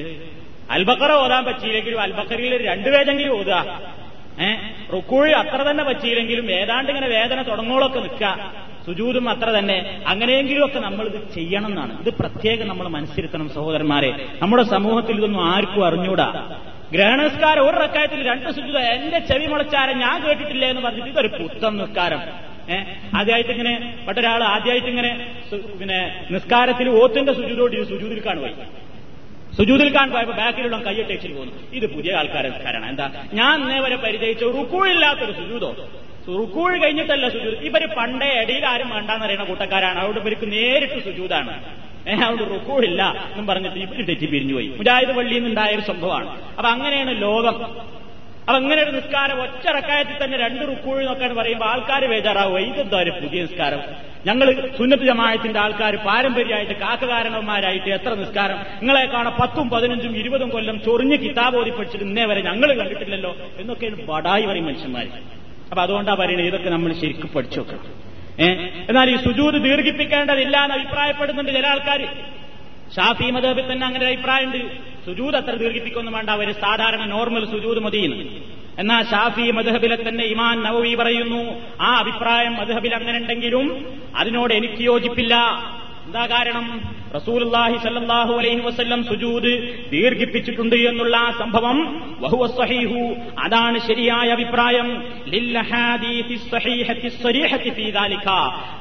അൽബക്കറ 0.70 1.12
ഓതാൻ 1.12 1.44
പറ്റിയില്ലെങ്കിലും 1.44 2.00
അൽബക്കറിൽ 2.00 2.66
രണ്ടു 2.66 2.88
പേജെങ്കിലും 2.88 3.40
ഓതുക. 3.40 3.80
ഏഹ് 4.40 4.92
റുക്കൂഴി 4.92 5.30
അത്ര 5.30 5.62
തന്നെ 5.62 5.84
പറ്റിയില്ലെങ്കിലും 5.84 6.50
ഏതാണ്ട് 6.50 6.90
ഇങ്ങനെ 6.90 7.08
വേദന 7.08 7.42
തുടങ്ങോളൊക്കെ 7.42 8.00
നിൽക്കുക 8.00 8.52
സുജൂതും 8.86 9.28
അത്ര 9.28 9.50
തന്നെ. 9.50 10.02
അങ്ങനെയെങ്കിലും 10.06 10.64
ഒക്കെ 10.64 10.78
നമ്മൾ 10.78 11.06
ഇത് 11.06 11.34
ചെയ്യണം 11.34 11.66
എന്നാണ്. 11.66 12.00
ഇത് 12.00 12.14
പ്രത്യേകം 12.14 12.68
നമ്മൾ 12.68 12.88
മനസ്സിരുത്തണം 12.88 13.48
സഹോദരന്മാരെ. 13.48 14.26
നമ്മുടെ 14.42 14.62
സമൂഹത്തിൽ 14.62 15.16
ഇതൊന്നും 15.16 15.44
ആർക്കും 15.44 15.86
അറിഞ്ഞൂടാ. 15.86 16.58
ഗ്രഹണസ്കാരം 16.92 17.70
ഒരു 17.70 17.76
റക്കായത്തിൽ 17.76 18.26
രണ്ട് 18.26 18.50
സുജൂത. 18.50 18.78
എന്റെ 18.78 19.18
ചെവി 19.18 19.46
മുളച്ചാരം 19.46 19.98
ഞാൻ 19.98 20.28
കേട്ടിട്ടില്ല 20.28 20.64
എന്ന് 20.64 20.82
പറഞ്ഞിട്ട് 20.82 21.08
ഇതൊരു 21.08 21.28
പുത്തം 21.28 21.76
നിസ്കാരം. 21.76 22.20
ഏഹ് 22.70 23.16
ആദ്യമായിട്ട് 23.16 23.50
ഇങ്ങനെ 23.50 23.94
മറ്റൊരാൾ 24.04 24.42
ആദ്യമായിട്ട് 24.42 24.88
ഇങ്ങനെ 24.88 25.30
പിന്നെ 25.80 26.26
നിസ്കാരത്തിൽ 26.30 26.88
ഓത്തിന്റെ 26.88 27.32
സുജൂതോട് 27.32 27.88
സുജൂതിൽ 27.88 28.22
കാണുവായി. 28.26 28.54
സുജൂതിൽ 29.58 29.94
കാണാൻ 29.94 30.10
പോയപ്പോ 30.10 30.34
ബാക്കിലുള്ള 30.34 30.76
കയ്യൊട്ടേച്ചിൽ 30.82 31.32
പോകുന്നു 31.32 31.54
ഇത് 31.72 31.86
പുതിയ 31.94 32.12
ആൾക്കാരെ 32.12 32.48
കാരണം. 32.48 32.88
എന്താ? 32.88 33.10
ഞാൻ 33.32 33.60
ഇന്നേ 33.60 33.78
വരെ 33.78 33.96
പരിചയിച്ച 33.96 34.42
റുക്കൂഴില്ലാത്തൊരു 34.42 35.32
സുജൂതോ. 35.32 35.88
റുക്കൂഴ് 36.28 36.82
കഴിഞ്ഞിട്ടല്ല 36.82 37.28
സുജൂത്. 37.28 37.58
ഇവർ 37.58 37.86
പണ്ടേ 37.96 38.40
ഇടയിൽ 38.42 38.66
ആരും 38.66 38.90
വേണ്ടാന്ന് 38.90 39.24
അറിയുന്ന 39.24 39.44
കൂട്ടക്കാരാണ്. 39.44 39.98
അവിടെ 39.98 40.18
ഇവർക്ക് 40.18 40.52
നേരിട്ട് 40.52 41.04
സുജൂതാണ്. 41.04 41.64
ഏഹ് 42.08 42.22
അവിടെ 42.22 42.44
റുക്കൂഴില്ല 42.44 43.28
എന്നും 43.30 43.46
പറഞ്ഞിട്ട് 43.46 43.76
ഇവർ 43.76 44.06
തെറ്റി 44.06 44.26
പിരിഞ്ഞുപോയി 44.26 44.68
മുജാഹിദ് 44.68 45.10
പള്ളിയിൽ 45.10 45.38
നിന്നുണ്ടായ 45.38 45.74
ഒരു 45.74 45.80
സംഭവമാണ്. 45.80 46.28
അപ്പൊ 46.30 46.70
അങ്ങനെയാണ് 46.70 47.22
ലോകം 47.22 47.56
അപ്പൊ 48.48 48.58
അങ്ങനെ 48.60 48.80
ഒരു 48.84 48.92
നിസ്കാരം 48.96 49.38
ഒറ്റ 49.44 49.64
റക്കായത്തിൽ 49.76 50.16
തന്നെ 50.20 50.36
രണ്ട് 50.42 50.62
റുക്കൂഴ് 50.68 51.00
നോക്കാൻ 51.08 51.30
പറയുമ്പോൾ 51.38 51.68
ആൾക്കാർ 51.72 52.02
ബേജാറാവും 52.12 52.60
ഇതെന്താ 52.68 52.98
ഒരു 53.04 53.12
പുതിയ 53.18 53.40
നിസ്കാരം? 53.46 53.80
ഞങ്ങൾ 54.28 54.46
സുന്നത്ത് 54.78 55.06
ജമായത്തിന്റെ 55.10 55.58
ആൾക്കാർ 55.64 55.94
പാരമ്പര്യമായിട്ട് 56.06 56.76
കാക്കകാരണവന്മാരായിട്ട് 56.84 57.90
എത്ര 57.96 58.12
നിസ്കാരം? 58.22 58.58
നിങ്ങളെ 58.80 59.04
കാണാൻ 59.14 59.34
പത്തും 59.40 59.66
പതിനഞ്ചും 59.74 60.14
ഇരുപതും 60.22 60.50
കൊല്ലം 60.54 60.78
ചൊറിഞ്ഞ് 60.86 61.18
കിതാബ് 61.24 61.58
ഓതി 61.60 61.72
പഠിച്ചിട്ട് 61.78 62.04
ഇന്നേ 62.08 62.24
വരെ 62.30 62.40
ഞങ്ങൾ 62.48 62.68
കണ്ടിട്ടില്ലല്ലോ 62.80 63.32
എന്നൊക്കെ 63.60 63.90
ബടായി 64.10 64.46
പറയും 64.50 64.66
മനുഷ്യന്മാർ 64.70 65.06
അപ്പൊ 65.70 65.80
അതുകൊണ്ടാ 65.86 66.14
പറയുന്നത് 66.22 66.48
ഇതൊക്കെ 66.52 66.70
നമ്മൾ 66.76 66.90
ശരിക്കും 67.02 67.30
പഠിച്ചു 67.36 67.58
വെക്കണം. 67.60 67.84
ഏഹ് 68.44 68.58
എന്നാൽ 68.90 69.08
ഈ 69.14 69.16
സുജൂത് 69.26 69.58
ദീർഘിപ്പിക്കേണ്ടതില്ല 69.66 70.56
എന്ന് 70.64 70.76
അഭിപ്രായപ്പെടുന്നുണ്ട് 70.78 71.52
ചില 71.56 71.66
ആൾക്കാർ 71.74 72.02
ഷാഫി 72.96 73.26
മദബിൽ 73.36 73.64
തന്നെ 73.72 73.84
അങ്ങനെ 73.88 74.02
ഒരു 74.06 74.12
അഭിപ്രായമുണ്ട്. 74.12 74.60
സുജൂത് 75.08 75.36
അത്ര 75.36 75.54
ദീർഘിപ്പിക്കൊന്നും 75.56 76.14
വേണ്ട. 76.14 76.30
ഒരു 76.30 76.52
സാധാരണ 76.52 77.04
നോർമൽ 77.04 77.44
സുജൂത് 77.50 77.78
മതിയെന്ന്. 77.78 78.24
എന്നാൽ 78.78 79.02
ഷാഫി 79.04 79.50
മധുഹബിലെ 79.50 79.96
തന്നെ 80.08 80.24
ഇമാൻ 80.24 80.62
നവവി 80.62 80.94
പറയുന്നു 80.94 81.40
ആ 81.80 81.90
അഭിപ്രായം 81.98 82.54
മധുഹബിൽ 82.56 82.94
അങ്ങനെ 82.94 83.18
ഉണ്ടെങ്കിലും 83.18 83.66
അതിനോട് 84.16 84.52
എനിക്ക് 84.54 84.82
യോജിപ്പില്ല. 84.82 85.34
എന്താ 86.08 86.26
കാരണം? 86.26 86.66
റസൂലുല്ലാഹി 87.14 87.76
സല്ലാഹു 87.82 88.32
അലൈഹി 88.32 88.60
വസ്ല്ലം 88.60 89.04
സുജൂദ് 89.04 89.50
ദീർഘിപ്പിച്ചിട്ടുണ്ട് 89.90 90.76
എന്നുള്ള 90.76 91.16
ആ 91.16 91.30
സംഭവം. 91.38 91.78
അതാണ് 93.38 93.78
ശരിയായ 93.78 94.28
അഭിപ്രായം. 94.30 94.88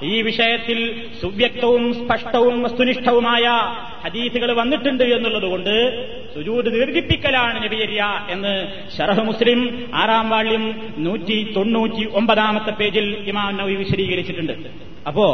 ഈ 0.04 0.22
വിഷയത്തിൽ 0.22 0.80
സുവ്യക്തവും 1.22 1.94
സ്പഷ്ടവും 1.94 2.64
വസ്തുനിഷ്ഠവുമായ 2.64 3.46
ഹദീസുകൾ 4.06 4.54
വന്നിട്ടുണ്ട് 4.54 5.04
എന്നുള്ളതുകൊണ്ട് 5.04 5.76
സുജൂദ് 6.36 6.66
ദീർഘിപ്പിക്കലാണ് 6.66 7.64
നബിയരിയ 7.64 8.04
എന്ന് 8.30 8.68
ഷറഹ് 8.98 9.22
മുസ്ലിം 9.22 9.92
ആറാം 9.96 10.30
വാള്യം 10.30 10.94
നൂറ്റി 10.98 11.54
തൊണ്ണൂറ്റി 11.56 12.10
ഒമ്പതാമത്തെ 12.14 12.72
പേജിൽ 12.72 13.24
ഇമാം 13.28 13.58
നബി 13.58 13.76
വിശദീകരിച്ചിട്ടുണ്ട്. 13.76 14.54
അപ്പോ 15.08 15.28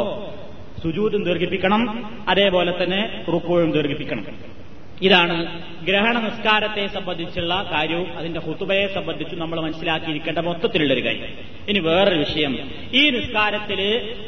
സുജൂതും 0.84 1.24
ദീർഘിപ്പിക്കണം 1.24 1.82
അതേപോലെ 2.28 2.82
തന്നെ 2.82 3.24
റുക്കോഴും 3.32 3.70
ദീർഘിപ്പിക്കണം. 3.70 4.26
ഇതാണ് 5.02 5.62
ഗ്രഹണ 5.84 6.18
നിസ്കാരത്തെ 6.18 6.86
സംബന്ധിച്ചുള്ള 6.86 7.68
കാര്യവും 7.72 8.18
അതിന്റെ 8.18 8.40
ഹുത്തുബയെ 8.40 8.86
സംബന്ധിച്ചും 8.86 9.38
നമ്മൾ 9.38 9.60
മനസ്സിലാക്കിയിരിക്കേണ്ട 9.60 10.38
മൊത്തത്തിലുള്ളൊരു 10.38 11.04
കാര്യം. 11.04 11.28
ഇനി 11.68 11.78
വേറൊരു 11.78 12.18
വിഷയം. 12.18 12.58
ഈ 12.94 13.10
നിസ്കാരത്തിൽ 13.10 13.80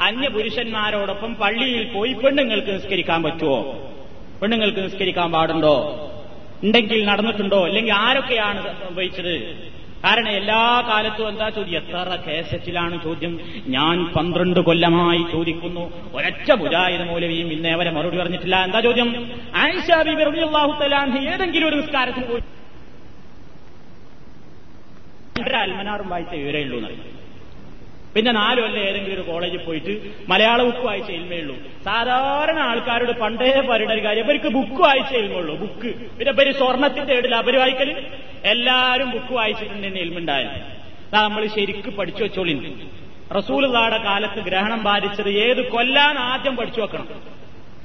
അന്യപുരുഷന്മാരോടൊപ്പം 0.03 1.35
പള്ളിയിൽ 1.35 1.93
പോയി 1.93 2.13
പെണ്ണുങ്ങൾക്ക് 2.13 2.71
നിസ്കരിക്കാൻ 2.71 3.23
പറ്റുമോ 3.23 3.59
പെണ്ണുങ്ങൾക്ക് 4.43 4.81
നിസ്കരിക്കാൻ 4.81 5.33
പാടുണ്ടോ? 5.33 5.77
ഉണ്ടെങ്കിൽ 6.65 7.05
നടന്നിട്ടുണ്ടോ? 7.05 7.65
അല്ലെങ്കിൽ 7.65 7.93
ആരൊക്കെയാണ് 7.93 8.89
സംഭവിച്ചത് 8.89 9.35
കാരണം 10.07 10.29
എല്ലാ 10.29 10.85
കാലത്തും 10.89 11.29
എന്താ 11.29 11.49
ചോദ്യം? 11.49 11.77
എത്ര 11.77 12.19
കേസറ്റിലാണ് 12.27 13.05
ചോദ്യം? 13.05 13.41
ഞാൻ 13.67 14.05
പന്ത്രണ്ട് 14.05 14.61
കൊല്ലമായി 14.61 15.23
ചോദിക്കുന്നു. 15.33 16.13
ഒരൊറ്റ 16.15 16.53
മുജാഹിദ് 16.53 17.09
മൗലവിയും 17.09 17.53
ഇന്നേ 17.53 17.75
വരെ 17.75 17.91
മറുപടി 17.91 18.17
പറഞ്ഞിട്ടില്ല. 18.17 18.65
എന്താ 18.65 18.81
ചോദ്യം? 18.81 19.31
ആയിഷ 19.55 19.91
ബിബി 20.09 21.29
ഏതെങ്കിലും 21.29 21.69
ഒരു 21.69 21.77
നിസ്കാരത്തിന് 21.77 22.27
പോയി. 22.27 22.43
അൽമനാറും 25.57 26.09
വായിച്ച 26.09 26.33
വിവരമുള്ളൂ 26.35 26.79
എന്നറിയാം 26.79 27.16
പിന്നെ 28.17 28.33
നാലു 28.41 28.61
കൊല്ലം 28.65 28.83
ഏതെങ്കിലും 28.89 29.15
ഒരു 29.17 29.25
കോളേജിൽ 29.31 29.63
പോയിട്ട് 29.67 29.95
മലയാള 30.33 30.59
ബുക്ക് 30.69 30.85
വായിച്ച 30.89 31.11
ഇൽമയുള്ളൂ 31.19 31.57
സാധാരണ 31.89 32.59
ആൾക്കാരോട് 32.71 33.13
പണ്ടേ 33.23 33.51
പറയുന്ന 33.71 33.95
ഒരു 33.97 34.05
കാര്യം 34.07 34.25
അവർക്ക് 34.29 34.51
ബുക്ക് 34.59 34.81
വായിച്ച 34.87 35.13
ഇൽമുള്ളൂ 35.23 35.55
ബുക്ക് 35.63 35.91
പിന്നെ 36.19 36.33
ഇവർ 36.37 36.49
സ്വർണത്തിന്റെ 36.61 37.15
ഏടില്ല 37.19 37.37
അവർ 37.45 37.57
വായിക്കൽ 37.63 37.91
എല്ലാവരും 38.53 39.11
ബുക്ക് 39.17 39.35
വായിച്ചിട്ടുണ്ട് 39.41 39.99
ഇൽമുണ്ടായാലും 40.05 40.63
നമ്മൾ 41.17 41.43
ശരിക്ക് 41.57 41.91
പഠിച്ചു 41.99 42.23
വെച്ചോളി. 42.25 42.55
റസൂലുള്ളാടെ 43.37 43.99
കാലത്ത് 44.07 44.41
ഗ്രഹണം 44.49 44.81
ബാധിച്ചത് 44.89 45.31
ഏത് 45.45 45.61
കൊല്ലാൻ 45.75 46.17
ആദ്യം 46.31 46.55
പഠിച്ചു 46.61 46.81
വെക്കണം. 46.85 47.07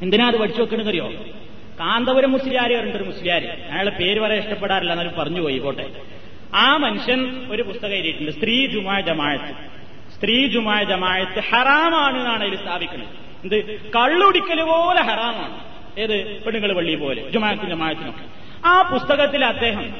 എന്തിനാ 0.03 0.25
അത് 0.31 0.37
പഠിച്ചു 0.41 0.61
വെക്കണമെന്ന് 0.63 0.91
അറിയോ 0.93 1.07
കാന്തപുരം 1.81 2.31
മുസ്ലിയാരി 2.35 2.73
പറഞ്ഞിട്ടൊരു 2.77 3.07
മുസ്ലിയാരി. 3.11 3.47
അയാളുടെ 3.71 3.93
പേര് 3.99 4.19
വരെ 4.23 4.35
ഇഷ്ടപ്പെടാറില്ല 4.41 4.91
എന്നാലും 4.95 5.13
പറഞ്ഞു 5.19 5.41
പോയിക്കോട്ടെ 5.45 5.85
ആ 6.63 6.67
മനുഷ്യൻ 6.85 7.19
ഒരു 7.53 7.63
പുസ്തകം 7.69 7.95
എഴുതിയിട്ടുണ്ട് 7.99 8.33
സ്ത്രീ 8.37 8.55
ജുമാ 8.73 8.95
ജമാഅത്ത്. 9.09 9.53
സ്ത്രീ 10.21 10.47
ജുമായ 10.47 10.83
ജമായത്ത് 10.83 11.39
ഹറാമാണ് 11.39 12.17
എന്നാണ് 12.17 12.43
അതിൽ 12.43 12.55
സ്ഥാപിക്കുന്നത്. 12.55 13.09
എന്ത്? 13.43 13.91
കള്ളുടിക്കൽ 13.91 14.63
പോലെ 14.63 15.01
ഹറാമാണ്. 15.01 15.59
ഏത്? 15.97 16.43
പെണ്ണുങ്ങൾ 16.43 16.73
പള്ളി 16.73 16.95
പോലെ 16.95 17.29
ജുമാഅത്തിനും 17.29 17.69
ജമായത്തിനൊക്കെ 17.69 18.41
ആ 18.65 18.81
പുസ്തകത്തിൽ 18.81 19.45
അദ്ദേഹം 19.45 19.95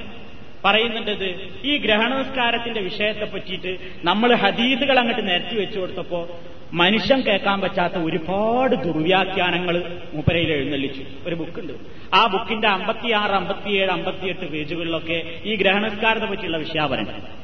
പറയുന്നുണ്ടത് 0.66 1.52
ഈ 1.64 1.78
ഗ്രഹണസ്കാരത്തിന്റെ 1.78 2.82
വിഷയത്തെ 2.82 3.26
പറ്റിയിട്ട് 3.26 3.78
നമ്മൾ 4.04 4.36
ഹദീസുകൾ 4.36 5.00
അങ്ങോട്ട് 5.00 5.28
നിരത്തി 5.28 5.56
വെച്ചു 5.56 5.80
കൊടുത്തപ്പോ 5.80 6.30
മനുഷ്യൻ 6.74 7.22
കേൾക്കാൻ 7.22 7.62
പറ്റാത്ത 7.62 7.94
ഒരുപാട് 7.94 8.76
ദുർവ്യാഖ്യാനങ്ങൾ 8.76 10.00
മൂപ്പരയിൽ 10.14 10.52
എഴുന്നള്ളിച്ചു. 10.52 11.04
ഒരു 11.26 11.36
ബുക്കുണ്ട്. 11.36 11.74
ആ 12.14 12.28
ബുക്കിന്റെ 12.28 12.68
അമ്പത്തിയാറ് 12.68 13.32
അമ്പത്തിയേഴ് 13.32 13.90
അമ്പത്തിയെട്ട് 13.90 14.46
പേജുകളിലൊക്കെ 14.52 15.42
ഈ 15.46 15.56
ഗ്രഹണസ്കാരത്തെ 15.56 16.26
പറ്റിയുള്ള 16.26 16.58
വിഷയാപനം 16.58 17.41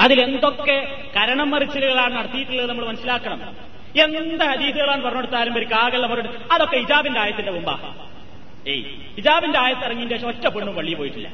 അതിലെന്തൊക്കെ 0.00 0.88
കരണം 1.16 1.50
മറിച്ചിലുകളാണ് 1.50 2.14
നടത്തിയിട്ടുള്ളത് 2.14 2.68
നമ്മൾ 2.68 2.86
മനസ്സിലാക്കണം. 2.86 3.40
എന്ത് 4.00 4.44
ഹദീസുകളാണ് 4.44 5.02
പറഞ്ഞെടുത്താലും 5.02 5.58
ഒരു 5.58 5.64
കാകളുടെ 5.64 6.06
പറഞ്ഞു 6.06 6.28
അതൊക്കെ 6.52 6.76
ഇജാബിന്റെ 6.76 7.20
ആയത്തിന്റെ 7.20 7.52
മുമ്പാ. 7.52 7.94
ഏയ് 8.68 8.84
ഇജാബിന്റെ 9.18 9.58
ആയത്ത് 9.58 9.82
ഇറങ്ങിയതിന്റെ 9.82 10.16
ശേഷം 10.16 10.28
ഒറ്റ 10.28 10.48
പെണ്ണും 10.48 10.74
പള്ളിയിൽ 10.74 10.96
പോയിട്ടില്ല. 10.96 11.28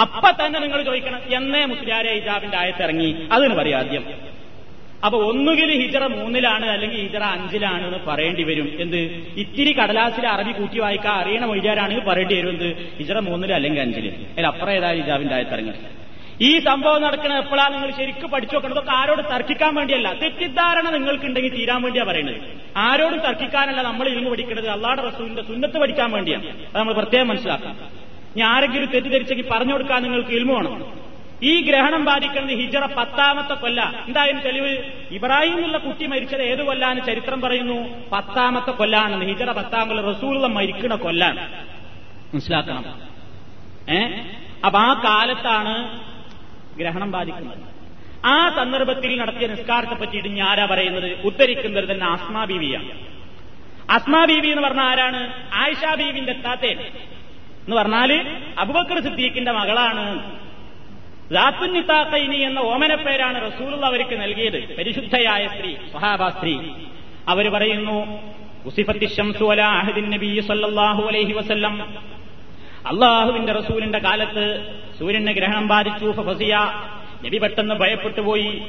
അപ്പൊ 0.00 0.30
തന്നെ 0.30 0.60
നിങ്ങൾ 0.60 0.82
ചോദിക്കണം 0.82 1.20
എന്നേ 1.36 1.64
മുസ്ലിയാരെ 1.64 2.14
ഹിജാബിന്റെ 2.14 2.56
ആയത്ത് 2.56 2.82
ഇറങ്ങി? 2.82 3.28
അതിന് 3.32 3.54
പറയാം 3.54 3.78
ആദ്യം. 3.78 4.04
അപ്പൊ 5.04 5.18
ഒന്നുകിൽ 5.18 5.70
ഹിജറ 5.72 6.06
മൂന്നിലാണ് 6.06 6.66
അല്ലെങ്കിൽ 6.66 7.00
ഹിജറ 7.00 7.22
അഞ്ചിലാണ് 7.22 7.86
എന്ന് 7.86 7.98
പറയേണ്ടി 8.06 8.42
വരും. 8.42 8.76
എന്ത്? 8.80 8.96
ഇത്തിരി 9.36 9.72
കടലാസിൽ 9.72 10.26
അറബി 10.26 10.52
കൂട്ടി 10.52 10.78
വായിക്കാൻ 10.78 11.14
അറിയണ 11.14 11.44
മൊയ്യാരാണെങ്കിൽ 11.44 12.04
പറയേണ്ടി 12.04 12.34
വരും. 12.34 12.50
എന്ത്? 12.50 12.96
ഹിജറ 12.98 13.18
മൂന്നിൽ 13.18 13.52
അല്ലെങ്കിൽ 13.52 13.80
അഞ്ചിൽ. 13.80 14.08
അതിൽ 14.08 14.46
അപ്പുറം 14.46 14.72
ഏതായാലും 14.72 15.02
ഹിജാബിന്റെ 15.02 15.34
ആയത്ത് 15.34 15.52
ഇറങ്ങി. 15.52 15.72
ഈ 16.42 16.58
സംഭവം 16.58 17.02
നടക്കുന്നത് 17.02 17.38
എപ്പോഴാണ് 17.38 17.74
നിങ്ങൾ 17.74 17.90
ശരിക്കും 17.90 18.30
പഠിച്ചു 18.30 18.54
നോക്കണം? 18.54 18.72
ഇതൊക്കെ 18.72 18.92
ആരോട് 18.92 19.22
തർക്കിക്കാൻ 19.22 19.74
വേണ്ടിയല്ല. 19.74 20.12
തെറ്റിദ്ധാരണ 20.12 20.90
നിങ്ങൾക്കുണ്ടെങ്കിൽ 20.90 21.56
തീരാൻ 21.56 21.82
വേണ്ടിയാ 21.82 22.04
പറയുന്നത് 22.04 22.36
ആരോടും 22.76 23.18
തർക്കിക്കാനല്ല 23.18 23.82
നമ്മൾ 23.82 24.08
ഇരുന്ന് 24.08 24.30
പഠിക്കുന്നത് 24.30 24.68
അള്ളാടെ 24.68 25.02
റസൂലിന്റെ 25.02 25.42
സുന്നത്ത് 25.42 25.78
പഠിക്കാൻ 25.78 26.10
വേണ്ടിയാണ് 26.10 26.48
അത് 26.48 26.78
നമ്മൾ 26.78 26.92
പ്രത്യേകം 26.92 27.28
മനസ്സിലാക്കാം 27.28 27.74
ഇനി 28.34 28.40
ആരെങ്കിലും 28.40 28.88
തെറ്റിദ്ധരിച്ചെങ്കിൽ 28.88 29.48
പറഞ്ഞു 29.52 29.72
കൊടുക്കാൻ 29.72 30.02
നിങ്ങൾക്ക് 30.02 30.30
ഇൽമു 30.30 30.54
വേണം. 30.54 31.08
ഈ 31.42 31.60
ഗ്രഹണം 31.60 32.04
ബാധിക്കുന്നത് 32.04 32.56
ഹിജറ 32.56 32.86
പത്താമത്തെ 32.86 33.54
കൊല്ല. 33.54 34.04
എന്തായാലും 34.08 34.40
തെളിവ് 34.40 34.78
ഇബ്രാഹിം 35.10 35.56
എന്നുള്ള 35.56 35.78
കുട്ടി 35.78 36.06
മരിച്ചത് 36.06 36.42
ഏത് 36.42 36.62
കൊല്ലാന്ന് 36.62 37.04
ചരിത്രം 37.06 37.40
പറയുന്നു? 37.40 37.88
പത്താമത്തെ 38.12 38.70
കൊല്ലാണെന്ന്. 38.70 39.24
ഹിജറ 39.24 39.52
പത്താം 39.52 39.88
കൊല്ലം. 39.88 40.14
റസൂലുള്ള 40.14 40.46
മരിക്കുന്ന 40.46 40.94
കൊല്ലാണ് 40.94 41.64
മനസ്സിലാക്കണം. 42.34 42.84
ഏ? 43.90 44.22
അപ്പൊ 44.64 44.78
ആ 44.78 44.92
കാലത്താണ് 45.04 45.74
ഗ്രഹണം 46.78 47.10
ബാധിക്കുന്നത്. 47.10 47.58
ആ 48.26 48.48
സന്ദർഭത്തിൽ 48.48 49.20
നടത്തിയ 49.20 49.46
നിസ്കാരത്തെ 49.46 49.94
പറ്റിയിട്ട് 49.94 50.28
ഇനി 50.28 50.40
ആരാ 50.40 50.64
പറയുന്നത്? 50.64 51.20
ഉദ്ധരിക്കുന്നത് 51.20 51.90
തന്നെ 51.90 52.06
ആസ്മാ 52.06 52.44
ബീവിയാണ്. 52.44 52.90
ആസ്മാ 53.90 54.24
ബീവി 54.24 54.48
എന്ന് 54.48 54.62
പറഞ്ഞ 54.62 54.80
ആരാണ്? 54.80 55.32
ആയിഷ 55.54 55.94
ബീവിന്റെ 55.94 56.32
താത്തേ 56.32 56.68
എന്ന് 56.68 57.76
പറഞ്ഞാൽ 57.76 58.36
അബുബക്കർ 58.58 59.00
സിദ്ദീഖിന്റെ 59.00 59.52
മകളാണ്. 59.52 60.32
റാത്തുന്നിത്താക്കൈനി 61.34 62.36
എന്ന 62.36 62.58
ഓമന 62.58 62.94
പേരാണ് 62.94 63.52
റസൂൽ 63.52 63.84
അവർക്ക് 63.84 64.20
നൽകിയത്. 64.20 64.76
പരിശുദ്ധയായ 64.76 65.48
സ്ത്രീ 65.48 65.74
സഹാബാ 65.92 66.28
സ്ത്രീ. 66.28 66.58
അവർ 67.28 67.48
പറയുന്നു 67.52 68.22
ഉസിഫത്തി 68.66 69.08
ഷംസു 69.16 69.44
അല 69.44 69.62
അഹദിൻ 69.62 70.10
നബി 70.10 70.44
സല്ലല്ലാഹു 70.48 71.02
അലൈഹി 71.02 71.32
വസല്ലം. 71.32 71.94
അള്ളാഹുവിന്റെ 72.86 73.52
റസൂലിന്റെ 73.52 73.98
കാലത്ത് 73.98 74.74
സൂര്യന് 74.98 75.30
ഗ്രഹണം 75.30 75.68
ബാധിച്ചു 75.68 76.12
ഫസിയ 76.12 76.72
നബി 77.26 77.38
പെട്ടെന്ന് 77.38 77.74
ഭയപ്പെട്ടു 77.74 78.20
പോയി. 78.20 78.62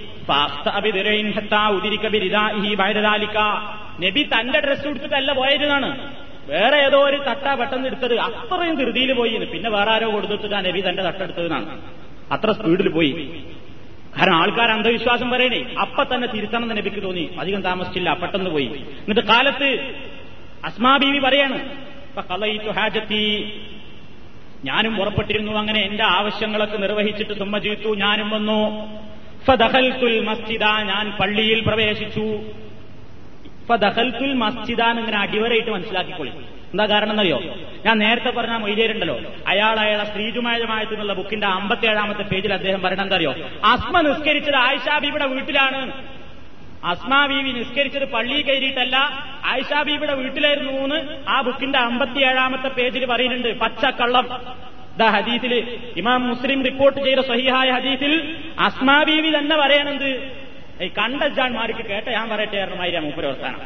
നബി 4.05 4.29
തന്റെ 4.33 4.59
ഡ്രസ് 4.59 4.87
എടുത്തിട്ടല്ല 4.87 5.33
പോയതാണ് 5.33 6.13
വേറെ 6.47 6.77
ഏതോ 6.77 6.99
ഒരു 6.99 7.17
തട്ട 7.17 7.53
പെട്ടെന്ന് 7.53 7.87
എടുത്തത്. 7.87 8.19
അത്രയും 8.19 8.75
ധൃതിയിൽ 8.75 9.13
പോയി. 9.13 9.37
പിന്നെ 9.37 9.69
വേറെ 9.69 9.91
ആരോ 9.91 10.11
കൊടുത്തിട്ടാ 10.11 10.61
നബി 10.61 10.81
തന്റെ 10.89 11.03
തട്ട 11.03 11.17
എടുത്തതെന്നാണ് 11.17 11.81
അത്ര 12.31 12.51
സ്പീഡിൽ 12.51 12.89
പോയി. 12.89 13.43
കാരണം 14.19 14.35
ആൾക്കാർ 14.35 14.71
അന്ധവിശ്വാസം 14.71 15.29
പറയണേ. 15.29 15.75
അപ്പൊ 15.81 16.03
തന്നെ 16.03 16.27
തിരുത്തണം 16.27 16.63
എന്ന് 16.63 16.77
നബിക്ക് 16.77 17.03
തോന്നി. 17.03 17.29
അധികം 17.39 17.61
താമസിച്ചില്ല. 17.61 18.13
പെട്ടെന്ന് 18.13 18.49
പോയി. 18.49 18.65
എന്നിട്ട് 18.65 19.21
കാലത്ത് 19.21 19.93
അസ്മാബീവി 20.65 21.19
പറയാണ്. 21.19 21.59
ഞാനും 24.65 25.01
ഉറപ്പെട്ടിരുന്നു 25.01 25.51
അങ്ങനെ 25.51 25.79
എന്റെ 25.79 26.03
ആവശ്യങ്ങളൊക്കെ 26.03 26.77
നിർവഹിച്ചിട്ട് 26.77 27.39
തുമ്മ 27.39 27.57
ചെയ്തു 27.57 27.95
ഞാനും 27.95 28.29
വന്നു. 28.29 28.89
ഫദഹൽത്തുൽ 29.45 30.19
മസ്ജിദ 30.19 30.63
ഞാൻ 30.63 31.11
പള്ളിയിൽ 31.19 31.61
പ്രവേശിച്ചു. 31.61 32.39
ഫദഹൽത്തുൽ 33.69 34.33
മസ്ജിദ 34.33 34.81
എന്നിങ്ങനെ 34.81 35.17
അടിവരായിട്ട് 35.17 35.69
മനസ്സിലാക്കിക്കൊള്ളി. 35.69 36.33
എന്താ 36.71 36.85
കാരണം 36.85 37.11
എന്നറിയോ? 37.11 37.39
ഞാൻ 37.85 37.97
നേരത്തെ 37.97 38.29
പറഞ്ഞ 38.29 38.53
മൊയ്തേരുണ്ടല്ലോ 38.53 39.19
അയാൾ 39.47 39.79
അയാളെ 39.79 40.13
ശ്രീജുമായമായത് 40.13 40.93
എന്നുള്ള 40.93 41.13
ബുക്കിന്റെ 41.13 41.47
അമ്പത്തിയേഴാമത്തെ 41.47 42.21
പേജിൽ 42.21 42.53
അദ്ദേഹം 42.53 42.81
പറയണം 42.81 43.01
എന്തറിയോ 43.01 43.35
അസ്മ 43.65 44.01
നിസ്കരിച്ചത് 44.01 44.55
ആയിഷാ 44.55 44.97
ബീബിയുടെ 44.97 45.25
വീട്ടിലാണ്. 45.25 46.08
അസ്മാ 46.83 47.27
ബീവി 47.27 47.51
നിസ്കരിച്ചത് 47.51 48.05
പള്ളിയിൽ 48.13 48.41
കയറിയിട്ടല്ല. 48.41 48.95
ആയിഷാ 49.45 49.83
ബീബിയുടെ 49.83 50.13
വീട്ടിലായിരുന്നു 50.13 50.71
എന്ന് 50.71 50.99
ആ 51.29 51.41
ബുക്കിന്റെ 51.41 51.79
അമ്പത്തിയേഴാമത്തെ 51.79 52.67
പേജിൽ 52.67 53.05
പറയുന്നുണ്ട്. 53.05 53.49
പച്ചക്കള്ളം. 53.59 54.25
ദ 54.99 55.03
ഹദീസിൽ 55.03 55.53
ഇമാം 55.97 56.27
മുസ്ലിം 56.29 56.63
റിപ്പോർട്ട് 56.63 56.99
ചെയ്ത 57.05 57.19
സഹിഹായ 57.19 57.71
ഹദീസിൽ 57.71 58.13
അസ്മാ 58.59 59.03
ബീവി 59.03 59.29
തന്നെ 59.37 59.55
പറയണത് 59.57 60.09
ഈ 60.83 60.87
കണ്ടജാൻമാർക്ക് 60.87 61.83
കേട്ട 61.91 62.07
ഞാൻ 62.09 62.29
പറയട്ടെ 62.29 62.75
മാതിരി 62.75 62.99
മൂപ്പരവർത്താനം 62.99 63.61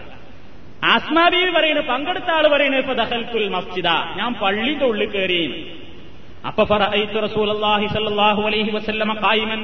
ആസ്മാ 0.83 1.29
ബീവി 1.29 1.51
പറയുന്നത് 1.57 1.85
പങ്കെടുത്ത 1.85 2.29
ആൾ 2.31 2.47
പറയുന്നത് 2.47 2.79
ഇപ്പൊ 2.79 2.93
ദഹൽപുൽ 2.93 3.49
മസ്ജിദ. 3.49 3.87
ഞാൻ 4.17 4.33
പള്ളിന്റെ 4.33 4.85
ഉള്ളിൽ 4.85 5.09
കയറി 5.09 5.43
അപ്പൊ 6.47 6.63
റസൂലുള്ളാഹി 7.27 7.87
സല്ലാഹു 7.87 8.41
അലൈഹി 8.41 8.71
വസല്ലമ 8.71 9.13
കായിമൻ 9.25 9.59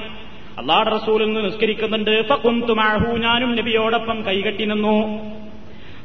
അള്ളാഹ് 0.60 1.02
റസൂലിൽ 1.02 1.26
നിന്ന് 1.26 1.46
നിസ്കരിക്കുന്നുണ്ട്. 1.46 2.28
ഫുന്തുമാഹു 2.28 3.18
ഞാനും 3.18 3.56
നബിയോടൊപ്പം 3.56 4.26
കൈകെട്ടി 4.26 4.66
നിന്നു. 4.66 5.20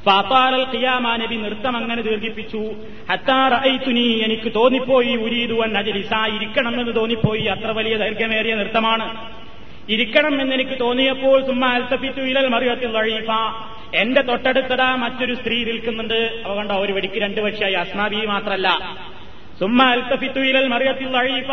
ഫാത്താലൽ 0.05 0.77
ഖിയാമ 0.77 1.17
നബി 1.17 1.35
നൃത്തം 1.35 1.77
അങ്ങനെ 1.77 2.03
ദീർഘിപ്പിച്ചു. 2.03 2.73
ഹത്താറൈത്തുനി 3.11 4.23
എനിക്ക് 4.25 4.55
തോന്നിപ്പോയി 4.55 5.17
ഉരീതുവൻ 5.17 5.79
അജലിസ 5.79 6.13
ഇരിക്കണം 6.33 6.81
എന്ന് 6.81 6.97
തോന്നിപ്പോയി. 6.97 7.45
അത്ര 7.45 7.67
വലിയ 7.67 7.97
ദൈർഘ്യമേറിയ 7.97 8.55
നൃത്തമാണ്. 8.55 9.31
ഇരിക്കണം 9.89 10.41
എന്നെനിക്ക് 10.41 10.81
തോന്നിയപ്പോൾ 10.81 11.47
സുമ്മാ 11.47 11.75
അൽത്തപ്പിച്ചു 11.75 12.21
ഇലൽ 12.21 12.49
മറിയത്തിൽ 12.49 12.87
വഴീഫ. 12.87 13.31
എന്റെ 13.95 14.23
തൊട്ടടുത്തതാ 14.23 14.95
മറ്റൊരു 14.95 15.35
സ്ത്രീ 15.35 15.65
നിൽക്കുന്നുണ്ട്. 15.65 16.43
അവ 16.47 16.55
കണ്ട 16.55 16.73
ഒരു 16.73 16.93
വെടിക്ക് 16.93 17.15
രണ്ട് 17.15 17.41
പക്ഷിയായി. 17.41 17.75
അസ്മാബി 17.75 18.27
മാത്രല്ല. 18.27 18.97
സുമ്മ 19.61 19.83
അൽത്തപ്പിത്തു 19.83 20.39
ഇലൽ 20.39 20.69
മറിയത്തിൽ 20.69 21.07
വഴീഫ. 21.07 21.47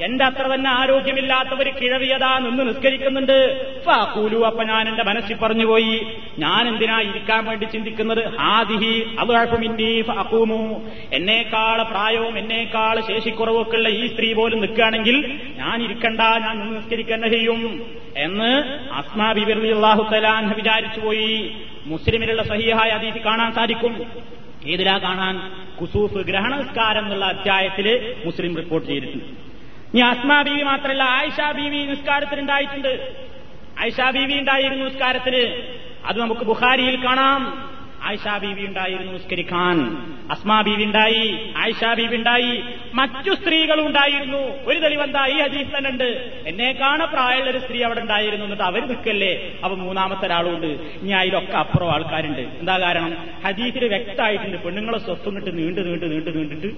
എന്റെ 0.00 0.24
അത്ര 0.24 0.54
തന്നെ 0.54 0.70
ആരോഗ്യമില്ലാത്തവർ 0.70 1.68
കിഴവിയതാ 1.68 2.38
നിന്ന് 2.38 2.68
നിസ്കരിക്കുന്നുണ്ട്. 2.68 3.66
കൂലു 4.14 4.44
അപ്പൊ 4.44 4.64
ഞാൻ 4.64 4.88
എന്റെ 4.88 5.04
മനസ്സിൽ 5.04 5.36
പറഞ്ഞുപോയി. 5.36 6.06
ഞാൻ 6.38 6.68
എന്തിനാ 6.68 7.00
ഇരിക്കാൻ 7.00 7.44
വേണ്ടി 7.44 7.64
ചിന്തിക്കുന്നത്? 7.64 8.38
ഹാദിഹി 8.38 9.16
അതുഴപ്പമിന്നി 9.18 10.02
ഫാക്കൂമു 10.02 10.90
എന്നേക്കാൾ 11.12 11.82
പ്രായവും 11.82 12.38
എന്നേക്കാൾ 12.38 13.00
ശേഷിക്കുറവൊക്കെ 13.00 13.76
ഉള്ള 13.76 13.88
ഈ 13.88 14.06
സ്ത്രീ 14.06 14.32
പോലും 14.32 14.60
നിൽക്കുകയാണെങ്കിൽ 14.60 15.40
ഞാൻ 15.56 15.84
ഇരിക്കണ്ട 15.84 16.20
ഞാൻ 16.20 16.60
നിന്ന് 16.60 16.76
നിസ്കരിക്കന്നെ 16.76 17.28
ചെയ്യും. 17.28 17.86
എന്ന് 18.16 18.78
അസ്മാ 18.92 19.32
തലാൻ 20.12 20.50
വിചാരിച്ചു 20.50 21.00
പോയി. 21.00 21.56
മുസ്ലിമിലുള്ള 21.86 22.42
സഹിഹായ 22.42 22.88
അതീതി 22.88 23.24
കാണാൻ 23.24 23.52
സാധിക്കും. 23.52 24.06
ഏതിലാ 24.66 24.98
കാണാൻ? 24.98 25.52
കുസൂഫ് 25.80 26.14
ഗ്രഹണസ്കാരം 26.14 27.04
എന്നുള്ള 27.04 27.24
അധ്യായത്തിൽ 27.24 28.14
മുസ്ലിം 28.24 28.56
റിപ്പോർട്ട് 28.56 28.88
ചെയ്തിട്ടുണ്ട്. 28.88 29.43
ഇനി 29.94 30.02
അസ്മാ 30.02 30.42
ബീവി 30.42 30.62
മാത്രമല്ല 30.62 31.02
ആയിഷ 31.02 31.40
ബീവി 31.56 31.86
നിസ്കാരത്തിനുണ്ടായിട്ടുണ്ട്. 31.86 33.16
ആയിഷ 33.78 34.00
ബീവി 34.10 34.34
ഉണ്ടായിരുന്നു 34.38 34.84
നിസ്കാരത്തിന്. 34.84 35.42
അത് 36.06 36.20
നമുക്ക് 36.20 36.40
ബുഖാരിയിൽ 36.40 37.06
കാണാം. 37.06 37.70
ആയിഷ 38.02 38.28
ബീവി 38.38 38.66
ഉണ്ടായിരുന്നു 38.66 39.12
നിസ്കരിക്കാൻ. 39.12 39.76
അസ്മാ 40.30 40.62
ബീവി 40.62 40.84
ഉണ്ടായി 40.84 41.52
ആയിഷ 41.56 41.84
ബീവി 41.94 42.16
ഉണ്ടായി. 42.16 42.64
മറ്റു 42.94 43.34
സ്ത്രീകളും 43.34 43.86
ഉണ്ടായിരുന്നു. 43.86 44.42
ഒരു 44.66 44.78
തെളിവെന്താ 44.78 45.26
ഈ 45.26 45.40
ഹദീസ് 45.40 45.78
തന്നെ 45.78 45.90
ഉണ്ട്. 45.90 46.42
എന്നേക്കാണ് 46.46 47.06
പ്രായമുള്ള 47.06 47.50
ഒരു 47.50 47.58
സ്ത്രീ 47.58 47.82
അവിടെ 47.82 48.00
ഉണ്ടായിരുന്നു 48.00 48.44
എന്നിട്ട് 48.44 48.64
അവർ 48.64 48.86
നിൽക്കല്ലേ? 48.86 49.32
അവ 49.64 49.74
മൂന്നാമത്തെ 49.74 50.26
ഒരാളുണ്ട്. 50.26 50.66
ഇനി 51.02 51.10
അതിലൊക്കെ 51.10 51.56
അപ്പുറം 51.56 51.92
ആൾക്കാരുണ്ട്. 51.92 52.40
എന്താ 52.40 52.78
കാരണം? 52.78 53.28
ഹദീസിൽ 53.46 53.88
വ്യക്തമായിട്ടുണ്ട്. 53.88 54.56
പെണ്ണുങ്ങളെ 54.56 54.98
സ്വത്തും 54.98 55.36
കിട്ട് 55.36 55.58
നീണ്ടു 55.58 55.80
നീണ്ട് 55.80 56.10
നീണ്ടു 56.10 56.30
നീണ്ടിട്ട് 56.30 56.72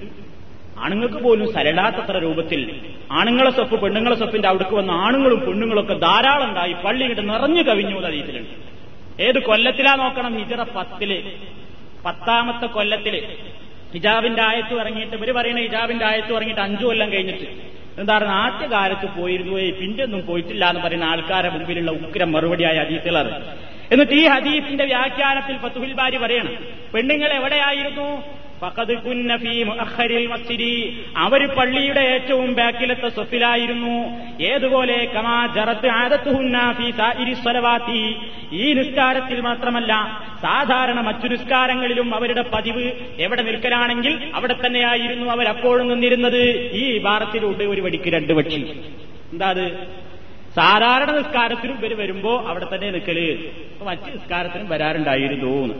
ആണുങ്ങൾക്ക് 0.85 1.17
പോലും 1.17 1.55
സരളാത്തത്ര 1.55 2.19
രൂപത്തിൽ 2.19 2.81
ആണുങ്ങളെ 3.13 3.51
സ്വപ്പ് 3.51 3.83
പെണ്ണുങ്ങളെ 3.83 4.17
സ്വപ്പിന്റെ 4.17 4.49
അവിടേക്ക് 4.49 4.75
വന്ന 4.75 4.91
ആണുങ്ങളും 4.91 5.41
പെണ്ണുങ്ങളൊക്കെ 5.41 5.95
ധാരാളം 5.95 6.49
ഉണ്ടായി 6.49 6.73
പള്ളി 6.73 7.05
കിട്ട് 7.05 7.29
നിറഞ്ഞു 7.29 7.63
കവിഞ്ഞു 7.63 8.07
അതീതിലുണ്ട് 8.07 8.55
ഏത് 9.21 9.39
കൊല്ലത്തിലാ 9.39 9.95
നോക്കണം? 9.95 10.39
ഹിജറ 10.39 10.63
പത്തിൽ. 10.63 11.33
പത്താമത്തെ 12.05 12.67
കൊല്ലത്തിൽ. 12.67 13.15
ഹിജാബിന്റെ 13.93 14.43
ആയത്ത് 14.43 14.75
ഇറങ്ങിയിട്ട് 14.81 15.17
ഇവർ 15.17 15.31
പറയുന്ന 15.33 15.61
ഹിജാബിന്റെ 15.61 16.05
ആയത്ത് 16.05 16.33
ഇറങ്ങിയിട്ട് 16.33 16.61
അഞ്ചു 16.61 16.85
കൊല്ലം 16.85 17.13
കഴിഞ്ഞിട്ട്. 17.13 17.47
എന്താ 18.01 18.19
പറയുക 18.19 18.31
ആദ്യകാലത്ത് 18.31 19.07
പോയിരുന്നു. 19.19 19.55
പിന്നെ 19.81 20.05
ഒന്നും 20.05 20.27
പോയിട്ടില്ല 20.27 20.65
എന്ന് 20.71 20.81
പറയുന്ന 20.81 21.05
ആൾക്കാരെ 21.05 21.49
മുമ്പിലുള്ള 21.49 21.91
ഉഗ്രം 21.91 22.33
മറുപടിയായ 22.33 22.79
അതീത്തുകളാണ് 22.79 23.33
എന്നിട്ട് 23.93 24.13
ഈ 24.13 24.27
ഹദീസിന്റെ 24.27 24.85
വ്യാഖ്യാനത്തിൽ 24.85 25.57
ഫത്തുഹിൽ 25.65 25.93
ബാരി 25.93 26.17
പറയണം 26.17 26.55
പെണ്ണുങ്ങൾ 26.95 27.33
എവിടെയായിരുന്നു? 27.33 28.09
അവർ 31.17 31.47
പള്ളിയുടെ 31.47 32.01
ഏറ്റവും 32.01 32.55
ബാക്കിലത്തെ 32.55 33.09
സ്വത്തിലായിരുന്നു 33.09 33.95
ഏതുപോലെ 34.43 35.05
കമാ 35.15 35.47
ജറത്ത് 35.47 35.87
ആദത്തുഹുന്ന 35.87 36.75
ഫീ 36.79 36.91
സായിരി 36.91 37.35
സ്വലവാത്തി. 37.35 38.17
ഈ 38.53 38.73
നിസ്കാരത്തിൽ 38.73 39.41
മാത്രമല്ല 39.41 39.93
സാധാരണ 40.43 41.01
മറ്റു 41.01 41.29
നിസ്കാരങ്ങളിലും 41.29 42.15
അവരുടെ 42.15 42.45
പതിവ് 42.53 42.93
എവിടെ 43.19 43.43
നിൽക്കലാണെങ്കിൽ 43.43 44.31
അവിടെ 44.35 44.57
തന്നെയായിരുന്നു 44.67 45.27
അവരപ്പോഴും 45.27 45.89
നിന്നിരുന്നത്. 45.89 46.73
ഈ 46.73 46.99
ഭാരത്തിലുണ്ട് 46.99 47.65
ഒരു 47.65 47.81
വടിക്ക് 47.81 48.09
രണ്ട് 48.09 48.33
പക്ഷി. 48.33 48.61
എന്താ 49.33 49.49
അത്? 49.49 49.87
സാധാരണ 50.55 51.11
നിസ്കാരത്തിനും 51.17 51.79
ഇവർ 51.85 51.95
വരുമ്പോ 51.95 52.45
അവിടെ 52.47 52.67
തന്നെ 52.75 52.91
നിൽക്കൽ 52.91 53.49
മറ്റു 53.83 54.11
നിസ്കാരത്തിനും 54.11 54.69
വരാറുണ്ടായിരുന്നു 54.69 55.75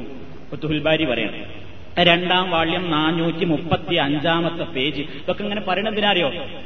തുൽബാരി 0.65 1.05
പറയണം 1.05 1.66
രണ്ടാം 2.03 2.51
വാള്യം 2.51 2.91
നാനൂറ്റി 2.91 3.45
മുപ്പത്തി 3.45 3.95
അഞ്ചാമത്തെ 3.95 4.63
പേജ്. 4.63 5.01
ഇതൊക്കെ 5.01 5.43
ഇങ്ങനെ 5.43 5.61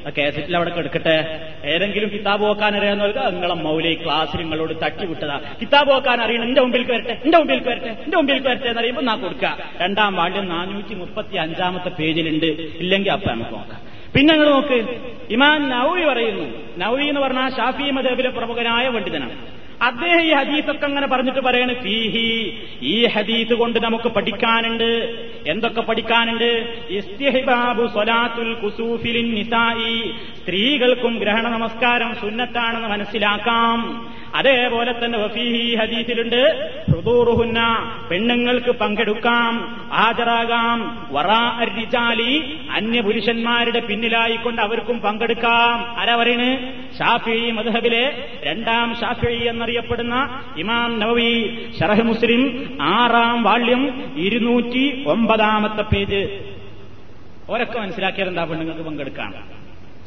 ആ 0.06 0.10
കേസറ്റിൽ 0.18 0.56
അവിടെ 0.56 0.72
എടുക്കട്ടെ 0.76 1.16
ഏതെങ്കിലും 1.64 2.10
കിതാബ് 2.10 2.44
വെക്കാൻ 2.44 2.76
അറിയാന്ന് 2.76 3.04
പറയുക 3.04 3.28
നിങ്ങളെ 3.28 3.54
മൗലി 3.54 3.94
ക്ലാസ് 4.04 4.38
നിങ്ങളോട് 4.38 4.74
തട്ടി 4.84 5.06
വിട്ടതാ 5.06 5.40
കിതാബ് 5.60 5.90
വോക്കാൻ 5.90 6.20
അറിയണം. 6.20 6.44
എന്റെ 6.44 6.60
മുമ്പിൽ 6.60 6.92
വരട്ടെ 6.92 7.20
എന്റെ 7.24 7.38
മുമ്പിൽ 7.38 7.60
വരട്ടെ 7.68 7.86
എന്റെ 7.86 8.16
മുമ്പിൽ 8.16 8.48
വരട്ടെ 8.48 8.66
എന്ന് 8.66 8.80
അറിയുമ്പോൾ 8.80 9.02
നാ 9.02 9.14
കൊടുക്ക? 9.14 9.46
രണ്ടാം 9.80 10.14
വാള്യം 10.14 10.48
നാനൂറ്റി 10.48 10.94
മുപ്പത്തി 10.94 11.36
അഞ്ചാമത്തെ 11.36 11.88
പേജിലുണ്ട് 11.88 12.46
ഇല്ലെങ്കിൽ 12.46 13.12
അപ്പൊ 13.12 13.30
നമുക്ക് 13.30 13.50
നോക്കാം. 13.50 13.80
പിന്നെ 14.14 14.34
നിങ്ങൾ 14.34 14.50
നോക്ക്. 14.50 14.98
ഇമാൻ 15.30 15.68
നൌവി 15.68 16.04
പറയുന്നു. 16.04 16.46
നൌവി 16.78 17.04
എന്ന് 17.04 17.20
പറഞ്ഞാൽ 17.20 17.50
ഷാഫി 17.50 17.90
മദേബിലെ 17.90 18.30
പ്രമുഖനായ 18.30 18.88
പണ്ഡിതനാണ്. 18.88 19.59
അദ്ദേഹം 19.82 20.20
ഈ 20.20 20.34
ഹദീസൊക്കെ 20.34 20.84
അങ്ങനെ 20.86 21.06
പറഞ്ഞിട്ട് 21.06 21.40
പറയാണ് 21.40 21.74
ഫീഹി 21.74 22.58
ഈ 22.82 23.06
ഹദീസ് 23.06 23.54
കൊണ്ട് 23.54 23.78
നമുക്ക് 23.84 24.08
പഠിക്കാനുണ്ട്. 24.08 25.14
എന്തൊക്കെ 25.46 25.80
പഠിക്കാനുണ്ട്? 25.80 26.78
സ്ത്രീകൾക്കും 30.42 31.18
ഗ്രഹണ 31.18 31.48
നമസ്കാരം 31.48 32.14
സുന്നത്താണെന്ന് 32.14 32.88
മനസ്സിലാക്കാം. 32.88 34.08
അതേപോലെ 34.34 35.04
തന്നെ 35.04 35.18
വഫീഹി 35.18 35.74
ഹദീസിലുണ്ട്. 35.74 36.72
ഹൃദൂറുഹുന്ന 36.90 37.60
പെണ്ണുങ്ങൾക്ക് 38.10 38.70
പങ്കെടുക്കാം 38.70 39.58
ഹാജരാകാം. 39.92 41.08
വറാ 41.10 41.58
അരിചാലി 41.60 42.60
അന്യപുരുഷന്മാരുടെ 42.70 43.80
പിന്നിലായിക്കൊണ്ട് 43.80 44.62
അവർക്കും 44.62 45.00
പങ്കെടുക്കാം. 45.00 46.00
ആരാ 46.00 46.16
പറയണ്? 46.16 46.72
ഷാഫി 46.98 47.50
മധുഹബിലെ 47.50 48.28
രണ്ടാം 48.42 48.96
ഷാഫി 49.00 49.46
എന്നറിയപ്പെടുന്ന 49.70 50.16
ഇമാം 50.62 50.90
നവവി 51.00 51.30
ഷറഹ് 51.78 52.04
മുസ്ലിം 52.10 52.42
ആറാം 52.94 53.36
വാള്യം 53.46 53.82
ഇരുന്നൂറ്റി 54.26 54.84
ഒമ്പതാമത്തെ 55.12 55.84
പേജ്. 55.92 56.22
ഓരൊക്കെ 57.52 57.78
മനസ്സിലാക്കിയാൽ 57.82 58.28
എന്താ 58.32 58.44
പെണ്ണുങ്ങൾക്ക് 58.50 58.84
പങ്കെടുക്കാം? 58.88 59.30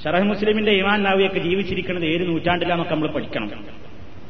ഷറഹ് 0.03 0.27
മുസ്ലിമിന്റെ 0.31 0.73
ഇമാൻ 0.81 0.99
നവിയൊക്കെ 1.07 1.39
ജീവിച്ചിരിക്കുന്നത് 1.47 2.05
ഏത് 2.13 2.23
നൂറ്റാണ്ടിലാന്നൊക്കെ 2.31 2.93
നമ്മൾ 2.95 3.09
പഠിക്കണം. 3.15 3.49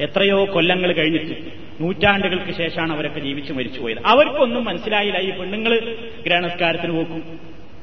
എത്രയോ 0.05 0.37
കൊല്ലങ്ങൾ 0.53 0.89
കഴിഞ്ഞിട്ട് 0.99 1.35
നൂറ്റാണ്ടുകൾക്ക് 1.81 2.51
ശേഷമാണ് 2.59 2.91
അവരൊക്കെ 2.93 3.21
ജീവിച്ചു 3.27 3.51
മരിച്ചുപോയത് 3.57 4.01
അവർക്കൊന്നും 4.11 4.63
മനസ്സിലായില്ല. 4.69 5.19
ഈ 5.27 5.31
പെണ്ണുങ്ങൾ 5.39 5.73
ഗ്രഹണസ്കാരത്തിന് 6.25 6.93
പോക്കും 6.97 7.21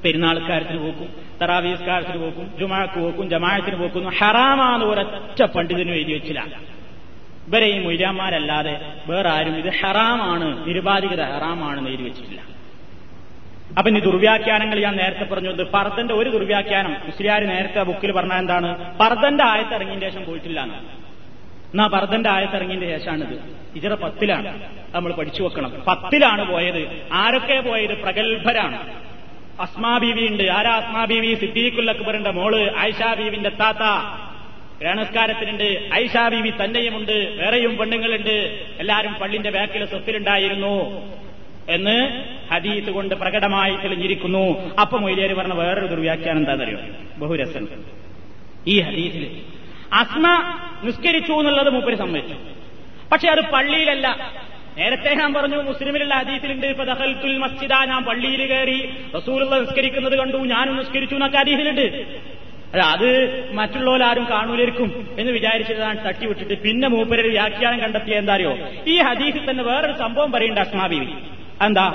പെരുന്നാൾക്കാരത്തിന് 0.04 0.80
പോക്കും 0.84 1.08
തറാവീസ്കാരത്തിന് 1.40 2.18
പോക്കും 2.22 2.46
ജുമാക്ക് 2.60 2.98
പോക്കും 3.04 3.26
ജമാഅത്തിന് 3.30 3.76
പോക്കുന്നു 3.82 4.10
ഹറാമാന്ന് 4.18 4.86
ഒരൊറ്റ 4.92 5.40
പണ്ഡിതനും 5.54 5.94
എഴുതി 5.98 6.12
വെച്ചില്ല. 6.12 6.42
ഇവരെ 7.50 7.66
ഈ 7.66 7.78
വേറെ 9.06 9.28
ആരും 9.28 9.56
ഇത് 9.56 9.72
ഹറാമാണ് 9.80 10.68
നിരുപാധികത 10.68 11.22
ഹറാമാണെന്ന് 11.22 11.90
എഴുതി 11.90 12.02
വെച്ചിട്ടില്ല. 12.02 12.40
അപ്പൊ 13.78 13.90
ഇനി 13.90 14.00
ദുർവ്യാഖ്യാനങ്ങൾ 14.00 14.80
ഞാൻ 14.80 14.96
നേരത്തെ 14.96 15.34
പറഞ്ഞു 15.34 15.62
പർദ്ദന്റെ 15.62 16.14
ഒരു 16.14 16.30
ദുർവ്യാഖ്യാനം. 16.30 16.96
മുസ്ലിയാർ 17.04 17.44
നേരത്തെ 17.44 17.82
ബുക്കിൽ 17.82 18.12
പറഞ്ഞ 18.12 18.32
എന്താണ്? 18.32 18.98
പർദ്ദന്റെ 18.98 19.44
ആയത്ത് 19.44 19.74
ഇറങ്ങിയതിന്റെ 19.74 20.10
ശേഷം 20.10 20.24
പോയിട്ടില്ല 20.24 20.60
എന്ന്. 20.60 20.74
എന്നാ 20.74 21.86
പർദ്ദന്റെ 21.86 22.30
ആയത്തിറങ്ങിയ 22.30 22.76
ഇറങ്ങിയതിന്റെ 22.76 22.98
ശേഷമാണിത്. 22.98 23.40
ഇജറ 23.76 23.94
പത്തിലാണ്. 23.94 24.62
നമ്മൾ 24.94 25.12
പഠിച്ചു 25.12 25.42
വെക്കണം. 25.42 25.70
പത്തിലാണ് 25.70 26.52
പോയത്. 26.52 27.08
ആരൊക്കെ 27.12 27.60
പോയത്? 27.60 28.02
പ്രഗത്ഭരാണ്. 28.02 28.92
അസ്മാ 29.60 29.98
ബീവി 29.98 30.26
ഉണ്ട് 30.26 30.44
ആരാ 30.44 30.70
അസ്മാ 30.70 31.04
ബീവി? 31.04 31.34
സിദ്ദീഖുൽ 31.34 31.90
അക്ബറിന്റെ 31.90 32.30
മോൾ 32.30 32.74
ആയിഷാ 32.78 33.14
ബീവിന്റെ 33.14 33.48
താത്ത. 33.48 34.29
രണസ്കാരത്തിനുണ്ട്. 34.82 35.88
ഐഷ 35.94 36.16
ബീവി 36.28 36.50
തന്നെയുമുണ്ട്. 36.64 37.12
വേറെയും 37.12 37.76
പെണ്ണുങ്ങളുണ്ട്. 37.76 38.64
എല്ലാവരും 38.78 39.14
പള്ളിന്റെ 39.14 39.50
ബാക്കിലെ 39.50 39.86
സ്വത്തിലുണ്ടായിരുന്നു 39.86 41.06
എന്ന് 41.68 42.24
ഹദീത്ത് 42.52 42.90
കൊണ്ട് 42.90 43.14
പ്രകടമായി 43.14 43.76
തെളിഞ്ഞിരിക്കുന്നു. 43.76 44.74
അപ്പൊ 44.80 44.98
മൊയ്ലേര് 44.98 45.34
പറഞ്ഞ 45.34 45.52
വേറൊരു 45.52 45.86
ദുർവ്യാഖ്യാനം 45.86 46.38
എന്താണെന്നറിയോ? 46.38 46.78
ബഹുരസൻ. 47.18 47.68
ഈ 48.66 48.80
ഹദീസിൽ 48.80 49.40
അസ്മ 49.92 50.54
നിസ്കരിച്ചു 50.82 51.32
എന്നുള്ളത് 51.32 51.70
മൂപ്പര് 51.70 51.94
സമ്മതിച്ചു. 51.94 52.34
പക്ഷെ 53.12 53.28
അത് 53.28 53.40
പള്ളിയിലല്ല. 53.40 54.32
നേരത്തെ 54.78 55.14
ഞാൻ 55.14 55.34
പറഞ്ഞു 55.34 55.62
മുസ്ലിമിലുള്ള 55.62 56.14
ഹദീസിലുണ്ട്. 56.14 56.66
ഇപ്പൊ 56.66 56.84
ദഹൽത്തുൽ 56.84 57.38
മസ്ജിദ 57.38 57.72
ഞാൻ 57.72 58.04
പള്ളിയിൽ 58.04 58.46
കയറി 58.46 58.92
റസൂലുള്ള 59.16 59.58
നിസ്കരിക്കുന്നത് 59.58 60.18
കണ്ടു 60.18 60.36
ഞാനും 60.36 60.76
നിസ്കരിച്ചു 60.76 61.14
എന്നൊക്കെ 61.14 61.38
ഹദീസിലുണ്ട്. 61.38 62.06
അല്ല 62.72 62.82
അത് 62.94 63.08
മറ്റുള്ളവരാരും 63.54 64.24
കാണൂലിരിക്കും 64.30 64.88
എന്ന് 65.18 65.32
വിചാരിച്ചതാണ് 65.32 65.98
തട്ടിവിട്ടിട്ട് 66.04 66.56
പിന്നെ 66.64 66.88
മൂപ്പരൊരു 66.88 67.28
വ്യാഖ്യാനം 67.28 67.78
കണ്ടെത്തിയ 67.80 68.14
എന്താ 68.14 68.34
അറിയോ 68.34 68.52
ഈ 68.86 68.96
ഹദീസിൽ 69.00 69.50
തന്നെ 69.50 69.62
വേറൊരു 69.62 69.96
സംഭവം 69.98 70.30
പറയേണ്ട 70.32 70.58
അസ്മാബീവി 70.58 71.08
എന്താ? 71.66 71.86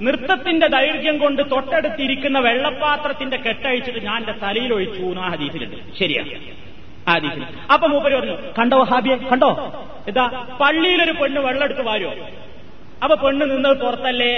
നൃത്തത്തിന്റെ 0.00 0.66
ദൈർഘ്യം 0.68 1.16
കൊണ്ട് 1.18 1.42
തൊട്ടടുത്തിരിക്കുന്ന 1.52 2.38
വെള്ളപ്പാത്രത്തിന്റെ 2.38 3.36
കെട്ടഴിച്ചിട്ട് 3.36 4.00
ഞാൻ 4.04 4.18
എന്റെ 4.18 4.34
തലയിൽ 4.42 4.72
ഒഴിച്ചു 4.74 5.06
ആ 5.18 5.28
ഹദീസിലുണ്ട്. 5.28 5.76
ശരിയാണ് 5.98 6.30
ആ 7.06 7.14
ഹദീസിൽ. 7.14 7.42
അപ്പൊ 7.70 7.86
മൂപ്പര് 7.88 8.14
പറഞ്ഞു 8.18 8.36
കണ്ടോ 8.58 8.78
ഹാബിയെ? 8.90 9.16
കണ്ടോ? 9.32 9.50
ഇതാ 10.08 10.24
പള്ളിയിലൊരു 10.60 11.12
പെണ്ണ് 11.20 11.40
വെള്ളം 11.40 11.64
എടുത്ത് 11.64 11.82
വാരോ 11.82 12.12
അപ്പൊ 13.02 13.14
പെണ്ണ് 13.16 13.44
നിന്നത് 13.50 13.76
പുറത്തല്ലേ? 13.80 14.32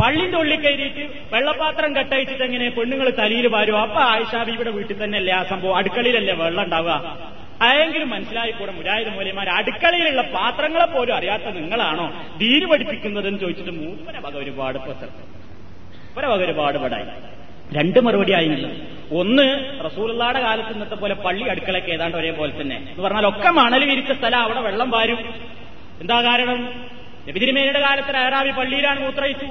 പള്ളിന്റെ 0.00 0.36
ഉള്ളിൽ 0.38 0.60
കയറിയിട്ട് 0.60 1.04
വെള്ളപാത്രം 1.32 1.96
കെട്ടയച്ചിട്ട് 1.96 2.42
എങ്ങനെ 2.42 2.68
പെണ്ണുങ്ങൾ 2.68 3.08
തലയിൽ 3.20 3.46
വരും? 3.46 3.76
അപ്പൊ 3.78 4.00
ആയിഷാബി 4.12 4.52
ഇവിടെ 4.52 4.70
വീട്ടിൽ 4.70 5.04
തന്നെയല്ലേ 5.04 5.32
ആ 5.32 5.42
സംഭവം. 5.42 5.76
അടുക്കളയിലല്ലേ 5.76 6.34
വെള്ളം 6.34 6.64
ഉണ്ടാവുക? 6.64 6.94
ആയെങ്കിലും 7.62 8.08
മനസ്സിലായിക്കൂടെ 8.10 8.72
മുരായത് 8.72 9.10
മൂലയമാർ 9.16 9.48
അടുക്കളയിലുള്ള 9.48 10.22
പാത്രങ്ങളെ 10.36 10.86
പോലും 10.94 11.14
അറിയാത്ത 11.16 11.46
നിങ്ങളാണോ? 11.58 12.06
ധീര് 12.40 12.66
പഠിപ്പിക്കുന്നതെന്ന് 12.66 13.38
ചോദിച്ചിട്ട് 13.38 13.70
മൂപ്പന 13.70 14.16
വക 14.26 14.36
ഒരുപാട് 14.36 14.78
ഇവരെ 16.12 16.26
വക 16.26 16.40
ഒരുപാട് 16.48 16.78
പടായി 16.78 17.06
രണ്ട് 17.76 17.98
മറുപടി 18.06 18.32
ആയില്ല. 18.32 18.66
ഒന്ന് 19.20 19.46
റസൂലുള്ളാടെ 19.84 20.40
കാലത്ത് 20.40 20.72
ഇന്നത്തെ 20.72 20.94
പോലെ 20.94 21.14
പള്ളി 21.14 21.44
അടുക്കളയൊക്കെ 21.52 21.92
ഏതാണ്ട് 21.92 22.16
ഒരേപോലെ 22.16 22.52
തന്നെ. 22.60 22.76
എന്ന് 22.76 23.02
പറഞ്ഞാൽ 23.02 23.26
ഒക്കെ 23.28 23.50
മണൽ 23.50 23.84
വിരിച്ച 23.90 24.12
സ്ഥലം 24.12 24.38
അവിടെ 24.38 24.60
വെള്ളം 24.60 24.90
വാരും. 24.90 25.20
എന്താ 26.00 26.22
കാരണം? 26.22 26.58
നബിതിരുമേനയുടെ 27.28 27.80
കാലത്ത് 27.80 28.16
ആരാവി 28.16 28.50
പള്ളിയിലാണ് 28.50 29.00
മൂത്രയിച്ചു 29.00 29.46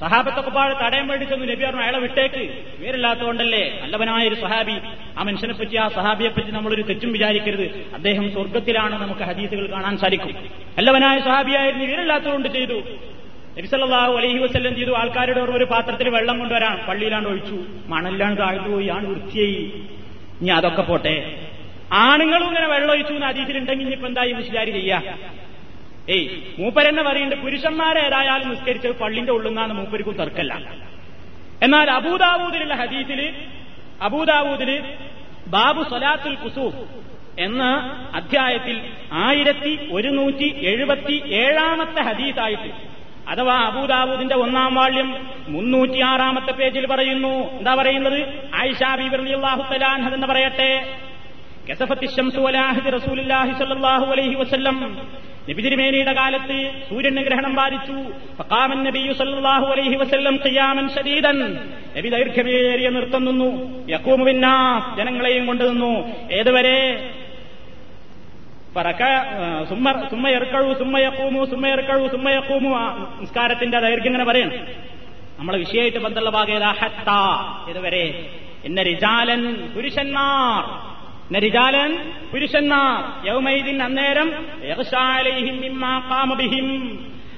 സഹാബത്തൊക്കെ 0.00 0.50
പാട് 0.50 0.86
തടയാൻ 0.86 1.08
വേണ്ടി 1.08 1.24
ചെന്നു 1.24 1.46
നബി 1.46 1.64
പറഞ്ഞു 1.64 1.80
അയാളെ 1.80 1.98
വിട്ടേക്ക്. 1.98 2.62
പേരില്ലാത്തതുകൊണ്ടല്ലേ 2.82 3.80
നല്ലവനായ 3.82 4.28
ഒരു 4.28 4.34
സഹാബി 4.34 4.74
ആ 5.18 5.22
മനുഷ്യനെ 5.22 5.54
പറ്റി 5.54 5.76
ആ 5.76 5.88
സഹാബിയെ 5.88 6.28
പറ്റി 6.28 6.50
നമ്മളൊരു 6.50 6.82
തെറ്റും 6.82 7.12
വിചാരിക്കരുത്. 7.12 7.86
അദ്ദേഹം 7.94 8.32
സ്വർഗത്തിലാണ് 8.32 9.02
നമുക്ക് 9.02 9.20
ഹദീസുകൾ 9.20 9.70
കാണാൻ 9.72 9.98
സാധിക്കും. 9.98 10.30
നല്ലവനായ 10.78 11.18
സഹാബിയായിരുന്നു 11.18 11.84
വീരില്ലാത്തതുകൊണ്ട് 11.84 12.48
ചെയ്തു. 12.48 12.82
നബിസല്ലാഹു 13.58 14.12
അലഹി 14.12 14.38
വസ്ല്ലം 14.38 14.76
ചെയ്തു. 14.76 14.90
ആൾക്കാരുടെ 14.90 15.40
ഒരു 15.40 15.64
പാത്രത്തിൽ 15.64 16.08
വെള്ളം 16.08 16.38
കൊണ്ടുവരാൻ. 16.38 16.86
പള്ളിയിലാണ് 16.88 17.28
ഒഴിച്ചു. 17.28 17.64
മണലിലാണ് 17.86 18.38
താഴ്ന്നുപോയി 18.38 18.88
ആണ് 18.88 19.06
വൃത്തിയായി. 19.06 19.72
ഇനി 20.40 20.48
അതൊക്കെ 20.48 20.82
പോട്ടെ. 20.82 21.40
ആണുങ്ങളും 21.92 22.46
ഇങ്ങനെ 22.46 22.66
വെള്ളം 22.66 22.90
ഒഴിച്ചു 22.90 23.12
എന്ന് 23.12 23.26
ഹദീസിലുണ്ടെങ്കിൽ 23.26 23.84
ഇനിയിപ്പോ 23.84 24.08
എന്തായി 24.08 24.32
മുസ്ലിയാർ 24.32 24.66
ചെയ്യാ? 24.66 25.02
ഏയ് 26.08 26.28
മൂപ്പരെന്നെ 26.58 27.02
പറയുന്നുണ്ട് 27.02 27.44
പുരുഷന്മാരേതായാലും 27.44 28.48
നിസ്കരിച്ചത് 28.48 28.98
പള്ളിന്റെ 28.98 29.32
ഉള്ളുന്നാന്ന് 29.32 29.74
മൂപ്പരിക്കും 29.74 30.14
തർക്കല്ല. 30.14 30.72
എന്നാൽ 31.62 31.90
അബൂദാവൂദിലുള്ള 31.90 32.74
ഹദീസിൽ 32.74 33.34
അബൂദാവൂദിൽ 34.02 34.94
ബാബു 35.46 35.82
സലാത്തുൽ 35.82 36.34
കുസൂഫ് 36.34 36.76
എന്ന 37.38 37.62
അധ്യായത്തിൽ 38.14 38.80
ആയിരത്തി 39.12 39.88
ഒരുന്നൂറ്റി 39.92 40.54
എഴുപത്തി 40.66 41.22
ഏഴാമത്തെ 41.26 42.00
ഹദീസായിട്ട് 42.02 42.94
അഥവാ 43.28 43.54
അബൂദാവൂദിന്റെ 43.54 44.34
ഒന്നാം 44.34 44.74
വാള്യം 44.74 45.26
മുന്നൂറ്റിയാറാമത്തെ 45.48 46.52
പേജിൽ 46.52 46.86
പറയുന്നു. 46.86 47.58
എന്താ 47.58 47.74
പറയുന്നത്? 47.74 48.48
ആയിഷാ 48.54 48.94
ബിബിർലാഹു 48.94 49.74
തലാൻഹ 49.74 50.14
എന്ന് 50.14 50.26
പറയട്ടെ. 50.26 50.98
നബിതിരുമേനിയുടെ 55.50 56.12
കാലത്ത് 56.12 56.72
സൂര്യന് 56.88 57.20
ഗ്രഹണം 57.20 57.54
ബാധിച്ചു. 57.54 57.92
പക്കാമൻ 58.38 58.84
നബിയു 58.84 59.12
അലൈഹി 59.72 59.94
വസ്ല്ലം 59.94 60.38
ചെയ്യാമൻ 60.42 60.88
ശരീരൻ 60.88 61.54
നബി 61.96 62.08
ദൈർഘ്യമേറിയ 62.08 62.88
നൃത്തം 62.88 63.24
നിന്നു. 63.24 63.50
യക്കൂമുവിന്നാ 63.88 64.80
ജനങ്ങളെയും 64.98 65.46
കൊണ്ടു 65.46 65.64
നിന്നു. 65.64 65.92
ഏതുവരെ? 66.32 67.10
സുമ്മയർക്കഴു 70.10 70.74
സുമ്മയക്കൂമു 70.78 71.44
സുമ്മയർക്കഴു 71.44 72.08
സുമ്മയക്കൂമു 72.08 72.70
നിസ്കാരത്തിന്റെ 73.20 73.80
ദൈർഘ്യം 73.80 74.06
ഇങ്ങനെ 74.06 74.24
പറയണം. 74.24 74.52
നമ്മളെ 75.38 75.58
വിഷയമായിട്ട് 75.58 75.98
ബന്ധമുള്ള 75.98 76.30
ഭാഗം 76.30 76.60
ഹത്ത. 76.60 77.10
ഇതുവരെ 77.70 78.30
എന്ന 78.64 78.82
റിജാലൻ 78.82 79.68
പുരുഷന്മാർ. 79.74 80.93
എന്ന 81.24 81.38
റിജാലൻ 81.38 81.98
പുരുഷന്മാർ 82.32 83.26
യൗമൈദിൻ 83.26 83.82
അന്നേരം 83.82 84.28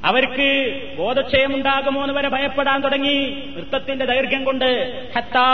അവർക്ക് 0.04 0.48
ബോധക്ഷയമുണ്ടാകുമോ 0.98 2.02
എന്ന് 2.02 2.14
വരെ 2.14 2.28
ഭയപ്പെടാൻ 2.28 2.80
തുടങ്ങി. 2.80 3.18
നൃത്തത്തിന്റെ 3.56 4.04
ദൈർഘ്യം 4.04 4.44
കൊണ്ട് 4.44 4.68
ഹത്താ 5.16 5.50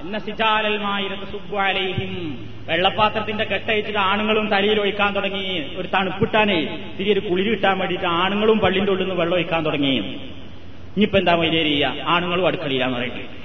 എന്ന 0.00 0.18
സിജാലൽമായിരത്ത് 0.18 1.32
സുബ്വാലൈഹിം 1.32 2.12
വെള്ളപ്പാത്രത്തിന്റെ 2.68 3.44
കെട്ടയച്ചിട്ട് 3.44 3.98
ആണുങ്ങളും 3.98 4.48
തലയിൽ 4.48 4.80
ഒഴിക്കാൻ 4.80 5.14
തുടങ്ങി. 5.14 5.74
ഒരു 5.76 5.88
തണുപ്പിട്ടാനേ 5.88 6.78
തിരി 6.98 7.20
കുളിരി 7.20 7.50
കിട്ടാൻ 7.50 7.78
വേണ്ടിയിട്ട് 7.78 8.06
ആണുങ്ങളും 8.06 8.58
പള്ളിന്റെ 8.58 8.92
ഉള്ളിൽ 8.92 9.04
നിന്ന് 9.04 9.20
വെള്ളം 9.20 9.34
ഒഴിക്കാൻ 9.34 9.64
തുടങ്ങി. 9.64 9.96
ഇനിയിപ്പോ 10.96 11.18
എന്താ 11.18 11.34
വൈദ്യേരിയ 11.34 11.94
ആണുങ്ങളും 12.06 12.46
അടുക്കളയിലാന്ന് 12.46 12.98
പറയുന്നത്. 12.98 13.41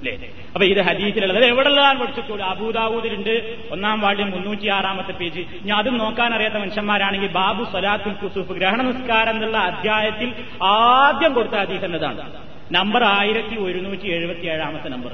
അല്ലേ 0.00 0.28
അപ്പൊ 0.46 0.64
ഇത് 0.64 0.80
ഹദീസിലുള്ളത്. 0.80 1.44
എവിടെയുള്ളതാണ് 1.44 2.00
പഠിച്ചിട്ടുള്ളൂ. 2.00 2.46
അബൂദാവൂദിലുണ്ട്. 2.46 3.56
ഒന്നാം 3.70 4.00
വാർഡിൽ 4.00 4.24
മുന്നൂറ്റി 4.24 4.68
ആറാമത്തെ 4.68 5.12
പേജ്. 5.12 5.40
ഞാൻ 5.62 5.78
അതും 5.78 5.98
നോക്കാൻ 5.98 6.34
അറിയാത്ത 6.34 6.54
മനുഷ്യന്മാരാണെങ്കിൽ 6.54 7.28
ബാബു 7.28 7.64
സലാത്തുൽ 7.64 8.12
കുസൂഫ് 8.12 8.52
ഗ്രഹണ 8.52 8.82
നിസ്കാരം 8.82 9.30
എന്നുള്ള 9.30 9.56
അധ്യായത്തിൽ 9.56 10.34
ആദ്യം 10.62 11.34
കൊടുത്ത 11.34 11.54
ഹദീസ് 11.54 11.84
എന്നതാണ്. 11.84 12.32
നമ്പർ 12.72 13.04
ആയിരത്തി 13.04 13.56
ഒരുന്നൂറ്റി 13.56 14.08
എഴുപത്തി 14.08 14.46
ഏഴാമത്തെ 14.46 14.88
നമ്പർ. 14.88 15.12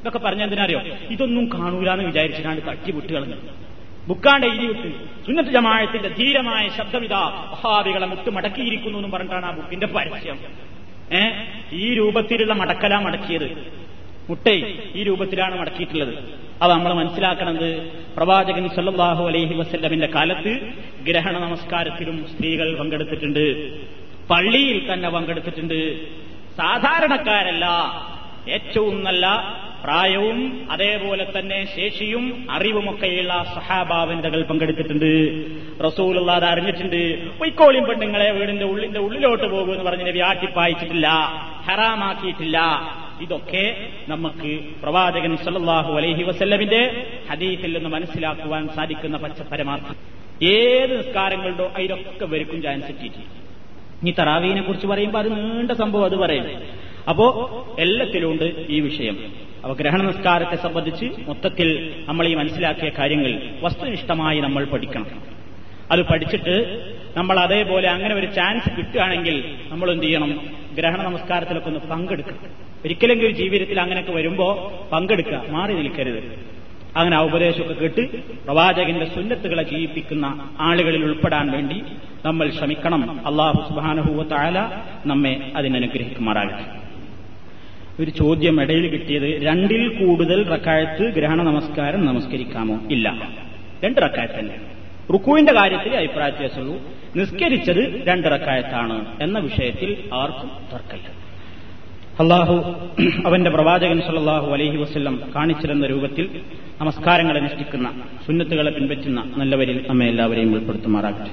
ഇതൊക്കെ 0.00 0.18
പറഞ്ഞെന്തിനറിയോ 0.18 0.80
ഇതൊന്നും 1.10 1.50
കാണൂലെന്ന് 1.54 2.04
വിചാരിച്ചിട്ടാണ് 2.04 2.60
തട്ടി 2.68 3.14
കളഞ്ഞത് 3.14 3.74
ബുക്കാണ്ട് 4.08 4.46
എഴുതി 4.46 4.66
വിട്ട്. 4.66 4.88
സുന്നത്ത് 5.26 5.50
ജമാഴത്തിന്റെ 5.50 6.08
ധീരമായ 6.08 6.68
ശബ്ദമിതാ 6.68 7.20
മഹാവികളെ 7.20 8.06
മുട്ട് 8.06 8.30
മടക്കിയിരിക്കുന്നു 8.30 8.98
എന്ന് 8.98 9.12
പറഞ്ഞിട്ടാണ് 9.12 9.46
ആ 9.46 9.50
ബുക്കിന്റെ 9.50 9.86
പരസ്യം. 9.86 10.38
ഏ? 11.16 11.30
ഈ 11.72 11.94
രൂപത്തിലുള്ള 11.94 12.54
മടക്കല 12.54 12.94
മടക്കിയത്. 12.94 13.83
മുട്ടേ 14.28 14.78
ഈ 14.94 15.02
രൂപത്തിലാണ് 15.02 15.60
മടക്കിയിട്ടുള്ളത്. 15.60 16.14
അത് 16.62 16.72
നമ്മൾ 16.72 16.92
മനസ്സിലാക്കണത് 16.92 17.92
പ്രവാചകൻ 18.16 18.68
സല്ലാഹു 18.68 19.26
അലൈഹി 19.26 19.54
വസ്ല്ലമിന്റെ 19.54 20.06
കാലത്ത് 20.06 20.60
ഗ്രഹണ 21.02 21.38
നമസ്കാരത്തിലും 21.38 22.26
സ്ത്രീകൾ 22.34 22.78
പങ്കെടുത്തിട്ടുണ്ട്. 22.78 23.70
പള്ളിയിൽ 24.28 24.92
തന്നെ 24.92 25.08
പങ്കെടുത്തിട്ടുണ്ട്. 25.08 26.06
സാധാരണക്കാരല്ല. 26.56 27.66
ഏറ്റവും 28.48 29.04
നല്ല 29.04 29.26
പ്രായവും 29.84 30.68
അതേപോലെ 30.70 31.26
തന്നെ 31.38 31.76
ശേഷിയും 31.76 32.46
അറിവുമൊക്കെയുള്ള 32.50 33.44
സഹാഭാവന്തകൾ 33.54 34.42
പങ്കെടുത്തിട്ടുണ്ട്. 34.42 35.44
റസൂലുള്ള 35.86 36.32
അത് 36.32 36.44
അറിഞ്ഞിട്ടുണ്ട്. 36.44 37.28
പൊയ്ക്കോളിയും 37.38 37.84
പെണ്ണുങ്ങളെ 37.84 38.30
വീടിന്റെ 38.30 38.64
ഉള്ളിന്റെ 38.64 39.00
ഉള്ളിലോട്ട് 39.00 39.50
പോകുമെന്ന് 39.50 39.84
പറഞ്ഞ് 39.84 40.06
നബി 40.06 40.18
ഹറാമാക്കിയിട്ടില്ല. 41.66 42.60
ഇതൊക്കെ 43.20 43.88
നമുക്ക് 44.08 44.60
പ്രവാചകൻ 44.82 45.36
സല്ലാഹു 45.36 45.92
അലൈഹി 45.92 46.22
വസല്ലമിന്റെ 46.22 47.06
ഹദീഫിൽ 47.30 47.76
നിന്ന് 47.76 47.90
മനസ്സിലാക്കുവാൻ 47.90 48.68
സാധിക്കുന്ന 48.68 49.16
പച്ചപരമാർത്ഥം 49.16 49.96
ഏത് 50.46 50.98
നിസ്കാരങ്ങളുണ്ടോ 50.98 51.72
അതിലൊക്കെ 51.76 52.24
വരിക്കും 52.24 52.62
ചാൻസ് 52.62 52.88
കിട്ടി. 52.88 53.20
ഇനി 54.02 54.10
തറാവീനെ 54.10 54.62
കുറിച്ച് 54.62 54.86
പറയുമ്പോൾ 54.86 55.18
അത് 55.18 55.32
നീണ്ട 55.32 55.70
സംഭവം 55.70 56.04
അത് 56.04 56.16
പറയും 56.16 56.62
അപ്പോ 57.08 57.26
എല്ലാത്തിലുണ്ട് 57.78 58.66
ഈ 58.68 58.80
വിഷയം. 58.80 59.32
അപ്പൊ 59.64 59.74
ഗ്രഹണ 59.74 60.02
നിസ്കാരത്തെ 60.02 60.56
സംബന്ധിച്ച് 60.56 61.04
മൊത്തത്തിൽ 61.28 61.94
നമ്മൾ 62.08 62.26
ഈ 62.26 62.34
മനസ്സിലാക്കിയ 62.34 62.90
കാര്യങ്ങൾ 62.98 63.42
വസ്തുനിഷ്ഠമായി 63.60 64.40
നമ്മൾ 64.40 64.64
പഠിക്കണം. 64.64 65.22
അത് 65.90 66.02
പഠിച്ചിട്ട് 66.02 66.56
നമ്മൾ 67.16 67.40
അതേപോലെ 67.40 67.90
അങ്ങനെ 67.90 68.14
ഒരു 68.14 68.26
ചാൻസ് 68.26 68.76
കിട്ടുകയാണെങ്കിൽ 68.76 69.44
നമ്മൾ 69.68 69.90
എന്ത് 69.90 70.04
ചെയ്യണം? 70.04 70.40
ഗ്രഹണ 70.74 71.02
നമസ്കാരത്തിലൊക്കെ 71.02 71.68
ഒന്ന് 71.68 71.80
പങ്കെടുക്കണം 71.80 72.38
ഒരിക്കലെങ്കിലും 72.84 73.34
ജീവിതത്തിൽ 73.34 73.80
അങ്ങനെയൊക്കെ 73.80 74.12
വരുമ്പോ 74.12 74.72
പങ്കെടുക്കുക. 74.92 75.42
മാറി 75.48 75.74
നിൽക്കരുത്. 75.74 76.38
അങ്ങനെ 76.96 77.16
ആ 77.16 77.20
ഉപദേശമൊക്കെ 77.20 77.74
കേട്ട് 77.74 78.16
പ്രവാചകന്റെ 78.44 79.04
സുന്നത്തുകളെ 79.04 79.62
ജീവിപ്പിക്കുന്ന 79.62 80.50
ആളുകളിൽ 80.60 81.04
ഉൾപ്പെടാൻ 81.04 81.50
വേണ്ടി 81.50 81.82
നമ്മൾ 82.24 82.50
ശ്രമിക്കണം. 82.50 83.26
അള്ളാഹു 83.26 83.68
സുബാനുഭൂവത്തായാല 83.68 84.58
നമ്മെ 85.06 85.52
അതിനനുഗ്രഹിക്കുമാറാകട്ടെ 85.56 86.84
ഒരു 88.02 88.10
ചോദ്യം 88.10 88.62
ഇടയിൽ 88.62 88.88
കിട്ടിയത് 88.88 89.42
രണ്ടിൽ 89.42 89.88
കൂടുതൽ 89.88 90.48
റക്കായത്ത് 90.48 91.14
ഗ്രഹണ 91.14 91.42
നമസ്കാരം 91.42 92.06
നമസ്കരിക്കാമോ? 92.06 92.80
ഇല്ല. 92.90 93.28
രണ്ട് 93.84 94.00
റക്കായത്ത് 94.00 94.34
തന്നെ. 94.34 94.73
റുക്കുവിന്റെ 95.12 95.52
കാര്യത്തിൽ 95.52 95.96
അഭിപ്രായ 95.96 96.30
വ്യത്യാസമുള്ളൂ 96.30 96.76
നിസ്കരിച്ചത് 97.16 98.06
രണ്ടിറക്കായത്താണ് 98.08 99.04
എന്ന 99.20 99.38
വിഷയത്തിൽ 99.38 100.14
ആർക്കും 100.14 100.50
തർക്കമില്ല. 100.72 101.08
അള്ളാഹു 102.20 102.56
അവന്റെ 103.26 103.50
പ്രവാചകൻ 103.50 104.00
സല്ലാഹു 104.00 104.50
അലഹി 104.50 104.76
വസ്ല്ലം 104.76 105.22
കാണിച്ചിരുന്ന 105.36 105.86
രൂപത്തിൽ 105.86 106.40
നമസ്കാരങ്ങൾ 106.80 107.38
അനുഷ്ഠിക്കുന്ന 107.38 107.88
സുന്നത്തുകളെ 108.26 108.70
പിൻപറ്റുന്ന 108.70 109.32
നല്ലവരിൽ 109.36 109.86
നമ്മെ 109.88 110.06
എല്ലാവരെയും 110.06 110.54
ഉൾപ്പെടുത്തുമാറാകട്ടെ. 110.54 111.30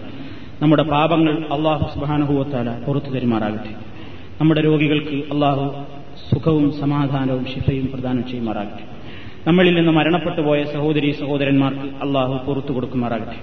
നമ്മുടെ 0.62 0.84
പാപങ്ങൾ 0.84 1.46
അള്ളാഹു 1.52 2.00
സുബാനുഭവത്താല 2.00 2.84
പുറത്തു 2.88 3.10
തരുമാറാകട്ടെ. 3.10 3.74
നമ്മുടെ 4.42 4.62
രോഗികൾക്ക് 4.62 5.16
അള്ളാഹു 5.34 5.86
സുഖവും 6.32 6.80
സമാധാനവും 6.80 7.46
ശിഫയും 7.46 7.88
പ്രദാനം 7.92 8.28
ചെയ്യുമാറാകട്ടെ. 8.28 9.01
നമ്മളിൽ 9.47 9.75
നിന്ന് 9.79 9.93
മരണപ്പെട്ടു 9.99 10.43
പോയ 10.49 10.61
സഹോദരി 10.75 11.11
സഹോദരന്മാർക്ക് 11.21 11.89
അള്ളാഹു 12.05 12.35
പുറത്തു 12.47 12.73
കൊടുക്കുമാറാകട്ടെ 12.77 13.39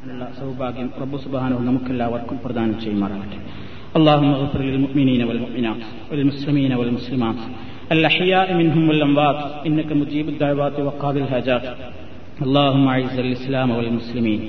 അതിനുള്ള 0.00 0.26
സൗഭാഗ്യം 0.40 0.90
പ്രഭു 0.98 1.16
സുബാനവും 1.24 1.64
നമുക്കെല്ലാവർക്കും 1.70 2.38
പ്രദാനം 2.44 2.76
ചെയ്യുമാറാകട്ടെ 2.84 3.40
اللهم 3.98 4.30
اغفر 4.38 4.60
للمؤمنين 4.68 5.20
والمؤمنات 5.28 5.80
والمسلمين 6.10 6.72
والمسلمات 6.80 7.38
الأحياء 7.94 8.48
منهم 8.54 8.82
والأموات 8.88 9.38
إنك 9.68 9.90
مجيب 9.92 10.26
الدعوات 10.28 10.76
وقاضي 10.80 11.20
الحاجات 11.24 11.64
اللهم 12.44 12.84
أعز 12.88 13.16
الإسلام 13.18 13.68
والمسلمين 13.70 14.40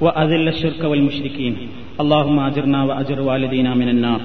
وأذل 0.00 0.46
الشرك 0.48 0.82
والمشركين 0.84 1.54
اللهم 2.02 2.38
أجرنا 2.40 2.80
وأجر 2.88 3.18
والدينا 3.20 3.72
من 3.74 3.88
النار 3.88 4.20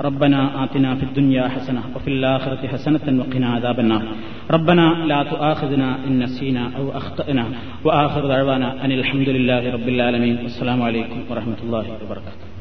ربنا 0.00 0.64
آتنا 0.64 0.94
في 0.94 1.02
الدنيا 1.02 1.48
حسنة 1.48 1.82
وفي 1.96 2.08
الآخرة 2.08 2.66
حسنة 2.66 3.06
وقنا 3.20 3.48
عذاب 3.48 3.80
النار 3.80 4.02
ربنا 4.50 4.86
لا 5.06 5.22
تؤاخذنا 5.22 5.96
إن 6.06 6.18
نسينا 6.22 6.70
أو 6.76 6.90
أخطأنا 6.90 7.46
وآخر 7.84 8.26
دعوانا 8.26 8.84
أن 8.84 8.92
الحمد 8.92 9.28
لله 9.28 9.72
رب 9.72 9.88
العالمين 9.88 10.36
والسلام 10.42 10.82
عليكم 10.82 11.24
ورحمة 11.30 11.60
الله 11.62 11.84
وبركاته 12.04 12.60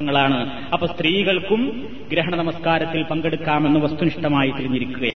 ാണ് 0.00 0.68
അപ്പൊ 0.72 0.86
സ്ത്രീകൾക്കും 0.86 1.88
ഗ്രഹണ 2.12 2.34
നമസ്കാരത്തിൽ 2.36 3.02
പങ്കെടുക്കാമെന്ന് 3.02 3.80
വസ്തുനിഷ്ഠമായി 3.80 4.50
തിരിഞ്ഞിരിക്കുക 4.50 5.04